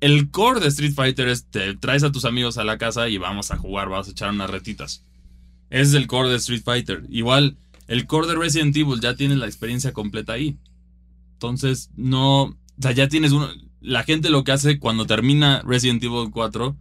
el 0.00 0.30
core 0.30 0.60
de 0.60 0.68
Street 0.68 0.92
Fighter 0.94 1.28
es 1.28 1.46
te 1.46 1.74
traes 1.76 2.02
a 2.02 2.12
tus 2.12 2.24
amigos 2.24 2.58
a 2.58 2.64
la 2.64 2.78
casa 2.78 3.08
y 3.08 3.16
vamos 3.18 3.50
a 3.50 3.56
jugar, 3.56 3.88
vas 3.88 4.08
a 4.08 4.10
echar 4.10 4.30
unas 4.30 4.50
retitas. 4.50 5.04
Ese 5.70 5.82
es 5.82 5.94
el 5.94 6.06
core 6.06 6.30
de 6.30 6.36
Street 6.36 6.62
Fighter. 6.64 7.04
Igual, 7.10 7.56
el 7.88 8.06
core 8.06 8.26
de 8.26 8.34
Resident 8.34 8.76
Evil 8.76 9.00
ya 9.00 9.14
tienes 9.14 9.38
la 9.38 9.46
experiencia 9.46 9.92
completa 9.92 10.34
ahí. 10.34 10.56
Entonces, 11.34 11.90
no. 11.96 12.56
O 12.78 12.82
sea, 12.82 12.92
ya 12.92 13.08
tienes 13.08 13.32
uno. 13.32 13.48
La 13.80 14.02
gente 14.02 14.30
lo 14.30 14.44
que 14.44 14.52
hace 14.52 14.78
cuando 14.78 15.06
termina 15.06 15.62
Resident 15.64 16.02
Evil 16.02 16.30
4 16.32 16.76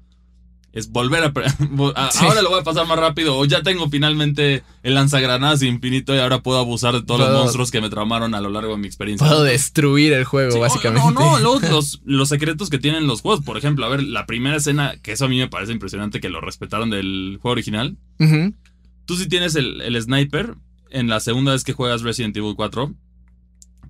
es 0.75 0.91
volver 0.91 1.23
a, 1.23 1.31
ahora 2.19 2.41
lo 2.41 2.49
voy 2.49 2.59
a 2.59 2.63
pasar 2.63 2.85
más 2.85 2.99
rápido 2.99 3.37
o 3.37 3.45
ya 3.45 3.63
tengo 3.63 3.89
finalmente 3.89 4.61
el 4.83 4.93
lanzagranadas 4.93 5.63
infinito 5.63 6.13
y 6.13 6.17
ahora 6.17 6.43
puedo 6.43 6.59
abusar 6.59 6.93
de 6.93 7.01
todos 7.01 7.21
los 7.21 7.31
monstruos 7.31 7.71
que 7.71 7.79
me 7.79 7.89
traumaron 7.89 8.35
a 8.35 8.41
lo 8.41 8.49
largo 8.49 8.73
de 8.73 8.77
mi 8.79 8.87
experiencia. 8.87 9.25
Puedo 9.25 9.43
destruir 9.45 10.11
el 10.11 10.25
juego, 10.25 10.59
básicamente. 10.59 11.13
No, 11.13 11.39
no, 11.39 11.59
los, 11.69 12.01
los, 12.03 12.27
secretos 12.27 12.69
que 12.69 12.77
tienen 12.77 13.07
los 13.07 13.21
juegos. 13.21 13.45
Por 13.45 13.57
ejemplo, 13.57 13.85
a 13.85 13.89
ver, 13.89 14.03
la 14.03 14.25
primera 14.25 14.57
escena, 14.57 14.95
que 15.01 15.13
eso 15.13 15.25
a 15.25 15.27
mí 15.29 15.37
me 15.37 15.47
parece 15.47 15.71
impresionante 15.71 16.19
que 16.19 16.27
lo 16.27 16.41
respetaron 16.41 16.89
del 16.89 17.37
juego 17.41 17.53
original. 17.53 17.97
Tú 19.05 19.15
si 19.15 19.29
tienes 19.29 19.55
el, 19.55 19.79
el 19.79 20.01
sniper, 20.01 20.55
en 20.89 21.07
la 21.07 21.21
segunda 21.21 21.53
vez 21.53 21.63
que 21.63 21.71
juegas 21.71 22.01
Resident 22.01 22.35
Evil 22.35 22.55
4, 22.55 22.93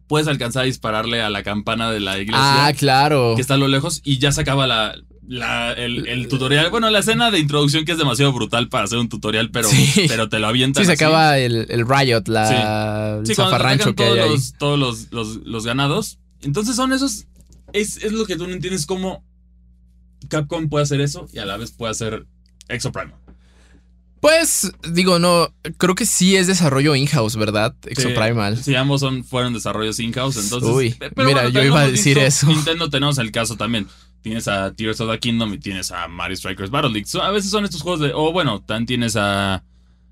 puedes 0.08 0.28
alcanzar 0.28 0.64
a 0.64 0.66
dispararle 0.66 1.22
a 1.22 1.30
la 1.30 1.44
campana 1.44 1.92
de 1.92 2.00
la 2.00 2.18
iglesia. 2.18 2.68
Ah, 2.68 2.74
claro. 2.74 3.34
Que 3.36 3.42
está 3.42 3.56
a 3.56 3.58
lo 3.58 3.68
lejos 3.68 4.02
y 4.04 4.20
ya 4.20 4.32
se 4.32 4.42
acaba 4.42 4.68
la, 4.68 4.96
el, 5.74 6.28
tutorial, 6.28 6.70
bueno, 6.70 6.90
la 6.90 7.00
escena 7.00 7.32
de 7.32 7.40
introducción 7.40 7.86
que 7.86 7.94
es 7.94 7.98
demasiado 7.98 8.32
brutal 8.34 8.70
para 8.70 8.86
hacer 8.86 8.98
un 8.98 9.10
tutorial, 9.10 9.52
pero, 9.52 9.68
pero 10.08 10.30
te 10.30 10.40
lo 10.40 10.48
avientan. 10.48 10.84
Sí, 10.84 10.88
se 10.88 10.94
acaba 10.94 11.38
el, 11.40 11.68
Riot, 11.88 12.24
la, 12.28 13.22
sí. 13.24 13.30
el 13.32 13.36
zafarrancho 13.36 13.96
que 13.96 14.04
todos, 14.04 14.20
hay 14.20 14.30
los, 14.30 14.54
todos 14.54 15.10
los, 15.12 15.38
los, 15.46 15.66
ganados. 15.66 16.20
Entonces 16.42 16.76
son 16.76 16.94
esos. 16.94 17.26
Es, 17.74 17.98
es, 18.04 18.12
lo 18.12 18.26
que 18.26 18.38
tú 18.38 18.48
no 18.48 18.54
entiendes 18.54 18.86
cómo 18.86 19.26
Capcom 20.30 20.70
puede 20.70 20.84
hacer 20.84 21.02
eso 21.02 21.28
y 21.34 21.40
a 21.40 21.46
la 21.46 21.58
vez 21.58 21.72
puede 21.72 21.92
hacer 21.92 22.26
Exoprime. 22.68 23.14
Pues, 24.26 24.72
digo, 24.92 25.20
no, 25.20 25.54
creo 25.78 25.94
que 25.94 26.08
sí 26.08 26.36
es 26.36 26.48
desarrollo 26.48 26.96
in-house, 26.96 27.36
¿verdad? 27.36 27.76
Exoprimal. 27.86 28.58
Sí, 28.58 28.74
ambos 28.74 29.02
son, 29.02 29.24
fueron 29.24 29.54
desarrollos 29.54 30.00
in-house, 30.00 30.38
entonces... 30.38 30.68
Uy, 30.68 30.96
mira, 31.16 31.48
yo 31.50 31.64
iba 31.64 31.82
a 31.82 31.88
decir 31.88 32.18
eso. 32.18 32.48
Nintendo 32.48 32.90
tenemos 32.90 33.20
el 33.20 33.32
caso 33.32 33.56
también 33.56 33.86
tienes 34.22 34.48
a 34.48 34.74
Tears 34.74 35.00
of 35.02 35.12
the 35.12 35.20
Kingdom 35.20 35.54
y 35.54 35.60
tienes 35.60 35.92
a 35.92 36.08
Mario 36.08 36.36
Strikers 36.38 36.72
Battle 36.72 36.90
League. 36.90 37.08
a 37.22 37.30
veces 37.30 37.52
son 37.52 37.66
estos 37.66 37.84
juegos 37.84 38.00
de. 38.00 38.14
O 38.16 38.32
bueno, 38.32 38.64
también 38.66 38.88
tienes 38.88 39.16
a. 39.16 39.64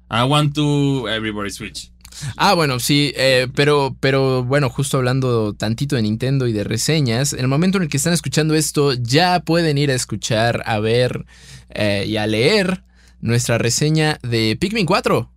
A 0.10 0.26
One 0.26 0.52
to 0.52 1.10
Everybody 1.10 1.50
Switch. 1.50 1.92
Ah, 2.38 2.54
bueno, 2.54 2.80
sí, 2.80 3.12
eh, 3.16 3.48
pero, 3.56 3.98
pero 4.00 4.44
bueno, 4.44 4.70
justo 4.70 4.98
hablando 4.98 5.54
tantito 5.54 5.96
de 5.96 6.04
Nintendo 6.04 6.46
y 6.46 6.54
de 6.54 6.64
reseñas, 6.64 7.34
en 7.34 7.40
el 7.40 7.48
momento 7.48 7.80
en 7.80 7.86
el 7.86 7.90
que 7.90 7.98
están 7.98 8.14
escuchando 8.14 8.54
esto, 8.54 8.94
ya 8.94 9.40
pueden 9.40 9.80
ir 9.80 9.90
a 9.90 9.96
escuchar, 9.96 10.62
a 10.68 10.78
ver 10.78 11.26
eh, 11.72 12.06
y 12.08 12.18
a 12.18 12.28
leer 12.28 12.84
nuestra 13.24 13.58
reseña 13.58 14.20
de 14.22 14.56
Pikmin 14.60 14.86
4. 14.86 15.32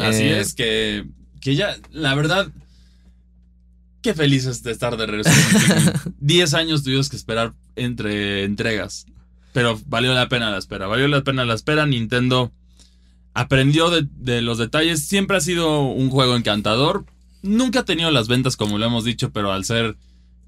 así 0.00 0.22
eh, 0.22 0.40
es, 0.40 0.54
que, 0.54 1.04
que 1.40 1.54
ya, 1.54 1.76
la 1.90 2.14
verdad, 2.14 2.50
Qué 4.02 4.14
felices 4.14 4.64
de 4.64 4.72
estar 4.72 4.96
de 4.96 5.06
regreso. 5.06 5.30
Diez 6.18 6.54
años 6.54 6.82
tuvimos 6.82 7.08
que 7.08 7.14
esperar 7.14 7.52
entre 7.76 8.42
entregas. 8.42 9.06
Pero 9.52 9.80
valió 9.86 10.12
la 10.12 10.28
pena 10.28 10.50
la 10.50 10.58
espera. 10.58 10.88
Valió 10.88 11.06
la 11.06 11.22
pena 11.22 11.44
la 11.44 11.54
espera. 11.54 11.86
Nintendo 11.86 12.50
aprendió 13.32 13.90
de, 13.90 14.42
los 14.42 14.58
detalles. 14.58 15.06
Siempre 15.06 15.36
ha 15.36 15.40
sido 15.40 15.82
un 15.82 16.10
juego 16.10 16.34
encantador. 16.34 17.04
Nunca 17.42 17.80
ha 17.80 17.84
tenido 17.84 18.10
las 18.10 18.26
ventas 18.26 18.56
como 18.56 18.76
lo 18.76 18.86
hemos 18.86 19.04
dicho, 19.04 19.30
pero 19.30 19.52
al 19.52 19.64
ser 19.64 19.96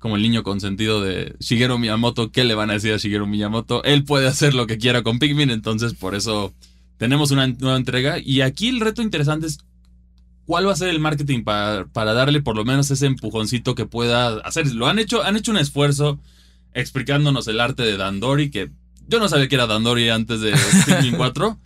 como 0.00 0.16
el 0.16 0.22
niño 0.22 0.42
consentido 0.42 1.00
de 1.00 1.36
Shigeru 1.38 1.78
Miyamoto, 1.78 2.32
¿qué 2.32 2.42
le 2.44 2.54
van 2.54 2.70
a 2.70 2.74
decir 2.74 2.92
a 2.92 2.98
Shigeru 2.98 3.26
Miyamoto? 3.26 3.84
Él 3.84 4.04
puede 4.04 4.26
hacer 4.26 4.52
lo 4.54 4.66
que 4.66 4.78
quiera 4.78 5.02
con 5.02 5.18
Pikmin, 5.18 5.50
entonces 5.50 5.94
por 5.94 6.14
eso 6.14 6.52
tenemos 6.96 7.30
una 7.30 7.46
nueva 7.46 7.76
entrega. 7.76 8.18
Y 8.18 8.40
aquí 8.40 8.68
el 8.68 8.80
reto 8.80 9.02
interesante 9.02 9.46
es 9.46 9.58
¿Cuál 10.46 10.68
va 10.68 10.72
a 10.72 10.76
ser 10.76 10.90
el 10.90 11.00
marketing 11.00 11.42
para, 11.42 11.86
para, 11.86 12.12
darle 12.12 12.42
por 12.42 12.54
lo 12.54 12.64
menos 12.66 12.90
ese 12.90 13.06
empujoncito 13.06 13.74
que 13.74 13.86
pueda 13.86 14.40
hacer? 14.40 14.70
Lo 14.74 14.86
han 14.86 14.98
hecho, 14.98 15.22
han 15.22 15.36
hecho 15.36 15.50
un 15.50 15.56
esfuerzo 15.56 16.20
explicándonos 16.74 17.48
el 17.48 17.60
arte 17.60 17.82
de 17.82 17.96
Dandori, 17.96 18.50
que 18.50 18.70
yo 19.08 19.18
no 19.20 19.28
sabía 19.28 19.48
que 19.48 19.54
era 19.54 19.66
Dandori 19.66 20.10
antes 20.10 20.40
de 20.40 20.52
Pikmin 20.86 21.16
4, 21.16 21.58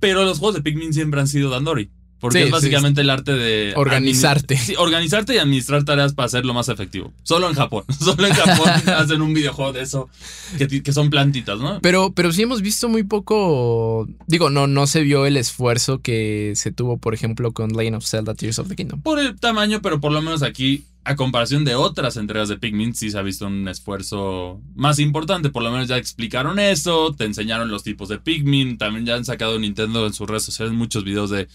pero 0.00 0.24
los 0.24 0.40
juegos 0.40 0.56
de 0.56 0.62
Pikmin 0.62 0.92
siempre 0.92 1.20
han 1.20 1.28
sido 1.28 1.50
Dandori. 1.50 1.90
Porque 2.22 2.44
es 2.44 2.50
básicamente 2.52 3.00
el 3.00 3.10
arte 3.10 3.32
de... 3.32 3.72
Organizarte. 3.74 4.56
Sí, 4.56 4.76
organizarte 4.78 5.34
y 5.34 5.38
administrar 5.38 5.82
tareas 5.82 6.14
para 6.14 6.26
hacerlo 6.26 6.54
más 6.54 6.68
efectivo. 6.68 7.12
Solo 7.24 7.48
en 7.48 7.56
Japón. 7.56 7.82
Solo 7.98 8.28
en 8.28 8.32
Japón 8.32 8.70
hacen 8.96 9.20
un 9.22 9.34
videojuego 9.34 9.72
de 9.72 9.82
eso, 9.82 10.08
que, 10.56 10.92
son 10.92 11.10
plantitas, 11.10 11.58
¿no? 11.58 11.80
Pero, 11.80 12.12
pero 12.14 12.30
sí 12.30 12.42
hemos 12.42 12.62
visto 12.62 12.88
muy 12.88 13.02
poco... 13.02 14.06
Digo, 14.28 14.50
no, 14.50 14.68
no 14.68 14.86
se 14.86 15.00
vio 15.02 15.26
el 15.26 15.36
esfuerzo 15.36 16.00
que 16.00 16.52
se 16.54 16.70
tuvo, 16.70 16.96
por 16.96 17.12
ejemplo, 17.12 17.50
con 17.50 17.72
Lane 17.72 17.96
of 17.96 18.06
Zelda 18.06 18.34
Tears 18.34 18.60
of 18.60 18.68
the 18.68 18.76
Kingdom. 18.76 19.02
Por 19.02 19.18
el 19.18 19.40
tamaño, 19.40 19.82
pero 19.82 20.00
por 20.00 20.12
lo 20.12 20.22
menos 20.22 20.44
aquí, 20.44 20.84
a 21.02 21.16
comparación 21.16 21.64
de 21.64 21.74
otras 21.74 22.16
entregas 22.16 22.48
de 22.48 22.56
Pikmin, 22.56 22.94
sí 22.94 23.10
se 23.10 23.18
ha 23.18 23.22
visto 23.22 23.48
un 23.48 23.66
esfuerzo 23.66 24.60
más 24.76 25.00
importante. 25.00 25.50
Por 25.50 25.64
lo 25.64 25.72
menos 25.72 25.88
ya 25.88 25.96
explicaron 25.96 26.60
eso, 26.60 27.16
te 27.18 27.24
enseñaron 27.24 27.68
los 27.68 27.82
tipos 27.82 28.08
de 28.08 28.20
Pikmin. 28.20 28.78
También 28.78 29.06
ya 29.06 29.16
han 29.16 29.24
sacado 29.24 29.58
Nintendo 29.58 30.06
en 30.06 30.12
sus 30.12 30.28
redes 30.28 30.44
sociales 30.44 30.72
muchos 30.72 31.02
videos 31.02 31.30
de 31.30 31.48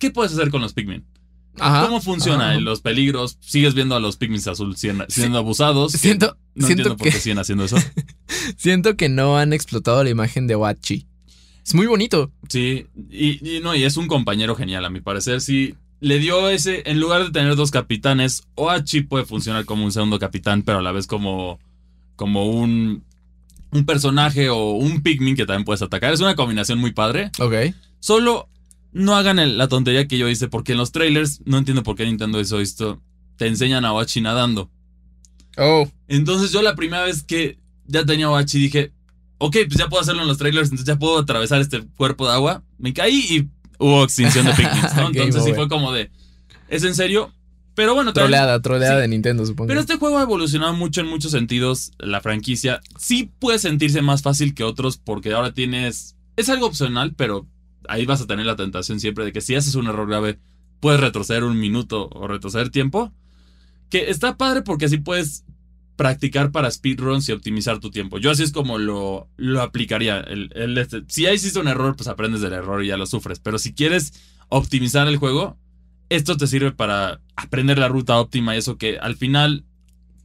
¿qué 0.00 0.10
puedes 0.10 0.32
hacer 0.32 0.50
con 0.50 0.60
los 0.60 0.72
Pikmin? 0.72 1.04
¿Cómo 1.56 2.00
funciona 2.00 2.58
los 2.58 2.80
peligros? 2.80 3.36
¿Sigues 3.40 3.74
viendo 3.74 3.94
a 3.94 4.00
los 4.00 4.16
Pikmin 4.16 4.40
azul 4.48 4.76
siendo, 4.76 5.04
abusados? 5.38 5.92
Siento, 5.92 6.36
no 6.54 6.66
siento 6.66 6.82
entiendo 6.82 6.96
por 6.96 7.08
qué 7.08 7.20
siguen 7.20 7.38
haciendo 7.38 7.64
eso. 7.64 7.76
siento 8.56 8.96
que 8.96 9.08
no 9.08 9.38
han 9.38 9.52
explotado 9.52 10.02
la 10.02 10.10
imagen 10.10 10.46
de 10.46 10.56
Wachi. 10.56 11.06
Es 11.64 11.74
muy 11.74 11.86
bonito. 11.86 12.32
Sí, 12.48 12.86
y, 13.10 13.60
no, 13.62 13.74
y 13.76 13.84
es 13.84 13.96
un 13.96 14.08
compañero 14.08 14.56
genial, 14.56 14.84
a 14.84 14.90
mi 14.90 15.00
parecer. 15.00 15.40
Sí, 15.40 15.74
le 16.00 16.18
dio 16.18 16.48
ese. 16.48 16.82
En 16.86 16.98
lugar 16.98 17.24
de 17.24 17.30
tener 17.30 17.54
dos 17.56 17.70
capitanes, 17.70 18.44
Oachi 18.54 19.02
puede 19.02 19.26
funcionar 19.26 19.66
como 19.66 19.84
un 19.84 19.92
segundo 19.92 20.18
capitán, 20.18 20.62
pero 20.62 20.78
a 20.78 20.82
la 20.82 20.92
vez 20.92 21.06
como. 21.06 21.60
como 22.16 22.46
un. 22.46 23.04
un 23.70 23.84
personaje 23.84 24.48
o 24.48 24.72
un 24.72 25.02
Pikmin 25.02 25.36
que 25.36 25.44
también 25.44 25.64
puedes 25.64 25.82
atacar. 25.82 26.14
Es 26.14 26.20
una 26.20 26.36
combinación 26.36 26.78
muy 26.78 26.92
padre. 26.92 27.30
Ok. 27.38 27.74
Solo 27.98 28.48
no 28.92 29.16
hagan 29.16 29.58
la 29.58 29.68
tontería 29.68 30.08
que 30.08 30.18
yo 30.18 30.28
hice, 30.28 30.48
porque 30.48 30.72
en 30.72 30.78
los 30.78 30.92
trailers, 30.92 31.40
no 31.44 31.58
entiendo 31.58 31.82
por 31.82 31.96
qué 31.96 32.04
Nintendo 32.04 32.40
hizo 32.40 32.60
esto, 32.60 33.00
te 33.36 33.46
enseñan 33.46 33.84
a 33.84 33.92
Wachi 33.92 34.20
nadando. 34.20 34.70
Oh. 35.56 35.88
Entonces 36.08 36.52
yo 36.52 36.62
la 36.62 36.74
primera 36.74 37.04
vez 37.04 37.22
que 37.22 37.58
ya 37.86 38.04
tenía 38.04 38.30
Wachi 38.30 38.58
dije, 38.58 38.92
ok, 39.38 39.56
pues 39.66 39.78
ya 39.78 39.88
puedo 39.88 40.02
hacerlo 40.02 40.22
en 40.22 40.28
los 40.28 40.38
trailers, 40.38 40.68
entonces 40.70 40.86
ya 40.86 40.98
puedo 40.98 41.18
atravesar 41.18 41.60
este 41.60 41.82
cuerpo 41.96 42.26
de 42.26 42.34
agua. 42.34 42.62
Me 42.78 42.92
caí 42.92 43.26
y 43.30 43.48
hubo 43.78 44.04
extinción 44.04 44.46
de 44.46 44.52
picnics, 44.52 44.94
¿no? 44.94 45.08
Entonces 45.14 45.44
sí 45.44 45.54
fue 45.54 45.68
como 45.68 45.92
de, 45.92 46.10
¿es 46.68 46.84
en 46.84 46.94
serio? 46.94 47.32
Pero 47.74 47.94
bueno, 47.94 48.12
troleada, 48.12 48.60
troleada 48.60 49.00
de 49.00 49.08
Nintendo, 49.08 49.46
supongo. 49.46 49.68
Pero 49.68 49.80
este 49.80 49.96
juego 49.96 50.18
ha 50.18 50.22
evolucionado 50.22 50.74
mucho 50.74 51.00
en 51.00 51.06
muchos 51.06 51.30
sentidos, 51.30 51.92
la 51.98 52.20
franquicia. 52.20 52.80
Sí 52.98 53.30
puede 53.38 53.58
sentirse 53.58 54.02
más 54.02 54.22
fácil 54.22 54.54
que 54.54 54.64
otros 54.64 54.98
porque 54.98 55.32
ahora 55.32 55.52
tienes... 55.52 56.16
Es 56.36 56.48
algo 56.48 56.66
opcional, 56.66 57.14
pero 57.16 57.46
ahí 57.88 58.06
vas 58.06 58.20
a 58.20 58.26
tener 58.26 58.46
la 58.46 58.56
tentación 58.56 59.00
siempre 59.00 59.24
de 59.24 59.32
que 59.32 59.40
si 59.40 59.54
haces 59.54 59.74
un 59.74 59.86
error 59.86 60.08
grave, 60.08 60.38
puedes 60.80 61.00
retroceder 61.00 61.44
un 61.44 61.58
minuto 61.58 62.08
o 62.12 62.26
retroceder 62.26 62.70
tiempo. 62.70 63.12
Que 63.88 64.10
está 64.10 64.36
padre 64.36 64.62
porque 64.62 64.86
así 64.86 64.98
puedes 64.98 65.44
practicar 65.96 66.50
para 66.50 66.70
speedruns 66.70 67.28
y 67.28 67.32
optimizar 67.32 67.78
tu 67.78 67.90
tiempo. 67.90 68.18
Yo 68.18 68.30
así 68.30 68.42
es 68.42 68.52
como 68.52 68.78
lo, 68.78 69.28
lo 69.36 69.60
aplicaría. 69.60 70.20
Este, 70.20 71.02
si 71.08 71.22
ya 71.22 71.32
hiciste 71.32 71.58
un 71.58 71.68
error, 71.68 71.96
pues 71.96 72.08
aprendes 72.08 72.40
del 72.40 72.54
error 72.54 72.82
y 72.82 72.88
ya 72.88 72.96
lo 72.96 73.06
sufres. 73.06 73.38
Pero 73.38 73.58
si 73.58 73.74
quieres 73.74 74.14
optimizar 74.48 75.08
el 75.08 75.18
juego, 75.18 75.58
esto 76.08 76.36
te 76.36 76.46
sirve 76.46 76.72
para 76.72 77.20
aprender 77.36 77.78
la 77.78 77.88
ruta 77.88 78.18
óptima 78.18 78.54
y 78.54 78.58
eso 78.58 78.78
que 78.78 78.98
al 78.98 79.16
final 79.16 79.64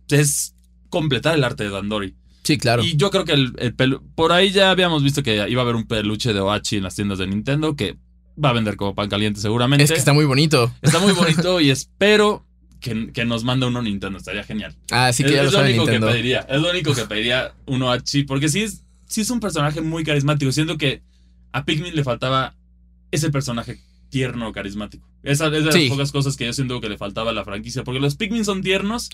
es 0.09 0.55
completar 0.89 1.35
el 1.35 1.43
arte 1.43 1.65
de 1.65 1.71
Dandori. 1.71 2.15
Sí, 2.45 2.59
claro. 2.59 2.83
Y 2.83 2.95
yo 2.95 3.09
creo 3.09 3.25
que 3.25 3.33
el, 3.33 3.73
por 4.13 4.31
ahí 4.31 4.51
ya 4.51 4.69
habíamos 4.69 5.01
visto 5.01 5.23
que 5.23 5.49
iba 5.49 5.61
a 5.61 5.63
haber 5.63 5.75
un 5.75 5.87
peluche 5.87 6.31
de 6.31 6.39
Oachi 6.39 6.77
en 6.77 6.83
las 6.83 6.93
tiendas 6.93 7.17
de 7.17 7.25
Nintendo 7.25 7.75
que 7.75 7.97
va 8.41 8.49
a 8.49 8.53
vender 8.53 8.75
como 8.75 8.93
pan 8.93 9.09
caliente 9.09 9.39
seguramente. 9.41 9.83
Es 9.83 9.91
que 9.91 9.97
está 9.97 10.13
muy 10.13 10.25
bonito. 10.25 10.71
Está 10.83 10.99
muy 10.99 11.13
bonito 11.13 11.59
y 11.59 11.71
espero 11.71 12.45
que, 12.79 13.25
nos 13.25 13.43
mande 13.43 13.65
uno 13.65 13.81
Nintendo. 13.81 14.19
Estaría 14.19 14.43
genial. 14.43 14.75
Ah, 14.91 15.11
sí 15.11 15.23
que 15.23 15.29
es, 15.29 15.35
ya 15.35 15.41
lo, 15.41 15.47
es 15.47 15.53
lo 15.53 15.61
único 15.61 15.85
que 15.87 15.99
pediría. 15.99 16.41
Es 16.41 16.61
lo 16.61 16.69
único 16.69 16.93
que 16.93 17.05
pediría 17.05 17.55
un 17.65 17.81
Oachi 17.81 18.25
porque 18.25 18.47
sí 18.47 18.61
es, 18.61 18.83
sí 19.07 19.21
es 19.21 19.31
un 19.31 19.39
personaje 19.39 19.81
muy 19.81 20.03
carismático. 20.03 20.51
Siento 20.51 20.77
que 20.77 21.01
a 21.51 21.65
Pikmin 21.65 21.95
le 21.95 22.03
faltaba 22.03 22.53
ese 23.09 23.31
personaje 23.31 23.79
tierno, 24.09 24.51
carismático. 24.51 25.09
Esa 25.23 25.47
es 25.47 25.51
de 25.51 25.61
las 25.61 25.89
pocas 25.89 26.11
cosas 26.11 26.37
que 26.37 26.45
yo 26.45 26.53
siento 26.53 26.79
que 26.79 26.89
le 26.89 26.99
faltaba 26.99 27.31
a 27.31 27.33
la 27.33 27.43
franquicia. 27.43 27.83
Porque 27.83 27.99
los 27.99 28.15
Pikmin 28.15 28.45
son 28.45 28.61
tiernos, 28.61 29.09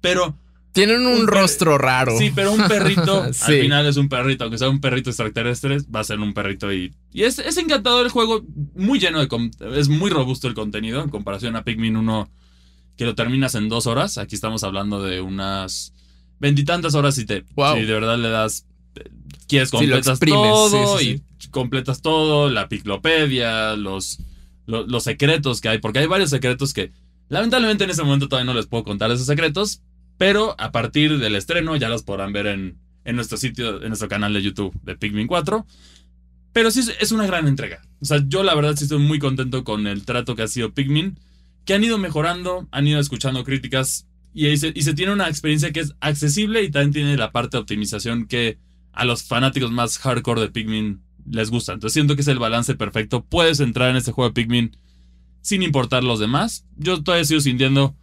pero 0.00 0.36
Tienen 0.74 1.06
un, 1.06 1.28
rostro 1.28 1.78
raro. 1.78 2.18
Sí, 2.18 2.32
pero 2.34 2.50
un 2.50 2.66
perrito, 2.66 3.22
al 3.22 3.32
final 3.32 3.86
es 3.86 3.96
un 3.96 4.08
perrito, 4.08 4.42
aunque 4.42 4.58
sea 4.58 4.68
un 4.68 4.80
perrito 4.80 5.08
extraterrestre, 5.08 5.78
va 5.94 6.00
a 6.00 6.04
ser 6.04 6.18
un 6.18 6.34
perrito 6.34 6.72
y, 6.72 6.92
y 7.12 7.22
es, 7.22 7.38
es 7.38 7.56
encantador 7.58 8.04
el 8.04 8.10
juego, 8.10 8.42
muy 8.74 8.98
lleno 8.98 9.24
de, 9.24 9.50
es 9.78 9.88
muy 9.88 10.10
robusto 10.10 10.48
el 10.48 10.54
contenido 10.54 11.00
en 11.00 11.10
comparación 11.10 11.54
a 11.54 11.62
Pikmin 11.62 11.96
1 11.96 12.28
que 12.96 13.04
lo 13.04 13.14
terminas 13.14 13.54
en 13.54 13.68
dos 13.68 13.86
horas. 13.86 14.18
Aquí 14.18 14.34
estamos 14.34 14.64
hablando 14.64 15.00
de 15.00 15.20
unas 15.20 15.94
veintitantas 16.40 16.96
horas 16.96 17.18
y 17.18 17.24
te, 17.24 17.44
de 17.44 17.84
verdad 17.84 18.18
le 18.18 18.28
das, 18.28 18.66
quieres 19.46 19.70
completas 19.70 20.18
todo 20.18 21.00
y 21.00 21.22
completas 21.52 22.02
todo, 22.02 22.50
la 22.50 22.68
piclopedia, 22.68 23.76
los, 23.76 24.18
los, 24.66 24.88
los 24.88 25.04
secretos 25.04 25.60
que 25.60 25.68
hay, 25.68 25.78
porque 25.78 26.00
hay 26.00 26.06
varios 26.06 26.30
secretos 26.30 26.74
que 26.74 26.90
lamentablemente 27.28 27.84
en 27.84 27.90
ese 27.90 28.02
momento 28.02 28.28
todavía 28.28 28.52
no 28.52 28.58
les 28.58 28.66
puedo 28.66 28.82
contar 28.82 29.12
esos 29.12 29.26
secretos, 29.26 29.80
pero 30.18 30.54
a 30.58 30.72
partir 30.72 31.18
del 31.18 31.34
estreno 31.34 31.76
ya 31.76 31.88
los 31.88 32.02
podrán 32.02 32.32
ver 32.32 32.46
en, 32.46 32.78
en 33.04 33.16
nuestro 33.16 33.36
sitio, 33.36 33.82
en 33.82 33.88
nuestro 33.88 34.08
canal 34.08 34.32
de 34.32 34.42
YouTube 34.42 34.78
de 34.82 34.96
Pikmin 34.96 35.26
4. 35.26 35.66
Pero 36.52 36.70
sí 36.70 36.82
es 37.00 37.12
una 37.12 37.26
gran 37.26 37.48
entrega. 37.48 37.82
O 38.00 38.04
sea, 38.04 38.22
yo 38.26 38.44
la 38.44 38.54
verdad 38.54 38.76
sí 38.76 38.84
estoy 38.84 39.00
muy 39.00 39.18
contento 39.18 39.64
con 39.64 39.86
el 39.86 40.04
trato 40.04 40.36
que 40.36 40.42
ha 40.42 40.48
sido 40.48 40.72
Pikmin, 40.72 41.18
que 41.64 41.74
han 41.74 41.82
ido 41.82 41.98
mejorando, 41.98 42.68
han 42.70 42.86
ido 42.86 43.00
escuchando 43.00 43.44
críticas 43.44 44.06
y 44.32 44.56
se, 44.56 44.72
y 44.74 44.82
se 44.82 44.94
tiene 44.94 45.12
una 45.12 45.28
experiencia 45.28 45.72
que 45.72 45.80
es 45.80 45.94
accesible 46.00 46.62
y 46.62 46.70
también 46.70 46.92
tiene 46.92 47.16
la 47.16 47.32
parte 47.32 47.56
de 47.56 47.62
optimización 47.62 48.26
que 48.26 48.58
a 48.92 49.04
los 49.04 49.24
fanáticos 49.24 49.70
más 49.70 49.98
hardcore 49.98 50.40
de 50.40 50.50
Pikmin 50.50 51.02
les 51.28 51.50
gusta. 51.50 51.72
Entonces 51.72 51.94
siento 51.94 52.14
que 52.14 52.22
es 52.22 52.28
el 52.28 52.38
balance 52.38 52.74
perfecto. 52.74 53.24
Puedes 53.24 53.60
entrar 53.60 53.90
en 53.90 53.96
este 53.96 54.12
juego 54.12 54.30
de 54.30 54.34
Pikmin 54.34 54.76
sin 55.40 55.62
importar 55.62 56.04
los 56.04 56.20
demás. 56.20 56.66
Yo 56.76 57.02
todavía 57.02 57.24
sigo 57.24 57.40
sintiendo 57.40 57.96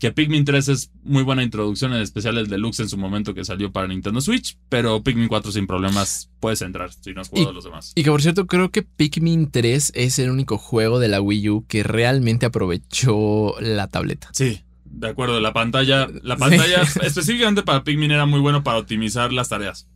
que 0.00 0.10
Pikmin 0.12 0.46
3 0.46 0.68
es 0.70 0.90
muy 1.04 1.22
buena 1.22 1.42
introducción, 1.42 1.92
en 1.92 2.00
especial 2.00 2.38
el 2.38 2.48
Deluxe 2.48 2.80
en 2.80 2.88
su 2.88 2.96
momento 2.96 3.34
que 3.34 3.44
salió 3.44 3.70
para 3.70 3.86
Nintendo 3.86 4.22
Switch, 4.22 4.56
pero 4.70 5.02
Pikmin 5.02 5.28
4 5.28 5.52
sin 5.52 5.66
problemas 5.66 6.30
puedes 6.40 6.62
entrar 6.62 6.90
si 6.90 7.12
no 7.12 7.20
has 7.20 7.28
jugado 7.28 7.52
los 7.52 7.64
demás. 7.64 7.92
Y 7.94 8.02
que 8.02 8.10
por 8.10 8.22
cierto, 8.22 8.46
creo 8.46 8.70
que 8.70 8.82
Pikmin 8.82 9.50
3 9.50 9.92
es 9.94 10.18
el 10.18 10.30
único 10.30 10.56
juego 10.56 11.00
de 11.00 11.08
la 11.08 11.20
Wii 11.20 11.50
U 11.50 11.66
que 11.68 11.82
realmente 11.82 12.46
aprovechó 12.46 13.54
la 13.60 13.88
tableta. 13.88 14.30
Sí, 14.32 14.62
de 14.86 15.08
acuerdo, 15.08 15.38
la 15.38 15.52
pantalla, 15.52 16.08
la 16.22 16.38
pantalla 16.38 16.80
específicamente 17.02 17.62
para 17.62 17.84
Pikmin 17.84 18.10
era 18.10 18.24
muy 18.24 18.40
bueno 18.40 18.64
para 18.64 18.78
optimizar 18.78 19.34
las 19.34 19.50
tareas. 19.50 19.86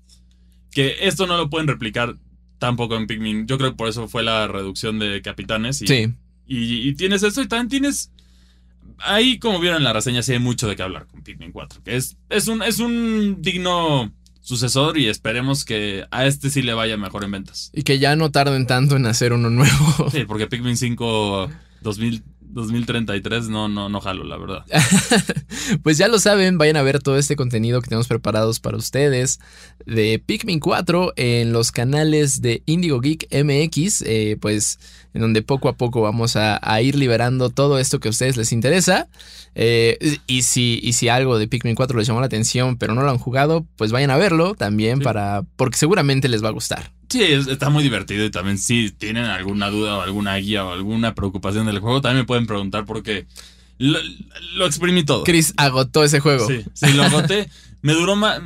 Que 0.70 0.96
esto 1.00 1.26
no 1.26 1.38
lo 1.38 1.48
pueden 1.48 1.66
replicar 1.66 2.18
tampoco 2.58 2.96
en 2.96 3.06
Pikmin. 3.06 3.46
Yo 3.46 3.56
creo 3.56 3.70
que 3.70 3.76
por 3.76 3.88
eso 3.88 4.06
fue 4.06 4.22
la 4.22 4.48
reducción 4.48 4.98
de 4.98 5.22
capitanes. 5.22 5.80
Y, 5.80 5.86
sí. 5.86 6.14
Y, 6.46 6.88
y 6.88 6.94
tienes 6.94 7.22
eso 7.22 7.40
y 7.40 7.48
también 7.48 7.68
tienes 7.70 8.10
ahí, 8.98 9.38
como 9.38 9.60
vieron 9.60 9.78
en 9.78 9.84
la 9.84 9.92
reseña, 9.92 10.22
sí 10.22 10.32
hay 10.32 10.38
mucho 10.38 10.68
de 10.68 10.76
qué 10.76 10.82
hablar 10.82 11.06
con 11.06 11.22
Pikmin 11.22 11.52
4. 11.52 11.82
Que 11.84 11.96
es, 11.96 12.16
es, 12.28 12.48
un, 12.48 12.62
es 12.62 12.78
un 12.78 13.40
digno 13.40 14.12
sucesor 14.40 14.98
y 14.98 15.08
esperemos 15.08 15.64
que 15.64 16.04
a 16.10 16.26
este 16.26 16.50
sí 16.50 16.62
le 16.62 16.74
vaya 16.74 16.96
mejor 16.96 17.24
en 17.24 17.32
ventas. 17.32 17.70
Y 17.72 17.82
que 17.82 17.98
ya 17.98 18.16
no 18.16 18.30
tarden 18.30 18.66
tanto 18.66 18.96
en 18.96 19.06
hacer 19.06 19.32
uno 19.32 19.50
nuevo. 19.50 20.08
Sí, 20.12 20.24
porque 20.26 20.46
Pikmin 20.46 20.76
5 20.76 21.50
2000, 21.82 22.22
2033 22.40 23.48
no, 23.48 23.68
no, 23.68 23.88
no 23.88 24.00
jalo, 24.00 24.24
la 24.24 24.36
verdad. 24.36 24.64
pues 25.82 25.98
ya 25.98 26.08
lo 26.08 26.18
saben, 26.18 26.56
vayan 26.56 26.76
a 26.76 26.82
ver 26.82 27.02
todo 27.02 27.18
este 27.18 27.36
contenido 27.36 27.80
que 27.80 27.88
tenemos 27.88 28.06
preparados 28.06 28.60
para 28.60 28.76
ustedes 28.76 29.40
de 29.86 30.22
Pikmin 30.24 30.60
4 30.60 31.14
en 31.16 31.52
los 31.52 31.72
canales 31.72 32.40
de 32.42 32.62
Indigo 32.66 33.00
Geek 33.00 33.26
MX, 33.32 34.02
eh, 34.02 34.36
pues 34.40 34.78
en 35.14 35.20
donde 35.20 35.42
poco 35.42 35.68
a 35.68 35.74
poco 35.74 36.02
vamos 36.02 36.36
a, 36.36 36.60
ir 36.82 36.96
liberando 36.96 37.48
todo 37.48 37.78
esto 37.78 38.00
que 38.00 38.08
a 38.08 38.10
ustedes 38.10 38.36
les 38.36 38.52
interesa. 38.52 39.08
Eh, 39.54 40.18
y, 40.26 40.42
si, 40.42 40.80
y 40.82 40.94
si 40.94 41.08
algo 41.08 41.38
de 41.38 41.46
Pikmin 41.46 41.76
4 41.76 41.96
les 41.96 42.08
llamó 42.08 42.20
la 42.20 42.26
atención, 42.26 42.76
pero 42.76 42.94
no 42.94 43.02
lo 43.02 43.10
han 43.10 43.18
jugado, 43.18 43.64
pues 43.76 43.92
vayan 43.92 44.10
a 44.10 44.16
verlo 44.16 44.54
también 44.54 44.98
para. 45.00 45.44
porque 45.56 45.78
seguramente 45.78 46.28
les 46.28 46.42
va 46.42 46.48
a 46.48 46.52
gustar. 46.52 46.90
Sí, 47.08 47.22
está 47.22 47.70
muy 47.70 47.84
divertido 47.84 48.24
y 48.24 48.30
también 48.30 48.58
si 48.58 48.90
tienen 48.90 49.26
alguna 49.26 49.70
duda 49.70 49.98
o 49.98 50.00
alguna 50.00 50.34
guía 50.36 50.64
o 50.64 50.72
alguna 50.72 51.14
preocupación 51.14 51.66
del 51.66 51.78
juego, 51.78 52.00
también 52.00 52.22
me 52.22 52.26
pueden 52.26 52.46
preguntar 52.46 52.84
porque 52.84 53.26
lo, 53.78 54.00
lo 54.56 54.66
exprimí 54.66 55.04
todo. 55.04 55.22
Chris 55.22 55.54
agotó 55.56 56.02
ese 56.02 56.18
juego. 56.18 56.46
Sí, 56.46 56.64
sí, 56.72 56.92
lo 56.92 57.04
agoté. 57.04 57.48
Me 57.82 57.92
duró 57.92 58.16
más, 58.16 58.40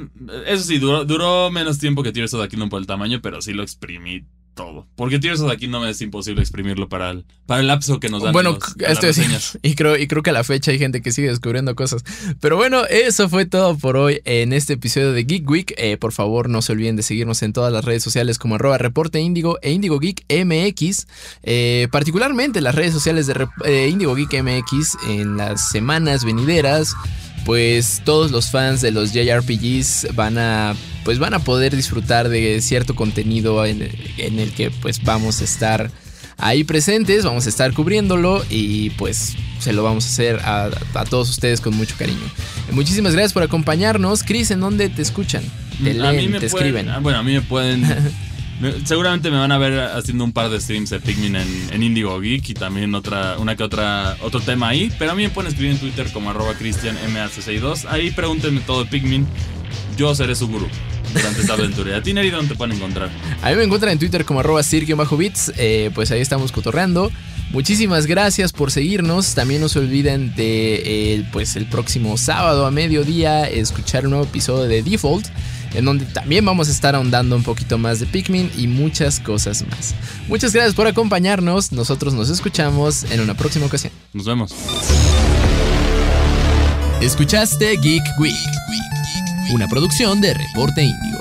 eso 0.47 0.65
sí, 0.65 0.79
duró, 0.79 1.05
duró 1.05 1.51
menos 1.51 1.79
tiempo 1.79 2.03
que 2.03 2.11
Tears 2.13 2.35
of 2.35 2.43
the 2.43 2.49
Kingdom 2.49 2.69
por 2.69 2.81
el 2.81 2.87
tamaño, 2.87 3.21
pero 3.23 3.41
sí 3.41 3.53
lo 3.53 3.63
exprimí 3.63 4.25
todo. 4.59 4.89
Porque 4.97 5.21
Tears 5.21 5.41
of 5.41 5.53
aquí 5.53 5.69
no 5.69 5.81
me 5.81 5.89
es 5.89 6.01
imposible 6.01 6.43
exprimirlo 6.43 6.89
para 6.89 7.11
el, 7.11 7.25
para 7.47 7.61
el 7.61 7.69
lapso 7.69 8.01
que 8.01 8.09
nos 8.09 8.25
dan. 8.25 8.33
Bueno, 8.33 8.59
esto 8.81 9.07
es, 9.07 9.59
y 9.63 9.75
creo, 9.77 9.97
y 9.97 10.09
creo 10.09 10.25
que 10.25 10.31
a 10.31 10.33
la 10.33 10.43
fecha 10.43 10.73
hay 10.73 10.81
gente 10.81 11.01
que 11.01 11.13
sigue 11.13 11.29
descubriendo 11.29 11.77
cosas. 11.77 12.03
Pero 12.41 12.57
bueno, 12.57 12.85
eso 12.87 13.29
fue 13.29 13.47
todo 13.47 13.79
por 13.79 13.97
hoy 13.97 14.21
en 14.25 14.53
este 14.53 14.73
episodio 14.73 15.13
de 15.13 15.23
Geek 15.23 15.49
Week. 15.49 15.75
Eh, 15.77 15.97
por 15.97 16.11
favor, 16.13 16.49
no 16.49 16.61
se 16.61 16.73
olviden 16.73 16.97
de 16.97 17.05
seguirnos 17.05 17.43
en 17.43 17.53
todas 17.53 17.73
las 17.73 17.85
redes 17.85 18.03
sociales 18.03 18.37
como 18.37 18.57
arroba 18.57 18.79
reporte 18.79 19.21
Indigo 19.21 19.59
e 19.63 19.71
Indigo 19.71 20.01
Geek 20.01 20.25
MX. 20.29 21.07
Eh, 21.45 21.87
particularmente 21.93 22.61
las 22.61 22.75
redes 22.75 22.93
sociales 22.93 23.29
de 23.29 23.47
eh, 23.65 23.89
Indigo 23.89 24.17
Geek 24.17 24.43
MX 24.43 24.97
en 25.09 25.37
las 25.37 25.69
semanas 25.71 26.25
venideras 26.25 26.97
pues 27.45 28.03
todos 28.05 28.31
los 28.31 28.51
fans 28.51 28.81
de 28.81 28.91
los 28.91 29.13
JRPGs 29.13 30.15
van 30.15 30.39
a 30.39 30.75
pues 31.05 31.19
van 31.19 31.35
a 31.35 31.39
poder 31.39 31.75
disfrutar 31.75 32.29
de 32.29 32.61
cierto 32.61 32.95
contenido 32.95 33.65
en, 33.65 33.83
el 34.19 34.53
que 34.53 34.71
pues 34.71 35.03
vamos 35.03 35.41
a 35.41 35.45
estar 35.45 35.91
ahí 36.37 36.65
presentes, 36.65 37.25
vamos 37.25 37.47
a 37.47 37.49
estar 37.49 37.73
cubriéndolo 37.73 38.45
y 38.51 38.91
pues 38.91 39.35
se 39.59 39.73
lo 39.73 39.83
vamos 39.83 40.05
a 40.05 40.09
hacer 40.09 40.41
a, 40.45 40.71
todos 41.09 41.31
ustedes 41.31 41.61
con 41.61 41.75
mucho 41.75 41.95
cariño. 41.99 42.19
Muchísimas 42.73 43.13
gracias 43.13 43.33
por 43.33 43.43
acompañarnos. 43.43 44.23
Chris, 44.23 44.51
¿en 44.51 44.61
dónde 44.61 44.89
te 44.89 45.03
escuchan? 45.03 45.43
Te 45.83 45.95
leen, 45.95 46.39
te 46.39 46.47
escriben. 46.47 46.89
Ah, 46.91 46.99
bueno, 46.99 47.19
a 47.19 47.23
mí 47.23 47.33
me 47.33 47.41
pueden 47.41 47.85
Seguramente 48.85 49.31
me 49.31 49.39
van 49.39 49.53
a 49.53 49.59
ver 49.59 49.79
haciendo 49.79 50.25
un 50.25 50.33
par 50.33 50.51
de 50.51 50.61
streams 50.61 50.91
de 50.91 50.99
Pikmin 50.99 51.37
en, 51.37 51.83
Indigo 51.83 52.19
Geek 52.21 52.49
y 52.51 52.55
también 52.55 52.93
otra, 52.95 53.39
una 53.39 53.55
que 53.55 53.63
otra, 53.63 54.17
otro 54.21 54.41
tema 54.41 54.69
ahí. 54.69 54.93
Pero 54.99 55.13
a 55.13 55.15
mí 55.15 55.23
me 55.23 55.31
pueden 55.31 55.51
escribir 55.51 55.73
en 55.75 55.79
Twitter 55.79 56.11
como 56.13 56.31
arroba 56.31 56.59
ChristianMAC62. 56.59 57.87
Ahí 57.89 58.11
pregúntenme 58.11 58.61
todo 58.61 58.85
de 58.85 58.91
Pikmin. 58.91 59.27
Yo 59.97 60.15
seré 60.15 60.35
su 60.35 60.49
gurú 60.49 60.67
durante 61.15 61.41
esta 61.41 61.53
aventura. 61.55 61.91
¿Y 61.91 61.95
a 61.95 62.03
ti, 62.03 62.13
Neri, 62.13 62.31
dónde 62.31 62.57
pueden 62.57 62.77
encontrar? 62.77 63.11
A 63.43 63.51
mí 63.51 63.57
me 63.57 63.65
encuentran 63.65 63.93
en 63.93 63.99
Twitter 63.99 64.25
como 64.25 64.41
arroba 64.41 64.63
bits 65.17 65.53
eh, 65.57 65.91
pues 65.95 66.11
ahí 66.11 66.21
estamos 66.21 66.51
cotorreando. 66.51 67.13
Muchísimas 67.51 68.07
gracias 68.07 68.53
por 68.53 68.71
seguirnos. 68.71 69.35
También 69.35 69.61
no 69.61 69.69
se 69.69 69.79
olviden 69.79 70.35
de 70.35 70.83
eh, 70.85 71.25
pues 71.33 71.57
el 71.57 71.67
próximo 71.67 72.17
sábado 72.17 72.67
a 72.67 72.71
mediodía 72.71 73.49
escuchar 73.49 74.05
un 74.05 74.11
nuevo 74.11 74.27
episodio 74.27 74.65
de 74.65 74.83
Default 74.83 75.29
en 75.75 75.85
donde 75.85 76.05
también 76.07 76.45
vamos 76.45 76.69
a 76.69 76.71
estar 76.71 76.95
ahondando 76.95 77.37
un 77.37 77.43
poquito 77.43 77.79
más 77.79 78.01
de 78.01 78.07
Pikmin 78.07 78.51
y 78.57 78.67
muchas 78.67 79.21
cosas 79.21 79.65
más. 79.69 79.95
Muchas 80.29 80.53
gracias 80.53 80.75
por 80.75 80.87
acompañarnos, 80.87 81.73
nosotros 81.73 82.15
nos 82.15 82.31
escuchamos 82.31 83.05
en 83.11 83.21
una 83.21 83.35
próxima 83.35 83.67
ocasión. 83.67 83.93
Nos 84.13 84.27
vemos. 84.27 84.55
Escuchaste 87.01 87.77
Geek 87.77 88.03
Week, 88.19 88.35
una 89.53 89.69
producción 89.69 90.21
de 90.21 90.35
Reporte 90.35 90.83
Índigo. 90.83 91.18